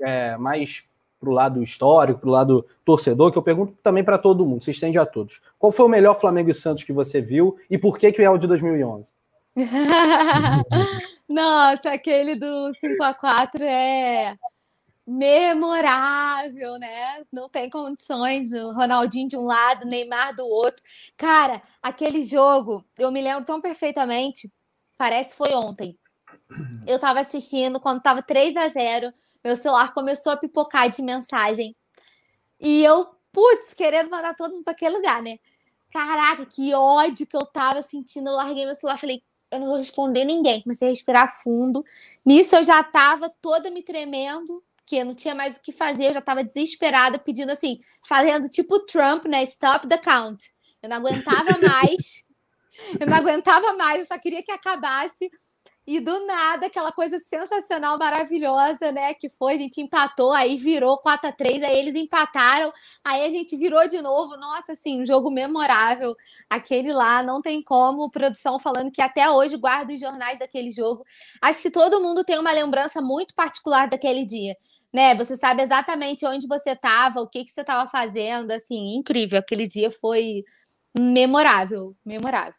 [0.00, 0.84] é, mais
[1.24, 4.62] para o lado histórico, para o lado torcedor, que eu pergunto também para todo mundo,
[4.64, 5.40] se estende a todos.
[5.58, 8.30] Qual foi o melhor Flamengo e Santos que você viu e por que, que é
[8.30, 9.12] o de 2011?
[11.28, 14.36] Nossa, aquele do 5 a 4 é
[15.06, 17.24] memorável, né?
[17.32, 20.82] Não tem condições, o Ronaldinho de um lado, Neymar do outro.
[21.16, 24.50] Cara, aquele jogo, eu me lembro tão perfeitamente,
[24.96, 25.96] parece que foi ontem.
[26.86, 31.74] Eu tava assistindo quando tava 3 a 0 meu celular começou a pipocar de mensagem.
[32.60, 35.38] E eu, putz, querendo mandar todo mundo para aquele lugar, né?
[35.92, 38.28] Caraca, que ódio que eu tava sentindo.
[38.28, 40.62] Eu larguei meu celular, falei, eu não vou responder ninguém.
[40.62, 41.84] Comecei a respirar fundo.
[42.24, 46.08] Nisso eu já tava toda me tremendo, que eu não tinha mais o que fazer,
[46.08, 49.42] eu já tava desesperada, pedindo assim, fazendo tipo Trump, né?
[49.44, 50.52] Stop the count.
[50.82, 52.24] Eu não aguentava mais.
[53.00, 55.30] eu não aguentava mais, eu só queria que acabasse.
[55.86, 59.12] E do nada, aquela coisa sensacional, maravilhosa, né?
[59.12, 62.72] Que foi, a gente empatou, aí virou 4 a 3 aí eles empataram,
[63.04, 64.34] aí a gente virou de novo.
[64.38, 66.16] Nossa, assim, um jogo memorável.
[66.48, 68.10] Aquele lá, não tem como.
[68.10, 71.04] Produção falando que até hoje guarda os jornais daquele jogo.
[71.42, 74.56] Acho que todo mundo tem uma lembrança muito particular daquele dia.
[74.90, 79.40] Né, você sabe exatamente onde você estava, o que, que você estava fazendo, assim, incrível.
[79.40, 80.44] Aquele dia foi
[80.96, 82.54] memorável, memorável.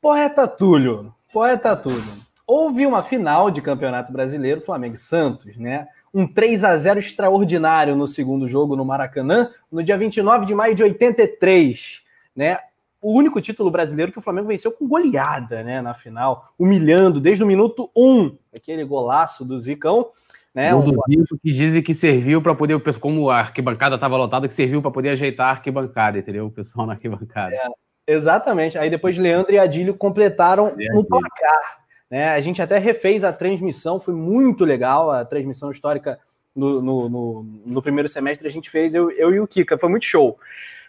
[0.00, 2.29] Poeta Túlio, poeta Túlio.
[2.52, 5.86] Houve uma final de Campeonato Brasileiro, Flamengo e Santos, né?
[6.12, 10.74] Um 3 a 0 extraordinário no segundo jogo no Maracanã, no dia 29 de maio
[10.74, 12.02] de 83,
[12.34, 12.58] né?
[13.00, 17.44] O único título brasileiro que o Flamengo venceu com goleada, né, na final, humilhando desde
[17.44, 20.08] o minuto 1, aquele golaço do Zicão,
[20.52, 20.74] né?
[20.74, 24.82] Um Zico que dizem que serviu para poder, como a arquibancada estava lotada, que serviu
[24.82, 26.46] para poder ajeitar a arquibancada, entendeu?
[26.46, 27.54] O pessoal na arquibancada.
[27.54, 27.68] É,
[28.08, 28.76] exatamente.
[28.76, 31.80] Aí depois Leandro e Adílio completaram no placar.
[32.10, 32.30] Né?
[32.30, 36.18] A gente até refez a transmissão, foi muito legal a transmissão histórica
[36.54, 38.48] no, no, no, no primeiro semestre.
[38.48, 40.38] A gente fez, eu, eu e o Kika, foi muito show.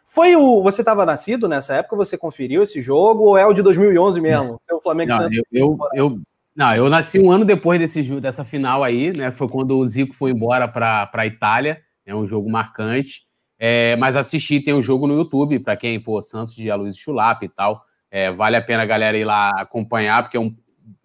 [0.05, 0.61] Foi o.
[0.63, 1.95] Você estava nascido nessa época?
[1.95, 4.59] Você conferiu esse jogo ou é o de 2011 mesmo?
[4.63, 6.22] Seu Flamengo não, eu, eu, eu,
[6.53, 9.32] não, eu nasci um ano depois desse, dessa final aí, né?
[9.32, 11.82] Foi quando o Zico foi embora para a Itália.
[12.05, 13.22] É um jogo marcante.
[13.57, 17.45] É, mas assisti, tem um jogo no YouTube, para quem, pô, Santos de Aloysio Chulapa
[17.45, 17.82] e tal.
[18.09, 20.53] É, vale a pena a galera ir lá acompanhar, porque é um,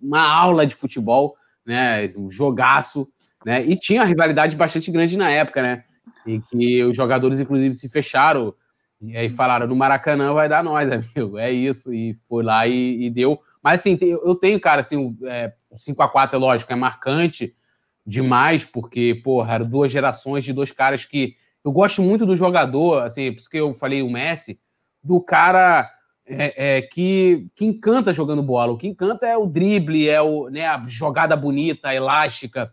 [0.01, 2.09] uma aula de futebol, né?
[2.17, 3.09] Um jogaço.
[3.45, 3.65] né?
[3.65, 5.85] E tinha uma rivalidade bastante grande na época, né?
[6.27, 8.55] E que os jogadores, inclusive, se fecharam
[9.01, 11.39] e aí falaram: no Maracanã vai dar nós, amigo.
[11.39, 11.93] É isso.
[11.93, 13.39] E foi lá e, e deu.
[13.63, 17.55] Mas assim, eu tenho, cara, assim, é, 5x4 é lógico, é marcante
[18.07, 21.37] demais, porque, porra, eram duas gerações de dois caras que.
[21.65, 24.61] Eu gosto muito do jogador, assim, por isso que eu falei o Messi,
[25.03, 25.91] do cara
[26.27, 28.73] é, é, que, que encanta jogando bola.
[28.73, 32.73] O que encanta é o drible, é o, né, a jogada bonita, elástica,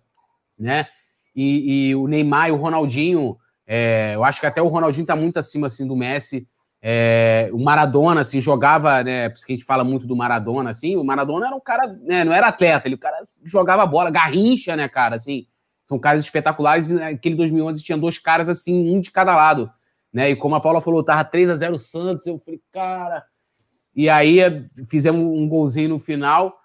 [0.57, 0.87] né?
[1.35, 5.15] E, e o Neymar e o Ronaldinho, é, eu acho que até o Ronaldinho está
[5.15, 6.47] muito acima assim do Messi.
[6.81, 9.29] É, o Maradona, assim, jogava, né?
[9.29, 10.97] Por isso que a gente fala muito do Maradona, assim.
[10.97, 14.75] O Maradona era um cara, né, não era atleta, ele o cara jogava bola, garrincha,
[14.75, 15.15] né, cara?
[15.15, 15.47] Assim,
[15.81, 16.89] são caras espetaculares.
[16.89, 19.71] E naquele 2011 tinha dois caras, assim, um de cada lado,
[20.11, 20.31] né?
[20.31, 22.27] E como a Paula falou, tava 3 a 0 Santos.
[22.27, 23.23] Eu falei, cara,
[23.95, 24.39] e aí
[24.89, 26.57] fizemos um golzinho no final.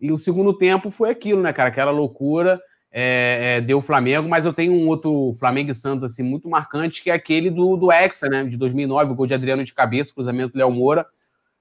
[0.00, 1.68] E o segundo tempo foi aquilo, né, cara?
[1.68, 2.60] Aquela loucura.
[2.96, 6.48] É, é, deu o Flamengo, mas eu tenho um outro Flamengo e Santos assim muito
[6.48, 9.74] marcante, que é aquele do, do Hexa, né, de 2009, o gol de Adriano de
[9.74, 11.04] cabeça, cruzamento do Léo Moura.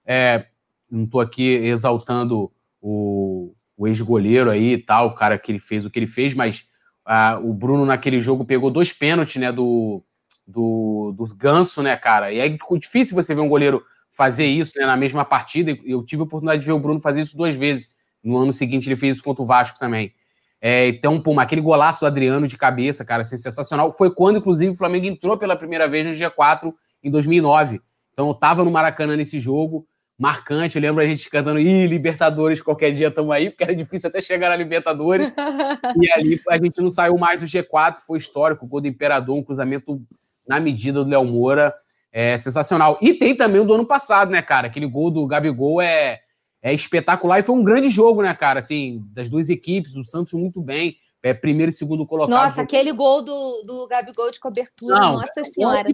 [0.06, 0.46] É,
[0.92, 5.86] não estou aqui exaltando o, o ex-goleiro aí e tal, o cara que ele fez
[5.86, 6.68] o que ele fez, mas
[7.04, 10.04] ah, o Bruno naquele jogo pegou dois pênaltis, né, do,
[10.48, 12.32] do, do Ganso, né, cara?
[12.32, 13.84] E é difícil você ver um goleiro
[14.14, 15.76] fazer isso né, na mesma partida.
[15.84, 17.94] Eu tive a oportunidade de ver o Bruno fazer isso duas vezes.
[18.24, 20.14] No ano seguinte, ele fez isso contra o Vasco também.
[20.62, 23.92] É, então, pô, aquele golaço do Adriano de cabeça, cara, assim, sensacional.
[23.92, 27.82] Foi quando, inclusive, o Flamengo entrou pela primeira vez no G4 em 2009.
[28.14, 29.86] Então, eu tava no Maracanã nesse jogo,
[30.18, 30.78] marcante.
[30.78, 34.22] Eu lembro a gente cantando, ih, Libertadores, qualquer dia estamos aí, porque era difícil até
[34.22, 35.34] chegar na Libertadores.
[36.00, 38.64] e ali a gente não saiu mais do G4, foi histórico.
[38.64, 40.00] O gol do Imperador, um cruzamento
[40.48, 41.74] na medida do Léo Moura.
[42.16, 43.00] É sensacional.
[43.02, 44.68] E tem também o do ano passado, né, cara?
[44.68, 46.20] Aquele gol do Gabigol é,
[46.62, 48.60] é espetacular e foi um grande jogo, né, cara?
[48.60, 50.96] Assim, das duas equipes, o Santos muito bem.
[51.24, 52.38] É, primeiro e segundo colocado.
[52.38, 55.90] Nossa, aquele gol do, do Gabigol de cobertura, Não, nossa é senhora.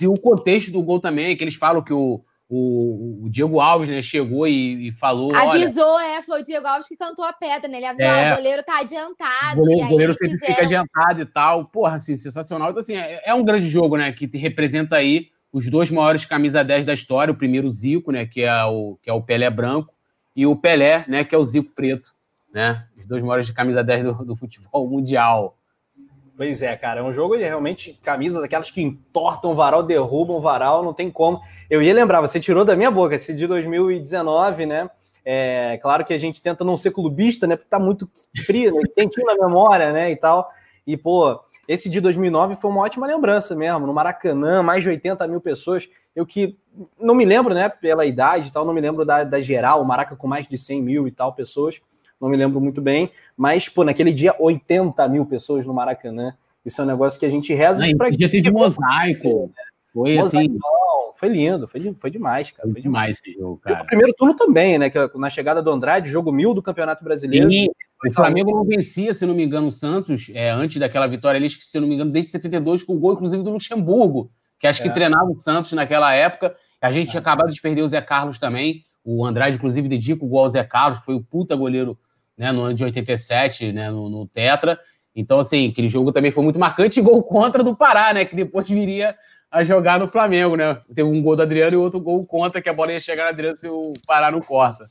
[0.00, 3.88] E o contexto do gol também, que eles falam que o, o, o Diego Alves
[3.88, 5.34] né, chegou e, e falou.
[5.34, 7.76] Avisou, olha, é, foi o Diego Alves que cantou a pedra, né?
[7.78, 9.60] Ele avisou, é, ah, o goleiro tá adiantado.
[9.60, 10.54] O goleiro, o goleiro sempre fizeram...
[10.54, 11.64] fica adiantado e tal.
[11.66, 12.70] Porra, assim, sensacional.
[12.70, 14.12] Então, assim, é, é um grande jogo, né?
[14.12, 18.42] Que representa aí os dois maiores camisa 10 da história, o primeiro Zico, né, que
[18.42, 19.92] é o que é o Pelé branco,
[20.34, 22.10] e o Pelé, né, que é o Zico preto,
[22.52, 22.86] né?
[22.96, 25.56] Os dois maiores de camisa 10 do, do futebol mundial.
[26.36, 30.36] Pois é, cara, é um jogo de realmente camisas aquelas que entortam o varal, derrubam
[30.36, 31.40] o varal, não tem como.
[31.68, 34.90] Eu ia lembrar, você tirou da minha boca esse de 2019, né?
[35.24, 37.54] É claro que a gente tenta não ser clubista, né?
[37.54, 38.10] Porque tá muito
[38.44, 38.82] frio, né?
[38.96, 40.10] quentinho na memória, né?
[40.10, 40.50] E tal.
[40.86, 45.26] E, pô, esse de 2009 foi uma ótima lembrança mesmo, no Maracanã, mais de 80
[45.28, 45.88] mil pessoas.
[46.14, 46.56] Eu que
[46.98, 49.84] não me lembro, né, pela idade e tal, não me lembro da, da geral, o
[49.84, 51.80] Maraca com mais de 100 mil e tal pessoas,
[52.20, 56.34] não me lembro muito bem, mas, pô, naquele dia, 80 mil pessoas no Maracanã.
[56.64, 57.84] Isso é um negócio que a gente reza.
[57.84, 59.50] Não, pra dia teve mosaico.
[59.92, 60.48] Foi assim.
[60.48, 62.68] Não, foi lindo, foi, foi demais, cara.
[62.70, 63.82] Foi, demais esse jogo, cara.
[63.82, 64.88] o primeiro turno também, né?
[64.88, 67.50] Que é na chegada do Andrade, jogo mil do Campeonato Brasileiro.
[67.50, 67.68] Sim,
[68.04, 71.48] o Flamengo não vencia, se não me engano, o Santos, é, antes daquela vitória ali,
[71.48, 74.88] se não me engano, desde 72, com o gol, inclusive, do Luxemburgo, que acho é.
[74.88, 76.56] que treinava o Santos naquela época.
[76.80, 77.10] A gente é.
[77.10, 78.84] tinha acabado de perder o Zé Carlos também.
[79.04, 81.96] O Andrade, inclusive, dedica o gol ao Zé Carlos, que foi o puta goleiro
[82.36, 84.78] né, no ano de 87, né, no, no Tetra.
[85.14, 87.00] Então, assim, aquele jogo também foi muito marcante.
[87.00, 88.24] Gol contra do Pará, né?
[88.24, 89.14] Que depois viria
[89.52, 90.80] a jogar no Flamengo, né?
[90.88, 93.28] Teve um gol do Adriano e outro gol contra, que a bola ia chegar no
[93.28, 94.86] Adriano se o Pará não corta.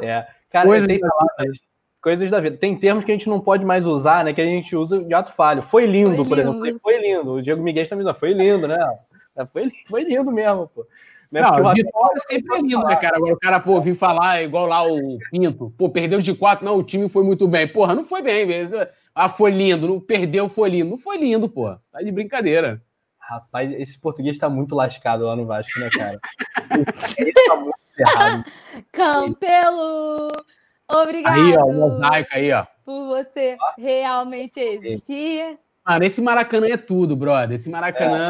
[0.00, 0.26] É.
[0.50, 1.58] Cara, Coisa tem palavras,
[2.00, 2.56] coisas da vida.
[2.56, 4.32] Tem termos que a gente não pode mais usar, né?
[4.32, 5.62] Que a gente usa de ato falho.
[5.62, 6.50] Foi lindo, foi por lindo.
[6.64, 6.80] exemplo.
[6.82, 7.32] Foi lindo.
[7.32, 8.78] O Diego Miguel também foi lindo, né?
[9.36, 10.86] É, foi, foi lindo mesmo, pô.
[11.30, 11.42] Né?
[11.42, 13.16] Não, não o vitória sempre é lindo, né, cara?
[13.16, 16.76] Agora o cara, pô, vir falar igual lá o Pinto, pô, perdeu de quatro, não,
[16.76, 17.66] o time foi muito bem.
[17.66, 18.78] Porra, não foi bem mesmo.
[19.14, 20.90] Ah, foi lindo, não perdeu, foi lindo.
[20.90, 21.74] Não foi lindo, pô.
[21.90, 22.82] Tá de brincadeira.
[23.22, 26.18] Rapaz, esse português tá muito lascado lá no Vasco, né, cara?
[26.96, 28.44] esse tá muito errado.
[28.90, 30.28] Campelo!
[30.90, 31.40] Obrigado.
[31.40, 32.66] Aí, ó, o mosaico aí, ó.
[32.84, 35.56] Por você realmente existir.
[35.86, 37.54] Mano, esse Maracanã é tudo, brother.
[37.54, 38.28] Esse Maracanã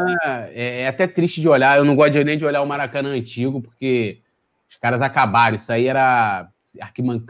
[0.51, 0.81] é.
[0.81, 0.87] é.
[0.87, 1.77] até triste de olhar.
[1.77, 4.21] Eu não gosto nem de olhar o Maracanã antigo, porque
[4.69, 5.55] os caras acabaram.
[5.55, 6.47] Isso aí era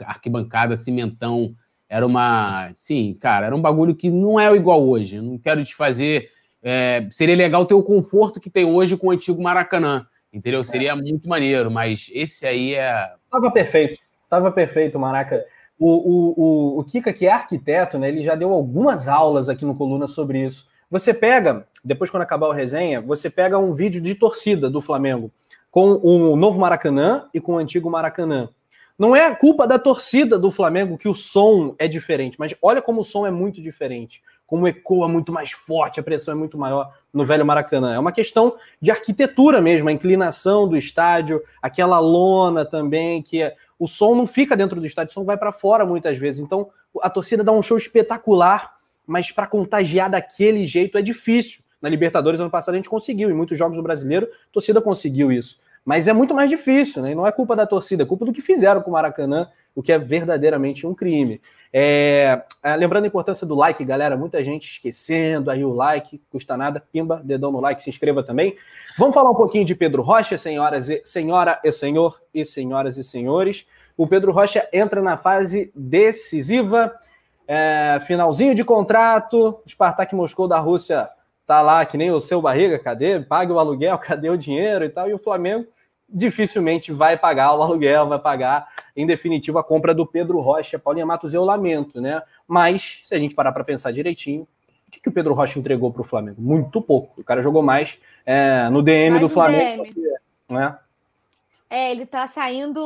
[0.06, 1.56] arquibancada, cimentão.
[1.90, 2.72] Era uma.
[2.78, 5.16] Sim, cara, era um bagulho que não é igual hoje.
[5.16, 6.30] Eu não quero te fazer.
[6.64, 10.08] É, seria legal ter o conforto que tem hoje com o antigo Maracanã.
[10.34, 10.64] Entendeu?
[10.64, 13.12] Seria muito maneiro, mas esse aí é.
[13.30, 14.00] Tava perfeito.
[14.28, 15.46] Tava perfeito, Maraca.
[15.78, 19.64] O, o, o, o Kika, que é arquiteto, né, ele já deu algumas aulas aqui
[19.64, 20.68] no Coluna sobre isso.
[20.90, 25.32] Você pega, depois quando acabar o resenha, você pega um vídeo de torcida do Flamengo
[25.70, 28.50] com o novo Maracanã e com o antigo Maracanã.
[28.98, 33.02] Não é culpa da torcida do Flamengo que o som é diferente, mas olha como
[33.02, 36.94] o som é muito diferente, como ecoa muito mais forte, a pressão é muito maior
[37.14, 37.94] no velho Maracanã.
[37.94, 43.56] É uma questão de arquitetura mesmo, a inclinação do estádio, aquela lona também, que é,
[43.80, 46.42] o som não fica dentro do estádio, o som vai para fora muitas vezes.
[46.42, 46.70] Então
[47.02, 48.76] a torcida dá um show espetacular,
[49.06, 51.62] mas para contagiar daquele jeito é difícil.
[51.82, 55.32] Na Libertadores ano passado a gente conseguiu, em muitos jogos do brasileiro, a torcida conseguiu
[55.32, 55.60] isso.
[55.86, 57.12] Mas é muito mais difícil, né?
[57.12, 59.84] E não é culpa da torcida, é culpa do que fizeram com o Maracanã, o
[59.84, 61.42] que é verdadeiramente um crime.
[61.74, 66.56] É, é, lembrando a importância do like, galera, muita gente esquecendo aí o like, custa
[66.56, 68.56] nada, pimba, dedão no like, se inscreva também.
[68.98, 73.04] Vamos falar um pouquinho de Pedro Rocha, senhoras e, senhora e senhor e senhoras e
[73.04, 73.68] senhores.
[73.98, 76.94] O Pedro Rocha entra na fase decisiva,
[77.48, 81.10] é, finalzinho de contrato, Spartak Moscou da Rússia
[81.46, 83.20] tá lá que nem o seu barriga, cadê?
[83.20, 85.68] Pague o aluguel, cadê o dinheiro e tal, e o Flamengo
[86.14, 90.78] dificilmente vai pagar o aluguel, vai pagar, em definitivo, a compra do Pedro Rocha.
[90.78, 92.22] Paulinha Matos, eu lamento, né?
[92.48, 94.48] Mas, se a gente parar para pensar direitinho,
[94.88, 96.40] o que, que o Pedro Rocha entregou para o Flamengo?
[96.40, 97.20] Muito pouco.
[97.20, 99.84] O cara jogou mais é, no DM mais do Flamengo.
[99.84, 100.14] DM.
[100.52, 100.78] Né?
[101.68, 102.80] É, ele tá saindo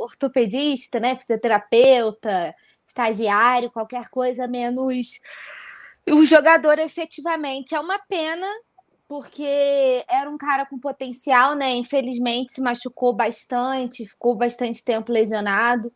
[0.00, 1.14] ortopedista, né?
[1.14, 2.52] Fisioterapeuta,
[2.84, 5.20] estagiário, qualquer coisa menos
[6.06, 7.74] o jogador efetivamente.
[7.74, 8.46] É uma pena,
[9.06, 11.74] porque era um cara com potencial, né?
[11.74, 15.92] Infelizmente se machucou bastante, ficou bastante tempo lesionado.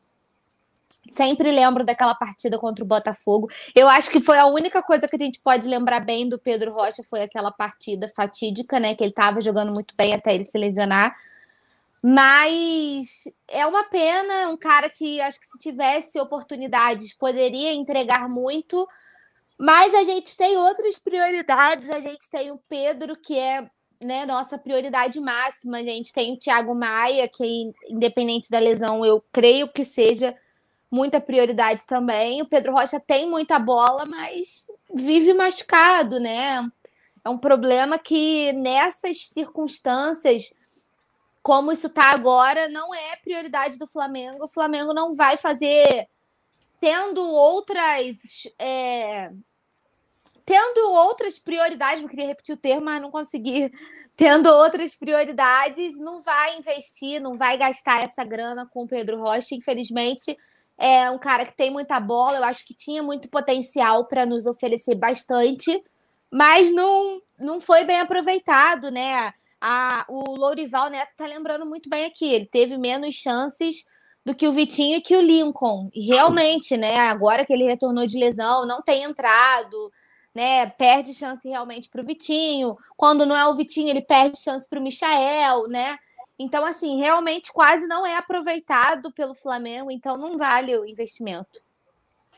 [1.11, 3.49] Sempre lembro daquela partida contra o Botafogo.
[3.75, 6.73] Eu acho que foi a única coisa que a gente pode lembrar bem do Pedro
[6.73, 8.95] Rocha foi aquela partida fatídica, né?
[8.95, 11.17] Que ele estava jogando muito bem até ele se lesionar.
[12.03, 18.87] Mas é uma pena, um cara que acho que se tivesse oportunidades poderia entregar muito,
[19.59, 21.91] mas a gente tem outras prioridades.
[21.91, 23.69] A gente tem o Pedro, que é
[24.03, 25.79] né, nossa prioridade máxima.
[25.79, 30.37] A gente tem o Thiago Maia, que, independente da lesão, eu creio que seja
[30.91, 32.41] muita prioridade também.
[32.41, 36.67] O Pedro Rocha tem muita bola, mas vive machucado, né?
[37.25, 40.53] É um problema que nessas circunstâncias,
[41.43, 44.45] como isso está agora, não é prioridade do Flamengo.
[44.45, 46.09] O Flamengo não vai fazer
[46.81, 48.17] tendo outras
[48.59, 49.33] é,
[50.49, 53.71] tendo outras prioridades, não queria repetir o termo, mas não consegui.
[54.17, 59.55] Tendo outras prioridades, não vai investir, não vai gastar essa grana com o Pedro Rocha.
[59.55, 60.37] Infelizmente,
[60.77, 64.45] é um cara que tem muita bola, eu acho que tinha muito potencial para nos
[64.45, 65.81] oferecer bastante,
[66.33, 69.33] mas não, não foi bem aproveitado, né?
[69.61, 73.85] A, o Lourival Neto tá lembrando muito bem aqui, ele teve menos chances
[74.25, 75.91] do que o Vitinho e que o Lincoln.
[75.95, 76.97] E realmente, né?
[76.97, 79.93] Agora que ele retornou de lesão, não tem entrado,
[80.39, 80.67] né?
[80.67, 82.77] Perde chance realmente para o Vitinho.
[82.97, 85.97] Quando não é o Vitinho, ele perde chance para o Michael, né?
[86.39, 91.61] Então, assim, realmente quase não é aproveitado pelo Flamengo, então não vale o investimento.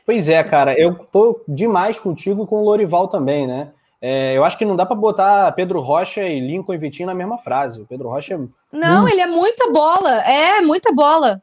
[0.03, 3.71] Pois é, cara, eu tô demais contigo com o Lorival também, né?
[4.01, 7.13] É, eu acho que não dá para botar Pedro Rocha e Lincoln e Vitinho na
[7.13, 7.79] mesma frase.
[7.79, 8.39] O Pedro Rocha é.
[8.75, 10.21] Não, ele é muita bola.
[10.23, 11.39] É, muita bola.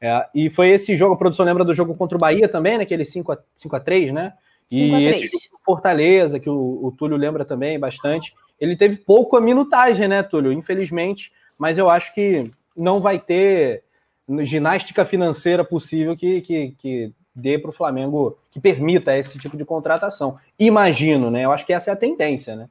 [0.00, 2.82] É, e foi esse jogo, a produção lembra do jogo contra o Bahia também, né?
[2.82, 4.32] Aquele 5 a, 5 a 3 né?
[4.70, 10.22] E esse Fortaleza, que o, o, Túlio lembra também bastante, ele teve pouca minutagem, né,
[10.22, 10.52] Túlio?
[10.52, 13.82] Infelizmente, mas eu acho que não vai ter
[14.42, 19.64] ginástica financeira possível que, que, que dê para o Flamengo, que permita esse tipo de
[19.64, 20.36] contratação.
[20.58, 21.44] Imagino, né?
[21.44, 22.68] Eu acho que essa é a tendência, né?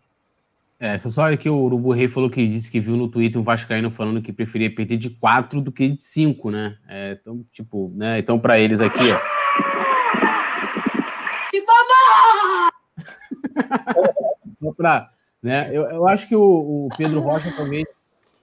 [0.80, 3.44] É, só olha que o Urubu Rei falou que disse que viu no Twitter um
[3.44, 6.78] Vascaíno falando que preferia perder de 4 do que de 5, né?
[6.88, 8.20] É, então, tipo, né?
[8.20, 9.99] Então, para eles aqui, ó.
[14.76, 15.10] Pra,
[15.42, 15.70] né?
[15.72, 17.86] eu, eu acho que o, o Pedro Rocha talvez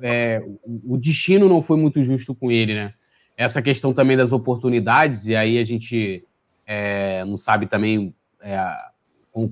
[0.00, 2.92] é, o, o, destino não foi muito justo com ele, né?
[3.36, 6.24] Essa questão também das oportunidades, e aí a gente
[6.66, 8.58] é, não sabe também é,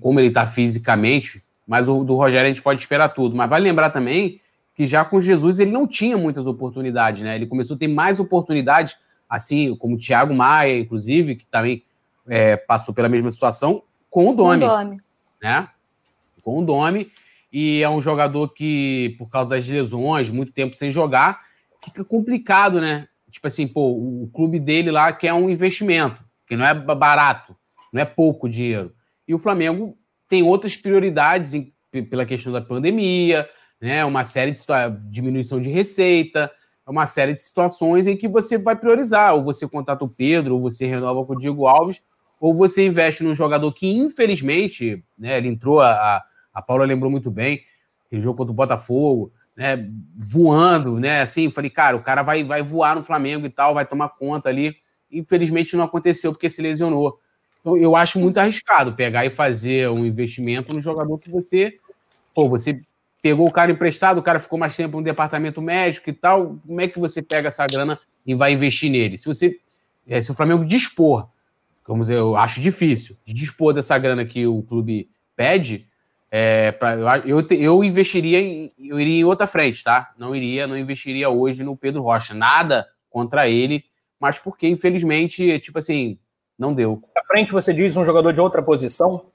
[0.00, 3.36] como ele está fisicamente, mas o do Rogério a gente pode esperar tudo.
[3.36, 4.40] Mas vale lembrar também
[4.74, 7.36] que já com Jesus ele não tinha muitas oportunidades, né?
[7.36, 8.96] Ele começou a ter mais oportunidades,
[9.28, 11.84] assim como o Thiago Maia, inclusive, que também
[12.26, 13.82] é, passou pela mesma situação,
[14.14, 14.60] com o Domi.
[14.60, 15.00] Com o Domi.
[15.42, 15.68] Né?
[16.40, 17.10] Com o Domi.
[17.52, 21.40] E é um jogador que, por causa das lesões, muito tempo sem jogar,
[21.84, 23.08] fica complicado, né?
[23.28, 27.56] Tipo assim, pô, o clube dele lá quer um investimento, que não é barato,
[27.92, 28.94] não é pouco dinheiro.
[29.26, 31.72] E o Flamengo tem outras prioridades em,
[32.08, 33.48] pela questão da pandemia,
[33.80, 34.04] né?
[34.04, 34.60] Uma série de
[35.10, 36.52] diminuição de receita,
[36.86, 39.34] uma série de situações em que você vai priorizar.
[39.34, 42.00] Ou você contrata o Pedro, ou você renova com o Diego Alves,
[42.44, 46.22] ou você investe num jogador que, infelizmente, né, ele entrou, a,
[46.52, 47.62] a Paula lembrou muito bem,
[48.04, 51.22] aquele jogo contra o Botafogo, né, voando, né?
[51.22, 54.50] Assim, falei, cara, o cara vai, vai voar no Flamengo e tal, vai tomar conta
[54.50, 54.76] ali.
[55.10, 57.18] Infelizmente não aconteceu porque se lesionou.
[57.62, 61.78] Então eu acho muito arriscado pegar e fazer um investimento no jogador que você,
[62.34, 62.78] pô, você
[63.22, 66.58] pegou o cara emprestado, o cara ficou mais tempo no departamento médico e tal.
[66.66, 69.16] Como é que você pega essa grana e vai investir nele?
[69.16, 69.58] Se você,
[70.06, 71.32] é, se o Flamengo dispor,
[71.86, 75.86] vamos dizer, eu acho difícil, de dispor dessa grana que o clube pede,
[76.30, 80.12] é, pra, eu, eu, investiria em, eu iria em outra frente, tá?
[80.18, 82.34] Não iria, não investiria hoje no Pedro Rocha.
[82.34, 83.84] Nada contra ele,
[84.18, 86.18] mas porque, infelizmente, tipo assim,
[86.58, 87.00] não deu.
[87.16, 89.26] À frente você diz um jogador de outra posição?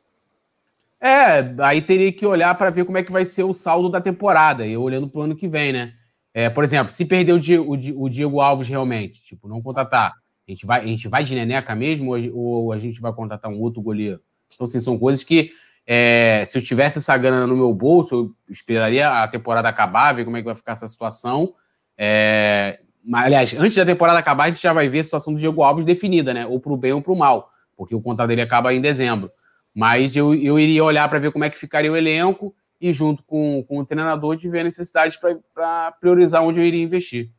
[0.99, 4.01] É, aí teria que olhar para ver como é que vai ser o saldo da
[4.01, 5.93] temporada, e olhando para o ano que vem, né?
[6.33, 10.13] É, por exemplo, se perder o Diego, o Diego, Alves realmente, tipo, não contratar,
[10.51, 13.59] a gente vai, a gente vai de neneca mesmo ou, a gente vai contratar um
[13.59, 14.19] outro goleiro?
[14.53, 15.51] Então, assim, são coisas que
[15.85, 20.25] é, se eu tivesse essa grana no meu bolso, eu esperaria a temporada acabar, ver
[20.25, 21.53] como é que vai ficar essa situação.
[21.97, 25.39] É, mas, aliás, antes da temporada acabar, a gente já vai ver a situação do
[25.39, 26.45] Diego Alves definida, né?
[26.45, 29.31] Ou para o bem ou para o mal, porque o contrato dele acaba em dezembro.
[29.73, 33.23] Mas eu, eu iria olhar para ver como é que ficaria o elenco e, junto
[33.23, 35.19] com, com o treinador, de ver a necessidade
[35.53, 37.29] para priorizar onde eu iria investir.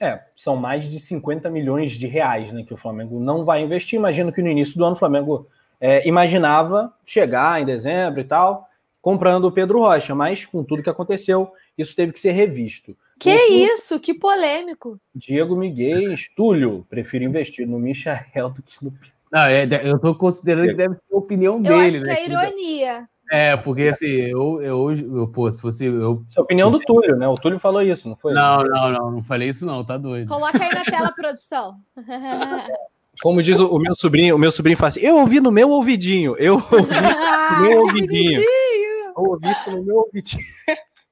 [0.00, 3.98] É, são mais de 50 milhões de reais né, que o Flamengo não vai investir.
[3.98, 5.46] Imagino que no início do ano o Flamengo
[5.78, 8.66] é, imaginava chegar em dezembro e tal,
[9.00, 12.96] comprando o Pedro Rocha, mas com tudo que aconteceu, isso teve que ser revisto.
[13.18, 14.98] Que o, isso, que polêmico.
[15.14, 18.94] Diego Miguel, Túlio, prefiro investir no Michael do que no
[19.30, 21.74] Não, é, eu estou considerando que deve ser a opinião eu dele.
[21.74, 23.08] Eu acho que é ironia.
[23.30, 25.84] É, porque assim, eu, eu, eu pô, se fosse.
[25.84, 26.24] Eu...
[26.26, 27.28] Isso é a opinião do Túlio, né?
[27.28, 28.34] O Túlio falou isso, não foi?
[28.34, 30.28] Não, não, não, não falei isso, não, tá doido.
[30.28, 31.76] Coloca aí na tela, produção.
[33.22, 35.70] Como diz o, o, meu sobrinho, o meu sobrinho fala assim: eu ouvi no meu
[35.70, 38.40] ouvidinho, eu ouvi no meu ouvidinho.
[38.40, 40.42] Eu ouvi isso no meu ouvidinho.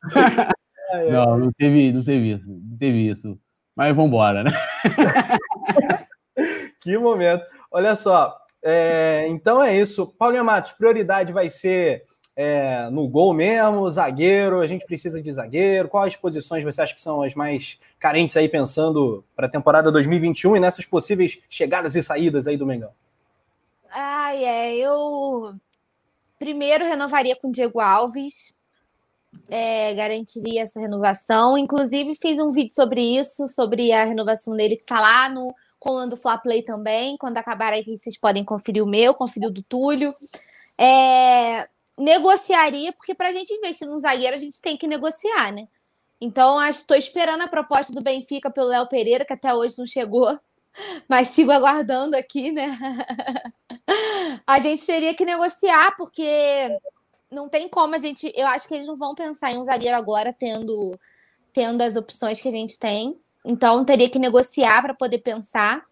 [1.12, 3.38] não, não teve, não teve isso, não teve isso.
[3.76, 4.50] Mas vamos embora, né?
[6.82, 7.44] que momento.
[7.70, 8.36] Olha só,
[8.68, 10.06] é, então é isso.
[10.06, 12.04] Paulinho Matos, prioridade vai ser
[12.36, 15.88] é, no gol mesmo, zagueiro, a gente precisa de zagueiro.
[15.88, 20.56] Quais posições você acha que são as mais carentes aí pensando para a temporada 2021
[20.56, 22.92] e nessas possíveis chegadas e saídas aí do Mengão?
[23.90, 25.54] Ai, é, eu
[26.38, 28.56] primeiro renovaria com o Diego Alves,
[29.48, 31.58] é, garantiria essa renovação.
[31.58, 36.16] Inclusive, fiz um vídeo sobre isso, sobre a renovação dele que está lá no colando
[36.16, 37.16] Fla Play também.
[37.16, 40.14] Quando acabar aí, vocês podem conferir o meu, conferir o do Túlio.
[40.78, 45.66] É, negociaria, porque para a gente investir num zagueiro, a gente tem que negociar, né?
[46.20, 50.38] Então, estou esperando a proposta do Benfica pelo Léo Pereira, que até hoje não chegou,
[51.08, 52.76] mas sigo aguardando aqui, né?
[54.46, 56.78] a gente teria que negociar, porque
[57.30, 58.32] não tem como a gente.
[58.34, 60.98] Eu acho que eles não vão pensar em um zagueiro agora, tendo,
[61.52, 63.18] tendo as opções que a gente tem.
[63.44, 65.84] Então, teria que negociar para poder pensar.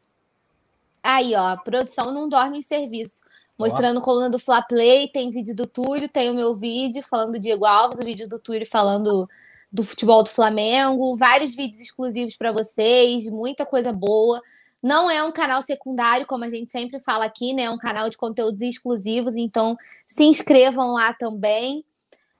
[1.02, 3.24] Aí, ó, produção não dorme em serviço
[3.58, 7.40] mostrando coluna do Fla Play, tem vídeo do Túlio, tem o meu vídeo falando do
[7.40, 9.28] Diego Alves, o vídeo do Túlio falando
[9.72, 14.42] do futebol do Flamengo, vários vídeos exclusivos para vocês, muita coisa boa.
[14.82, 17.62] Não é um canal secundário, como a gente sempre fala aqui, né?
[17.62, 21.84] É um canal de conteúdos exclusivos, então se inscrevam lá também.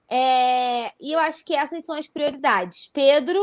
[0.09, 0.93] É...
[1.01, 2.89] E eu acho que essas são as prioridades.
[2.93, 3.39] Pedro,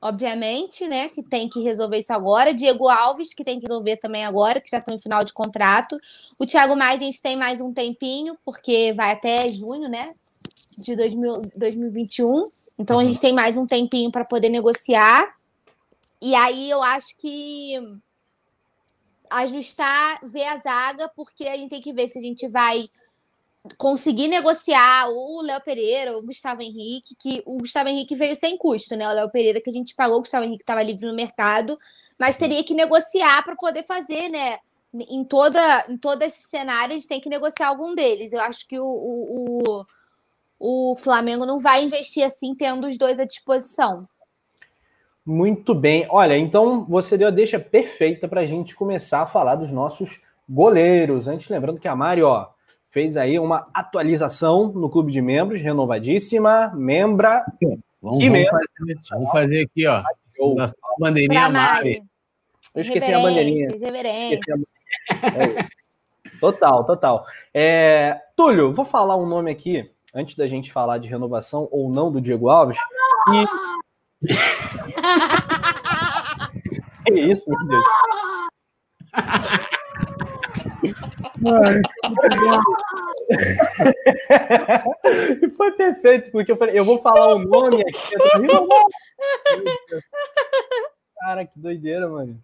[0.00, 2.54] obviamente, né, que tem que resolver isso agora.
[2.54, 5.98] Diego Alves, que tem que resolver também agora, que já estão em final de contrato.
[6.38, 10.14] O Thiago Mais, a gente tem mais um tempinho, porque vai até junho, né,
[10.78, 12.50] de 2000, 2021.
[12.78, 15.34] Então a gente tem mais um tempinho para poder negociar.
[16.22, 17.74] E aí eu acho que
[19.28, 22.88] ajustar, ver a zaga, porque a gente tem que ver se a gente vai
[23.76, 28.96] conseguir negociar o Léo Pereira, o Gustavo Henrique, que o Gustavo Henrique veio sem custo,
[28.96, 29.08] né?
[29.08, 31.78] O Léo Pereira que a gente pagou, o Gustavo Henrique estava livre no mercado,
[32.18, 34.58] mas teria que negociar para poder fazer, né?
[34.92, 38.32] Em, toda, em todo esse cenário, a gente tem que negociar algum deles.
[38.32, 39.84] Eu acho que o, o,
[40.58, 44.08] o, o Flamengo não vai investir assim, tendo os dois à disposição.
[45.24, 46.06] Muito bem.
[46.10, 50.20] Olha, então você deu a deixa perfeita para a gente começar a falar dos nossos
[50.48, 51.28] goleiros.
[51.28, 52.48] Antes, lembrando que a Mari, ó,
[52.90, 57.44] fez aí uma atualização no clube de membros, renovadíssima, membra.
[58.02, 60.02] Vamos, que vamos, fazer, vamos fazer aqui, ó.
[60.98, 62.02] Bandeirinha Mari.
[62.74, 63.68] Eu esqueci a bandeirinha.
[63.68, 64.56] Esqueci a...
[65.26, 65.68] É.
[66.40, 67.26] Total, total.
[67.52, 68.20] É...
[68.36, 72.20] Túlio, vou falar um nome aqui, antes da gente falar de renovação ou não do
[72.20, 72.78] Diego Alves.
[73.28, 73.44] E...
[77.06, 77.84] que isso, meu Deus.
[85.42, 87.92] e foi perfeito, porque eu falei, eu vou falar o nome aqui.
[91.20, 92.38] Cara, que doideira, mano.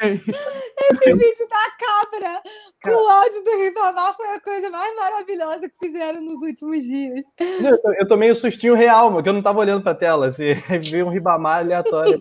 [0.00, 2.42] É Esse vídeo da cabra
[2.82, 7.22] com o áudio do Ribamar foi a coisa mais maravilhosa que fizeram nos últimos dias.
[7.38, 10.28] Eu, tô, eu tomei um sustinho real, porque eu não tava olhando pra tela.
[10.28, 10.54] Assim,
[10.90, 12.18] vi um Ribamar aleatório.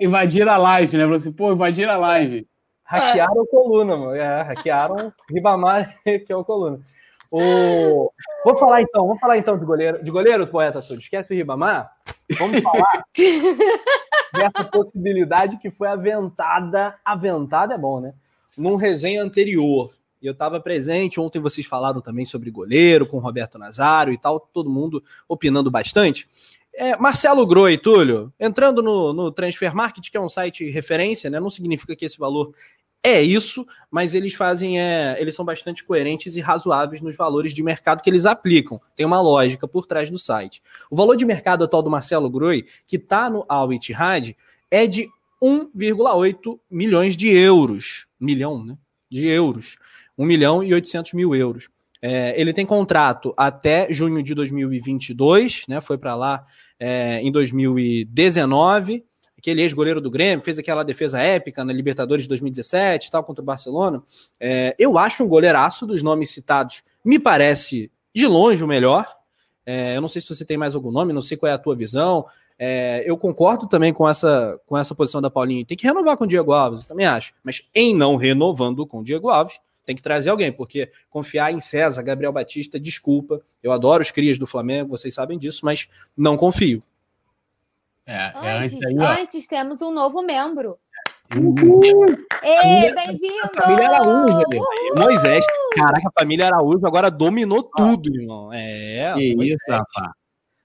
[0.00, 1.06] invadir a live, né?
[1.06, 2.44] Você, pô, invadir a live.
[2.92, 4.14] Hackearam o coluna, mano.
[4.14, 6.80] É, hackearam Ribamar, que é o coluna.
[7.30, 8.12] O...
[8.44, 11.00] Vou falar então, vamos falar então de goleiro, de goleiro, poeta Tudo.
[11.00, 11.90] Esquece o Ribamar.
[12.38, 13.04] Vamos falar
[14.34, 16.94] dessa possibilidade que foi aventada.
[17.02, 18.12] Aventada é bom, né?
[18.56, 19.90] Num resenha anterior.
[20.22, 24.70] Eu estava presente, ontem vocês falaram também sobre goleiro, com Roberto Nazário e tal, todo
[24.70, 26.28] mundo opinando bastante.
[26.74, 31.40] É, Marcelo Groi, Túlio, entrando no, no Transfer Market, que é um site referência, né?
[31.40, 32.54] Não significa que esse valor
[33.04, 37.62] é isso, mas eles fazem, é, eles são bastante coerentes e razoáveis nos valores de
[37.62, 38.80] mercado que eles aplicam.
[38.94, 40.62] Tem uma lógica por trás do site.
[40.88, 44.36] O valor de mercado atual do Marcelo Groi, que está no Al Ittihad,
[44.70, 45.08] é de
[45.42, 48.06] 1,8 milhões de euros.
[48.20, 48.78] Milhão, né?
[49.10, 49.76] De euros.
[50.16, 51.68] 1 milhão e 800 mil euros.
[52.00, 55.80] É, ele tem contrato até junho de 2022, né?
[55.80, 56.46] Foi para lá
[56.78, 59.04] é, em 2019
[59.42, 63.44] aquele ex-goleiro do Grêmio, fez aquela defesa épica na Libertadores de 2017 tal, contra o
[63.44, 64.00] Barcelona.
[64.38, 69.04] É, eu acho um goleiraço dos nomes citados, me parece de longe o melhor.
[69.66, 71.58] É, eu não sei se você tem mais algum nome, não sei qual é a
[71.58, 72.24] tua visão.
[72.56, 75.66] É, eu concordo também com essa, com essa posição da Paulinha.
[75.66, 77.32] Tem que renovar com o Diego Alves, também acho.
[77.42, 81.58] Mas em não renovando com o Diego Alves, tem que trazer alguém, porque confiar em
[81.58, 83.40] César, Gabriel Batista, desculpa.
[83.60, 86.80] Eu adoro os crias do Flamengo, vocês sabem disso, mas não confio.
[88.06, 90.76] É, é antes, é antes, aí, antes temos um novo membro.
[91.34, 92.06] Uhul.
[92.42, 93.50] Ei, bem-vindo!
[93.54, 94.42] Família Araújo,
[94.96, 95.44] Moisés.
[95.74, 98.52] Caraca, a família Araújo agora dominou tudo, irmão.
[98.52, 99.14] É.
[99.14, 100.12] Que isso, rapaz.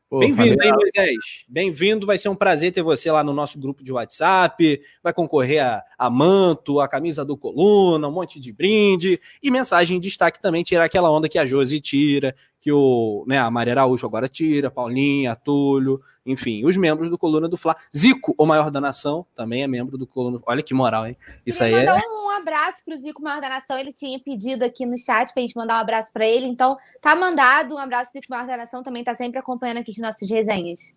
[0.10, 1.46] Bem-vindo aí, Moisés.
[1.50, 2.08] Bem-vindo.
[2.08, 4.82] Vai ser um prazer ter você lá no nosso grupo de WhatsApp.
[5.04, 10.00] Vai concorrer a, a, manto, a camisa do Coluna, um monte de brinde e mensagem
[10.00, 13.74] de destaque também, tirar aquela onda que a Josi tira, que o, né, a Maria
[13.74, 17.76] Araújo agora tira, Paulinha, Túlio, enfim, os membros do Coluna do Fla.
[17.96, 20.40] Zico, o maior da nação, também é membro do Coluna.
[20.46, 21.16] Olha que moral, hein?
[21.46, 21.92] Isso aí é.
[21.94, 23.78] um abraço para o Zico, maior da nação.
[23.78, 26.46] Ele tinha pedido aqui no chat para a gente mandar um abraço para ele.
[26.46, 28.84] Então, tá mandado um abraço, Zico, maior da nação.
[28.84, 30.94] Também tá sempre acompanhando aqui as nossas resenhas.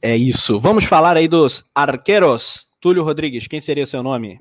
[0.00, 0.60] É isso.
[0.60, 2.66] Vamos falar aí dos arqueiros.
[2.80, 4.40] Túlio Rodrigues, quem seria o seu nome?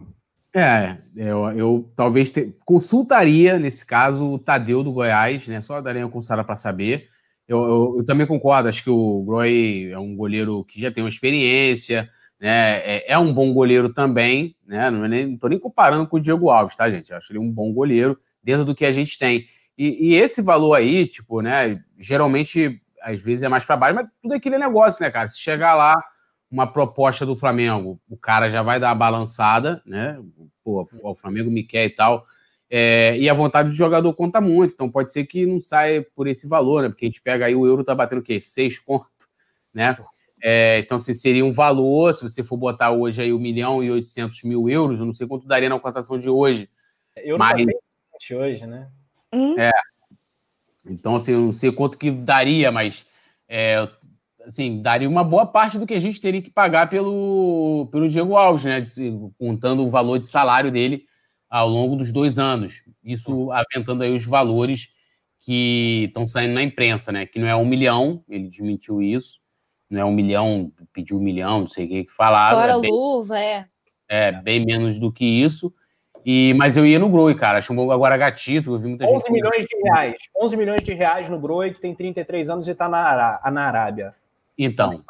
[0.59, 5.61] É, eu, eu talvez te, consultaria, nesse caso, o Tadeu do Goiás, né?
[5.61, 7.09] Só daria uma consultada para saber.
[7.47, 11.03] Eu, eu, eu, também concordo, acho que o Groy é um goleiro que já tem
[11.03, 12.09] uma experiência,
[12.41, 12.79] né?
[12.79, 14.89] É, é um bom goleiro também, né?
[14.89, 17.11] Não, é tô nem comparando com o Diego Alves, tá, gente?
[17.11, 19.45] Eu acho ele um bom goleiro dentro do que a gente tem.
[19.77, 21.79] E, e esse valor aí, tipo, né?
[21.99, 25.27] Geralmente, às vezes é mais para baixo, mas tudo é aquele negócio, né, cara?
[25.27, 25.93] Se chegar lá
[26.49, 30.19] uma proposta do Flamengo, o cara já vai dar a balançada, né?
[30.63, 32.25] Pô, o Flamengo me quer e tal.
[32.69, 36.27] É, e a vontade do jogador conta muito, então pode ser que não saia por
[36.27, 36.89] esse valor, né?
[36.89, 38.41] Porque a gente pega aí o euro tá batendo o quê?
[38.41, 39.07] Seis conto,
[39.73, 39.97] né?
[40.41, 43.89] É, então, se seria um valor, se você for botar hoje aí 1 milhão e
[43.89, 46.69] 800 mil euros, eu não sei quanto daria na cotação de hoje.
[47.15, 47.65] Euro mas...
[47.65, 48.87] tá hoje, né?
[49.33, 49.59] Hum?
[49.59, 49.71] É.
[50.85, 53.05] Então, assim, eu não sei quanto que daria, mas
[53.47, 53.87] é,
[54.47, 58.35] assim, daria uma boa parte do que a gente teria que pagar pelo, pelo Diego
[58.35, 58.83] Alves, né?
[59.37, 61.05] Contando o valor de salário dele
[61.49, 62.81] ao longo dos dois anos.
[63.03, 64.89] Isso aventando aí os valores
[65.41, 67.25] que estão saindo na imprensa, né?
[67.25, 69.39] Que não é um milhão, ele desmentiu isso.
[69.89, 72.59] Não é um milhão, pediu um milhão, não sei o que que falava.
[72.59, 73.65] Fora é bem, luva, é.
[74.09, 75.73] É, bem menos do que isso.
[76.25, 77.59] E, mas eu ia no Groi, cara.
[77.59, 78.73] Acho um bom agora gatito.
[78.73, 80.15] Eu vi muita 11 gente milhões de reais.
[80.41, 84.13] 11 milhões de reais no Groi, que tem 33 anos e está na, na Arábia.
[84.57, 85.03] Então,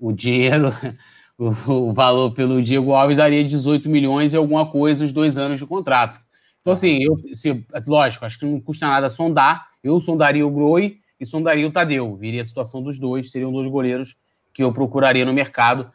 [0.00, 0.70] o dinheiro,
[1.38, 5.66] o, valor pelo Diego Alves daria 18 milhões e alguma coisa os dois anos de
[5.66, 6.20] contrato.
[6.60, 9.68] Então, assim, eu, se, lógico, acho que não custa nada sondar.
[9.82, 12.16] Eu sondaria o Groi e sondaria o Tadeu.
[12.16, 14.16] Viria a situação dos dois, seriam dois goleiros
[14.54, 15.90] que eu procuraria no mercado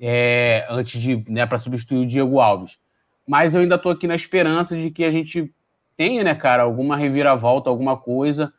[0.00, 2.78] é, antes de, né, para substituir o Diego Alves.
[3.26, 5.52] Mas eu ainda estou aqui na esperança de que a gente
[5.96, 8.52] tenha, né, cara, alguma reviravolta, alguma coisa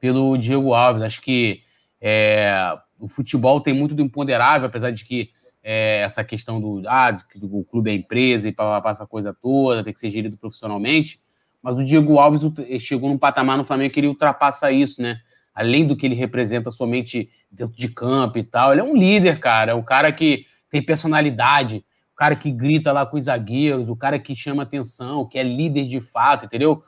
[0.00, 1.02] pelo Diego Alves.
[1.02, 1.62] Acho que
[2.00, 5.30] é, o futebol tem muito do imponderável, apesar de que
[5.62, 9.84] é, essa questão do, ah, que o clube é empresa e para essa coisa toda,
[9.84, 11.20] tem que ser gerido profissionalmente.
[11.62, 12.42] Mas o Diego Alves
[12.80, 15.20] chegou num patamar no Flamengo que ele ultrapassa isso, né?
[15.54, 19.40] Além do que ele representa somente dentro de campo e tal, ele é um líder,
[19.40, 19.72] cara.
[19.72, 23.96] É um cara que tem personalidade, o cara que grita lá com os zagueiros, o
[23.96, 26.82] cara que chama atenção, que é líder de fato, entendeu?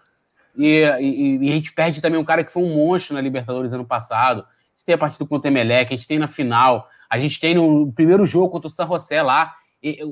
[0.56, 3.72] E, e, e, a gente perde também um cara que foi um monstro na Libertadores
[3.72, 4.46] ano passado.
[4.82, 7.38] A gente tem a partida contra o Emelec, a gente tem na final, a gente
[7.38, 9.54] tem no primeiro jogo contra o San José lá.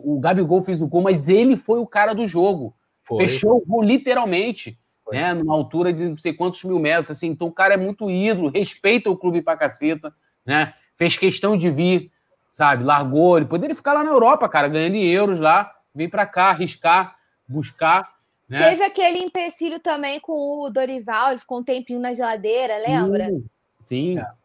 [0.05, 2.75] o Gabigol fez o gol, mas ele foi o cara do jogo.
[3.03, 3.27] Foi.
[3.27, 5.17] Fechou o gol literalmente, foi.
[5.17, 5.35] né?
[5.35, 7.11] Numa altura de não sei quantos mil metros.
[7.11, 10.15] Assim, então o cara é muito ídolo, respeita o clube pra caceta,
[10.47, 10.73] né?
[10.97, 12.13] Fez questão de vir,
[12.49, 12.85] sabe?
[12.85, 16.51] Largou, ele poderia ficar lá na Europa, cara, ganhando em euros lá, vir para cá,
[16.51, 17.17] arriscar,
[17.49, 18.09] buscar.
[18.49, 18.71] Né?
[18.71, 23.25] Teve aquele empecilho também com o Dorival, ele ficou um tempinho na geladeira, lembra?
[23.25, 23.45] Sim.
[23.83, 24.19] sim.
[24.19, 24.40] É.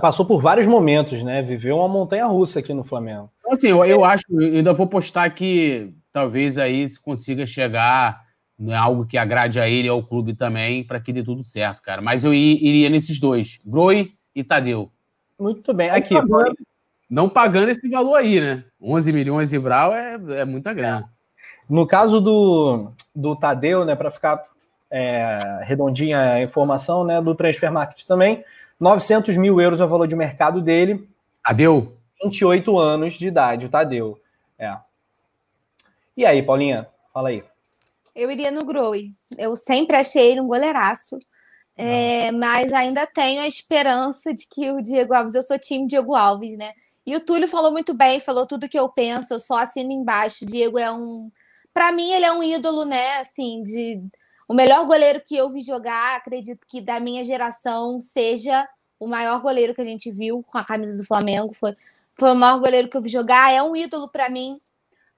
[0.00, 1.40] Passou por vários momentos, né?
[1.42, 3.30] Viveu uma montanha russa aqui no Flamengo.
[3.40, 8.22] Então, assim, eu, eu acho, eu ainda vou postar que talvez aí consiga chegar
[8.58, 11.80] em algo que agrade a ele e ao clube também, para que dê tudo certo,
[11.80, 12.02] cara.
[12.02, 14.90] Mas eu iria nesses dois, Groi e Tadeu.
[15.38, 15.88] Muito bem.
[15.90, 16.14] Aqui,
[17.08, 18.64] não pagando esse valor aí, né?
[18.82, 21.08] 11 milhões de Brau é, é muita grana.
[21.68, 24.42] No caso do, do Tadeu, né, para ficar
[24.90, 28.44] é, redondinha a informação, né, do Transfer Market também,
[28.78, 31.08] 900 mil euros é o valor de mercado dele.
[31.44, 31.96] Tadeu?
[32.22, 34.20] 28 anos de idade, o Tadeu.
[34.58, 34.76] É.
[36.16, 37.44] E aí, Paulinha, fala aí.
[38.14, 39.12] Eu iria no Groi.
[39.36, 41.18] Eu sempre achei ele um goleiraço.
[41.76, 46.16] É, mas ainda tenho a esperança de que o Diego Alves, eu sou time Diego
[46.16, 46.72] Alves, né?
[47.06, 50.44] E o Túlio falou muito bem, falou tudo que eu penso, eu só assino embaixo.
[50.44, 51.30] O Diego é um
[51.72, 53.18] para mim, ele é um ídolo, né?
[53.18, 54.02] Assim, de
[54.48, 56.16] o melhor goleiro que eu vi jogar.
[56.16, 58.66] Acredito que da minha geração seja
[58.98, 61.52] o maior goleiro que a gente viu com a camisa do Flamengo.
[61.52, 61.76] Foi,
[62.18, 63.52] foi o maior goleiro que eu vi jogar.
[63.52, 64.58] É um ídolo para mim.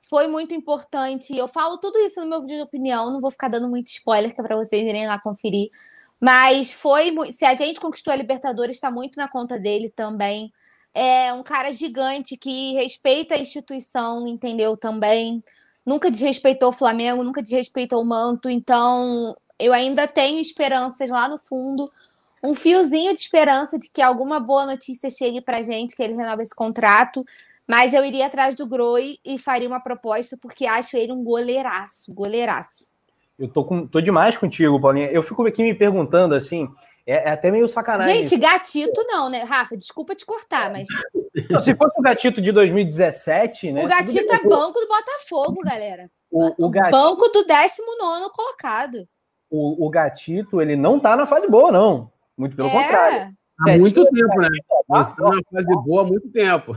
[0.00, 1.36] Foi muito importante.
[1.36, 3.12] Eu falo tudo isso no meu vídeo de opinião.
[3.12, 5.70] Não vou ficar dando muito spoiler, que é para vocês irem lá conferir.
[6.20, 7.14] Mas foi.
[7.32, 10.52] Se a gente conquistou a Libertadores, está muito na conta dele também.
[10.92, 14.76] É um cara gigante que respeita a instituição, entendeu?
[14.76, 15.42] Também
[15.90, 21.36] nunca desrespeitou o Flamengo, nunca desrespeitou o manto, então eu ainda tenho esperanças lá no
[21.36, 21.90] fundo,
[22.44, 26.42] um fiozinho de esperança de que alguma boa notícia chegue pra gente, que ele renova
[26.42, 27.26] esse contrato,
[27.66, 32.14] mas eu iria atrás do Groi e faria uma proposta porque acho ele um goleiraço,
[32.14, 32.86] goleiraço.
[33.36, 35.06] Eu tô, com, tô demais contigo, Paulinha.
[35.06, 36.68] Eu fico aqui me perguntando assim,
[37.06, 38.28] é, é, até meio sacanagem.
[38.28, 39.42] Gente, gatito não, né?
[39.42, 40.88] Rafa, desculpa te cortar, mas.
[41.48, 43.84] Não, se fosse o gatito de 2017, né?
[43.84, 46.10] O gatito é banco do Botafogo, galera.
[46.30, 46.96] O, o gatito...
[46.96, 49.08] Banco do 19 colocado.
[49.50, 52.10] O, o gatito, ele não tá na fase boa, não.
[52.36, 52.72] Muito pelo é.
[52.72, 53.34] contrário.
[53.60, 54.48] Há muito tempo, né?
[54.88, 56.76] Tá na fase boa há muito tempo.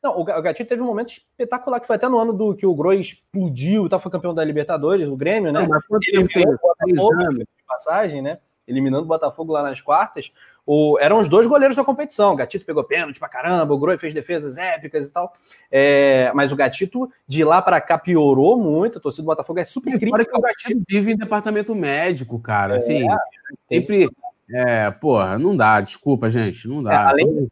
[0.00, 2.74] Não, o Gatito teve um momento espetacular, que foi até no ano do que o
[2.74, 5.60] Groi explodiu e tal, foi campeão da Libertadores, o Grêmio, né?
[5.60, 6.46] Não, mas quanto tempo tem?
[6.46, 8.38] De passagem, né?
[8.68, 10.30] Eliminando o Botafogo lá nas quartas,
[10.70, 12.34] o, eram os dois goleiros da competição.
[12.34, 15.32] O Gatito pegou pênalti pra caramba, o Groi fez defesas épicas e tal.
[15.72, 18.98] É, mas o Gatito, de lá para cá, piorou muito.
[18.98, 20.26] A torcida do Botafogo é super crítica.
[20.26, 22.76] que o Gatito vive em departamento médico, cara.
[22.76, 23.16] Assim, é,
[23.66, 24.10] sempre.
[24.50, 26.92] É, porra, não dá, desculpa, gente, não dá.
[26.92, 27.48] É, além,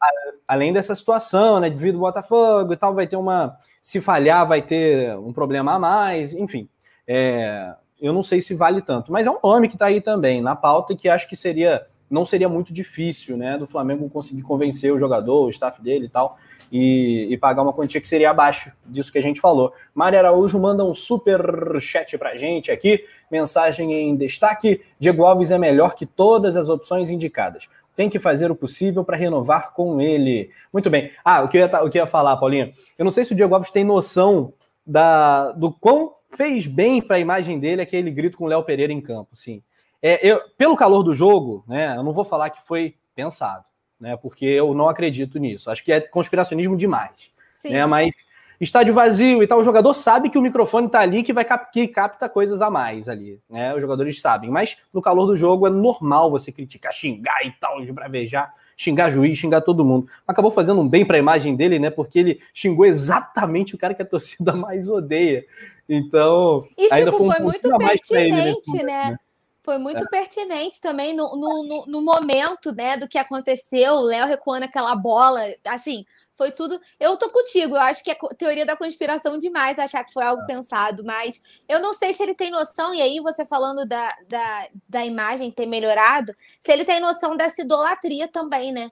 [0.46, 3.56] além, dessa situação, né, devido ao Botafogo e tal, vai ter uma.
[3.80, 6.68] Se falhar, vai ter um problema a mais, enfim.
[7.08, 10.40] É, eu não sei se vale tanto, mas é um nome que está aí também
[10.40, 14.42] na pauta e que acho que seria não seria muito difícil, né, do Flamengo conseguir
[14.42, 16.36] convencer o jogador, o staff dele e tal,
[16.70, 19.72] e, e pagar uma quantia que seria abaixo disso que a gente falou.
[19.94, 21.40] Mário Araújo manda um super
[21.80, 27.10] chat pra gente aqui, mensagem em destaque: Diego Alves é melhor que todas as opções
[27.10, 27.68] indicadas.
[27.94, 30.50] Tem que fazer o possível para renovar com ele.
[30.70, 31.12] Muito bem.
[31.24, 32.72] Ah, o que, eu ia, o que eu ia falar, Paulinho?
[32.98, 34.52] Eu não sei se o Diego Alves tem noção
[34.86, 38.92] da, do quão fez bem para a imagem dele aquele grito com o Léo Pereira
[38.92, 39.62] em campo, sim.
[40.02, 43.64] É, eu, pelo calor do jogo, né, eu não vou falar que foi pensado,
[43.98, 45.70] né, porque eu não acredito nisso.
[45.70, 47.30] Acho que é conspiracionismo demais.
[47.52, 47.72] Sim.
[47.72, 48.14] Né, mas
[48.60, 51.70] estádio vazio e tal, o jogador sabe que o microfone está ali que vai cap
[51.72, 53.74] que capta coisas a mais ali, né?
[53.74, 57.82] Os jogadores sabem, mas no calor do jogo é normal você criticar, xingar e tal,
[57.82, 60.06] esbravejar xingar juiz, xingar todo mundo.
[60.28, 61.88] Acabou fazendo um bem para a imagem dele, né?
[61.88, 65.44] Porque ele xingou exatamente o cara que a torcida mais odeia.
[65.88, 69.10] Então, e tipo, foi, um foi muito pertinente, né?
[69.10, 69.18] né?
[69.62, 70.08] Foi muito é.
[70.08, 75.40] pertinente também no, no, no, momento, né, do que aconteceu, o Léo recuando aquela bola,
[75.64, 76.04] assim,
[76.36, 76.80] foi tudo.
[77.00, 80.42] Eu tô contigo, eu acho que é teoria da conspiração demais achar que foi algo
[80.42, 80.46] é.
[80.46, 84.68] pensado, mas eu não sei se ele tem noção, e aí você falando da, da,
[84.88, 88.90] da imagem ter melhorado, se ele tem noção dessa idolatria também, né?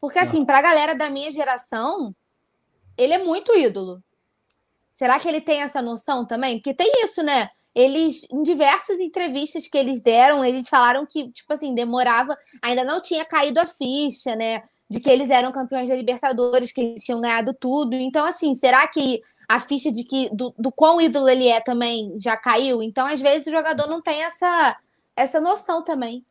[0.00, 2.14] Porque, assim, pra galera da minha geração,
[2.96, 4.02] ele é muito ídolo.
[4.96, 6.56] Será que ele tem essa noção também?
[6.56, 7.50] Porque tem isso, né?
[7.74, 13.02] Eles, em diversas entrevistas que eles deram, eles falaram que, tipo assim, demorava, ainda não
[13.02, 14.62] tinha caído a ficha, né?
[14.88, 17.94] de que eles eram campeões da Libertadores, que eles tinham ganhado tudo.
[17.96, 22.14] Então, assim, será que a ficha de que do, do quão ídolo ele é também
[22.16, 22.82] já caiu?
[22.82, 24.76] Então, às vezes, o jogador não tem essa
[25.16, 26.24] essa noção também.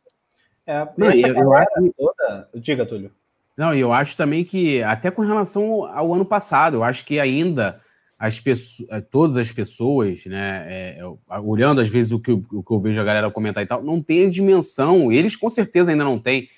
[0.66, 1.94] É, essa eu, eu acho...
[1.96, 2.48] toda...
[2.54, 2.56] Diga, Não, eu, eu acho...
[2.56, 2.60] toda...
[2.62, 3.12] Diga, Túlio.
[3.56, 7.18] Não, e eu acho também que, até com relação ao ano passado, eu acho que
[7.18, 7.80] ainda
[8.18, 11.00] as pessoas, eh, todas as pessoas, né, é,
[11.42, 14.02] olhando às vezes o que, o que eu vejo a galera comentar e tal, não
[14.02, 16.48] tem a dimensão, eles com certeza ainda não têm,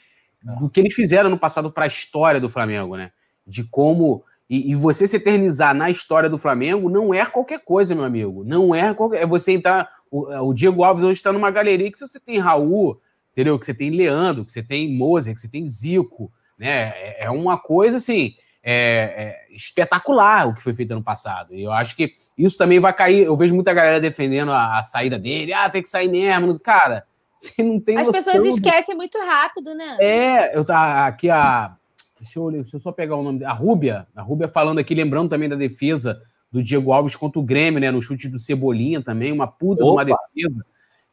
[0.61, 3.11] do que eles fizeram no passado para a história do Flamengo, né?
[3.47, 4.25] De como.
[4.49, 8.45] E, e, você se eternizar na história do Flamengo não é qualquer coisa, meu amigo.
[8.45, 9.23] Não é qualquer.
[9.23, 9.89] É você entrar.
[10.11, 12.99] O, o Diego Alves hoje está numa galeria que você tem Raul,
[13.33, 13.59] entendeu?
[13.59, 16.93] Que você tem Leandro, que você tem Moser, que você tem Zico, né?
[16.95, 21.55] É, é uma coisa assim é, é, espetacular o que foi feito ano passado.
[21.55, 23.25] E eu acho que isso também vai cair.
[23.25, 25.53] Eu vejo muita galera defendendo a, a saída dele.
[25.53, 26.59] Ah, tem que sair mesmo.
[26.61, 27.07] Cara,
[27.39, 29.97] você não tem As pessoas esquecem muito rápido, né?
[30.01, 31.77] É, eu tá aqui a.
[32.21, 33.45] Deixa eu, deixa eu só pegar o nome.
[33.45, 34.07] A Rúbia.
[34.15, 36.21] A Rúbia falando aqui, lembrando também da defesa
[36.51, 37.91] do Diego Alves contra o Grêmio, né?
[37.91, 40.05] No chute do Cebolinha também, uma puta Opa.
[40.05, 40.67] de uma defesa.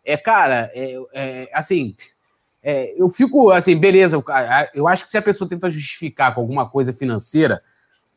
[0.04, 1.96] É, cara, é, é assim,
[2.68, 4.24] é, eu fico assim, beleza,
[4.74, 7.62] eu acho que se a pessoa tenta justificar com alguma coisa financeira,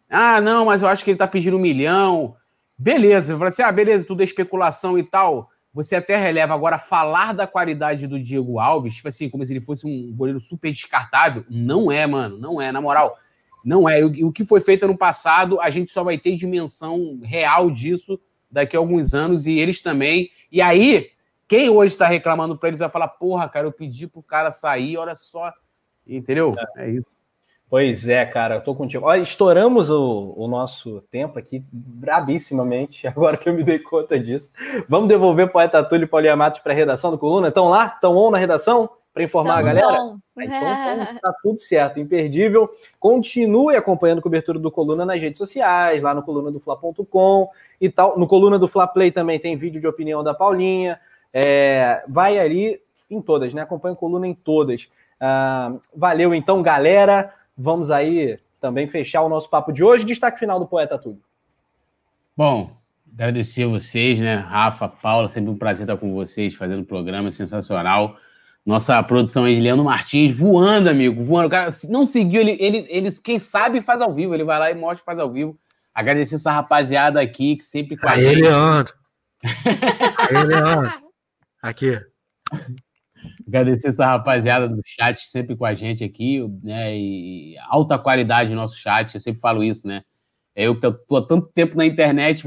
[0.09, 2.35] ah, não, mas eu acho que ele tá pedindo um milhão,
[2.79, 6.55] beleza, eu falo assim, ah, beleza, tudo é especulação e tal, você até releva.
[6.55, 10.41] Agora, falar da qualidade do Diego Alves, tipo assim, como se ele fosse um goleiro
[10.41, 13.19] super descartável, não é, mano, não é, na moral,
[13.63, 14.03] não é.
[14.03, 18.19] O, o que foi feito no passado, a gente só vai ter dimensão real disso
[18.51, 20.31] daqui a alguns anos, e eles também.
[20.51, 21.11] E aí,
[21.49, 24.99] quem hoje está reclamando para eles vai falar: porra, cara, eu pedi pro cara sair,
[24.99, 25.51] olha só.
[26.07, 26.55] Entendeu?
[26.77, 27.07] É, é isso.
[27.71, 29.05] Pois é, cara, eu tô contigo.
[29.05, 34.53] Olha, estouramos o, o, nosso tempo aqui brabissimamente, agora que eu me dei conta disso.
[34.89, 37.49] Vamos devolver o poeta Túlio e Paulinha Matos para a redação do Coluna?
[37.49, 37.87] Estão lá?
[37.87, 38.89] Estão on na redação?
[39.13, 40.03] Para informar Estamos a galera?
[40.03, 40.19] On.
[40.39, 42.71] Ah, então, então tá tudo certo, imperdível.
[42.99, 47.91] Continue acompanhando a cobertura do Coluna nas redes sociais, lá no coluna do Fla.com e
[47.91, 48.19] tal.
[48.19, 50.99] No Coluna do Fla Play também tem vídeo de opinião da Paulinha.
[51.41, 53.63] É, vai ali em todas, né?
[53.63, 54.89] Acompanha a coluna em todas.
[55.21, 57.33] Ah, valeu então, galera.
[57.57, 60.05] Vamos aí também fechar o nosso papo de hoje.
[60.05, 61.23] Destaque final do Poeta Túlio.
[62.37, 62.73] Bom,
[63.15, 64.35] agradecer a vocês, né?
[64.35, 68.17] Rafa, Paula, sempre um prazer estar com vocês, fazendo o programa sensacional.
[68.67, 71.47] Nossa produção aí de Leandro Martins voando, amigo, voando.
[71.47, 74.71] O cara não seguiu, ele, ele, ele, quem sabe faz ao vivo, ele vai lá
[74.73, 75.57] e mostra faz ao vivo.
[75.95, 78.43] Agradecer essa rapaziada aqui que sempre com a Aê, gente.
[78.43, 78.95] Leandro.
[80.35, 81.08] Aê, Leandro.
[81.63, 81.99] Aqui.
[83.47, 86.97] Agradecer essa rapaziada do chat sempre com a gente aqui, né?
[86.97, 90.03] E alta qualidade no nosso chat, eu sempre falo isso, né?
[90.55, 92.47] É, eu que tô há tanto tempo na internet,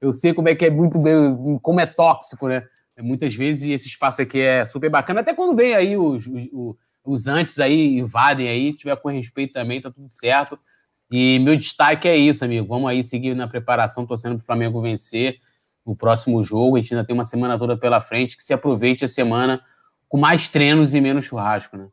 [0.00, 2.64] eu sei como é que é muito bem, como é tóxico, né?
[2.96, 6.76] É, muitas vezes esse espaço aqui é super bacana, até quando vem aí os, os,
[7.04, 10.58] os antes aí, invadem aí, tiver com respeito também, tá tudo certo.
[11.12, 12.68] E meu destaque é isso, amigo.
[12.68, 15.40] Vamos aí seguir na preparação, torcendo para o Flamengo vencer
[15.92, 16.76] o próximo jogo.
[16.76, 19.60] A gente ainda tem uma semana toda pela frente, que se aproveite a semana
[20.08, 21.88] com mais treinos e menos churrasco, né?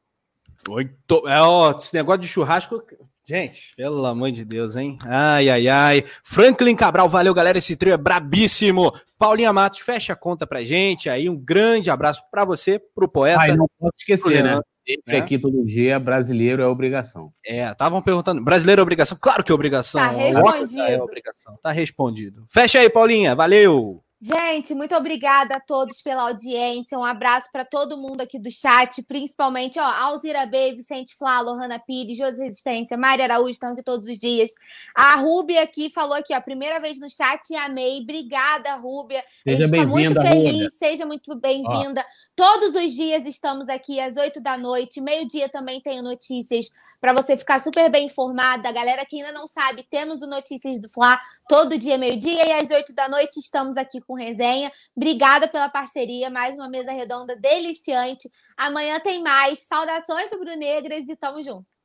[0.69, 1.27] Oito.
[1.27, 2.83] É, ó, esse negócio de churrasco.
[3.25, 4.97] Gente, pelo amor de Deus, hein?
[5.05, 6.05] Ai, ai, ai.
[6.23, 7.57] Franklin Cabral, valeu, galera.
[7.57, 8.93] Esse trio é brabíssimo.
[9.17, 11.09] Paulinha Matos, fecha a conta pra gente.
[11.09, 13.41] Aí, um grande abraço para você, pro poeta.
[13.41, 14.61] Ai, não posso esquecer, né?
[14.87, 15.19] Sempre é.
[15.19, 17.33] aqui todo dia, brasileiro é obrigação.
[17.45, 19.17] É, estavam perguntando, brasileiro é obrigação?
[19.19, 19.99] Claro que é obrigação.
[19.99, 20.81] Tá respondido.
[20.81, 21.59] É obrigação.
[21.61, 22.45] Tá respondido.
[22.49, 23.35] Fecha aí, Paulinha.
[23.35, 24.01] Valeu.
[24.19, 26.97] Gente, muito obrigada a todos pela audiência.
[26.97, 31.77] Um abraço para todo mundo aqui do chat, principalmente ó, Alzira B, Vicente Flá, Lohana
[31.77, 34.55] Pires, José Resistência, Maria Araújo, estão aqui todos os dias.
[34.95, 38.01] A Rúbia aqui falou aqui, ó, primeira vez no chat, amei.
[38.01, 39.23] Obrigada, Rúbia.
[39.43, 40.69] Seja a gente está muito feliz, Rúbia.
[40.71, 42.03] seja muito bem-vinda.
[42.35, 47.37] Todos os dias estamos aqui às oito da noite, meio-dia também tenho notícias para você
[47.37, 48.71] ficar super bem informada.
[48.71, 52.69] Galera que ainda não sabe, temos o Notícias do Fla todo dia, meio-dia, e às
[52.69, 54.71] oito da noite estamos aqui com resenha.
[54.95, 58.29] Obrigada pela parceria, mais uma mesa redonda deliciante.
[58.55, 59.59] Amanhã tem mais.
[59.67, 61.76] Saudações rubro-negras e tamo junto.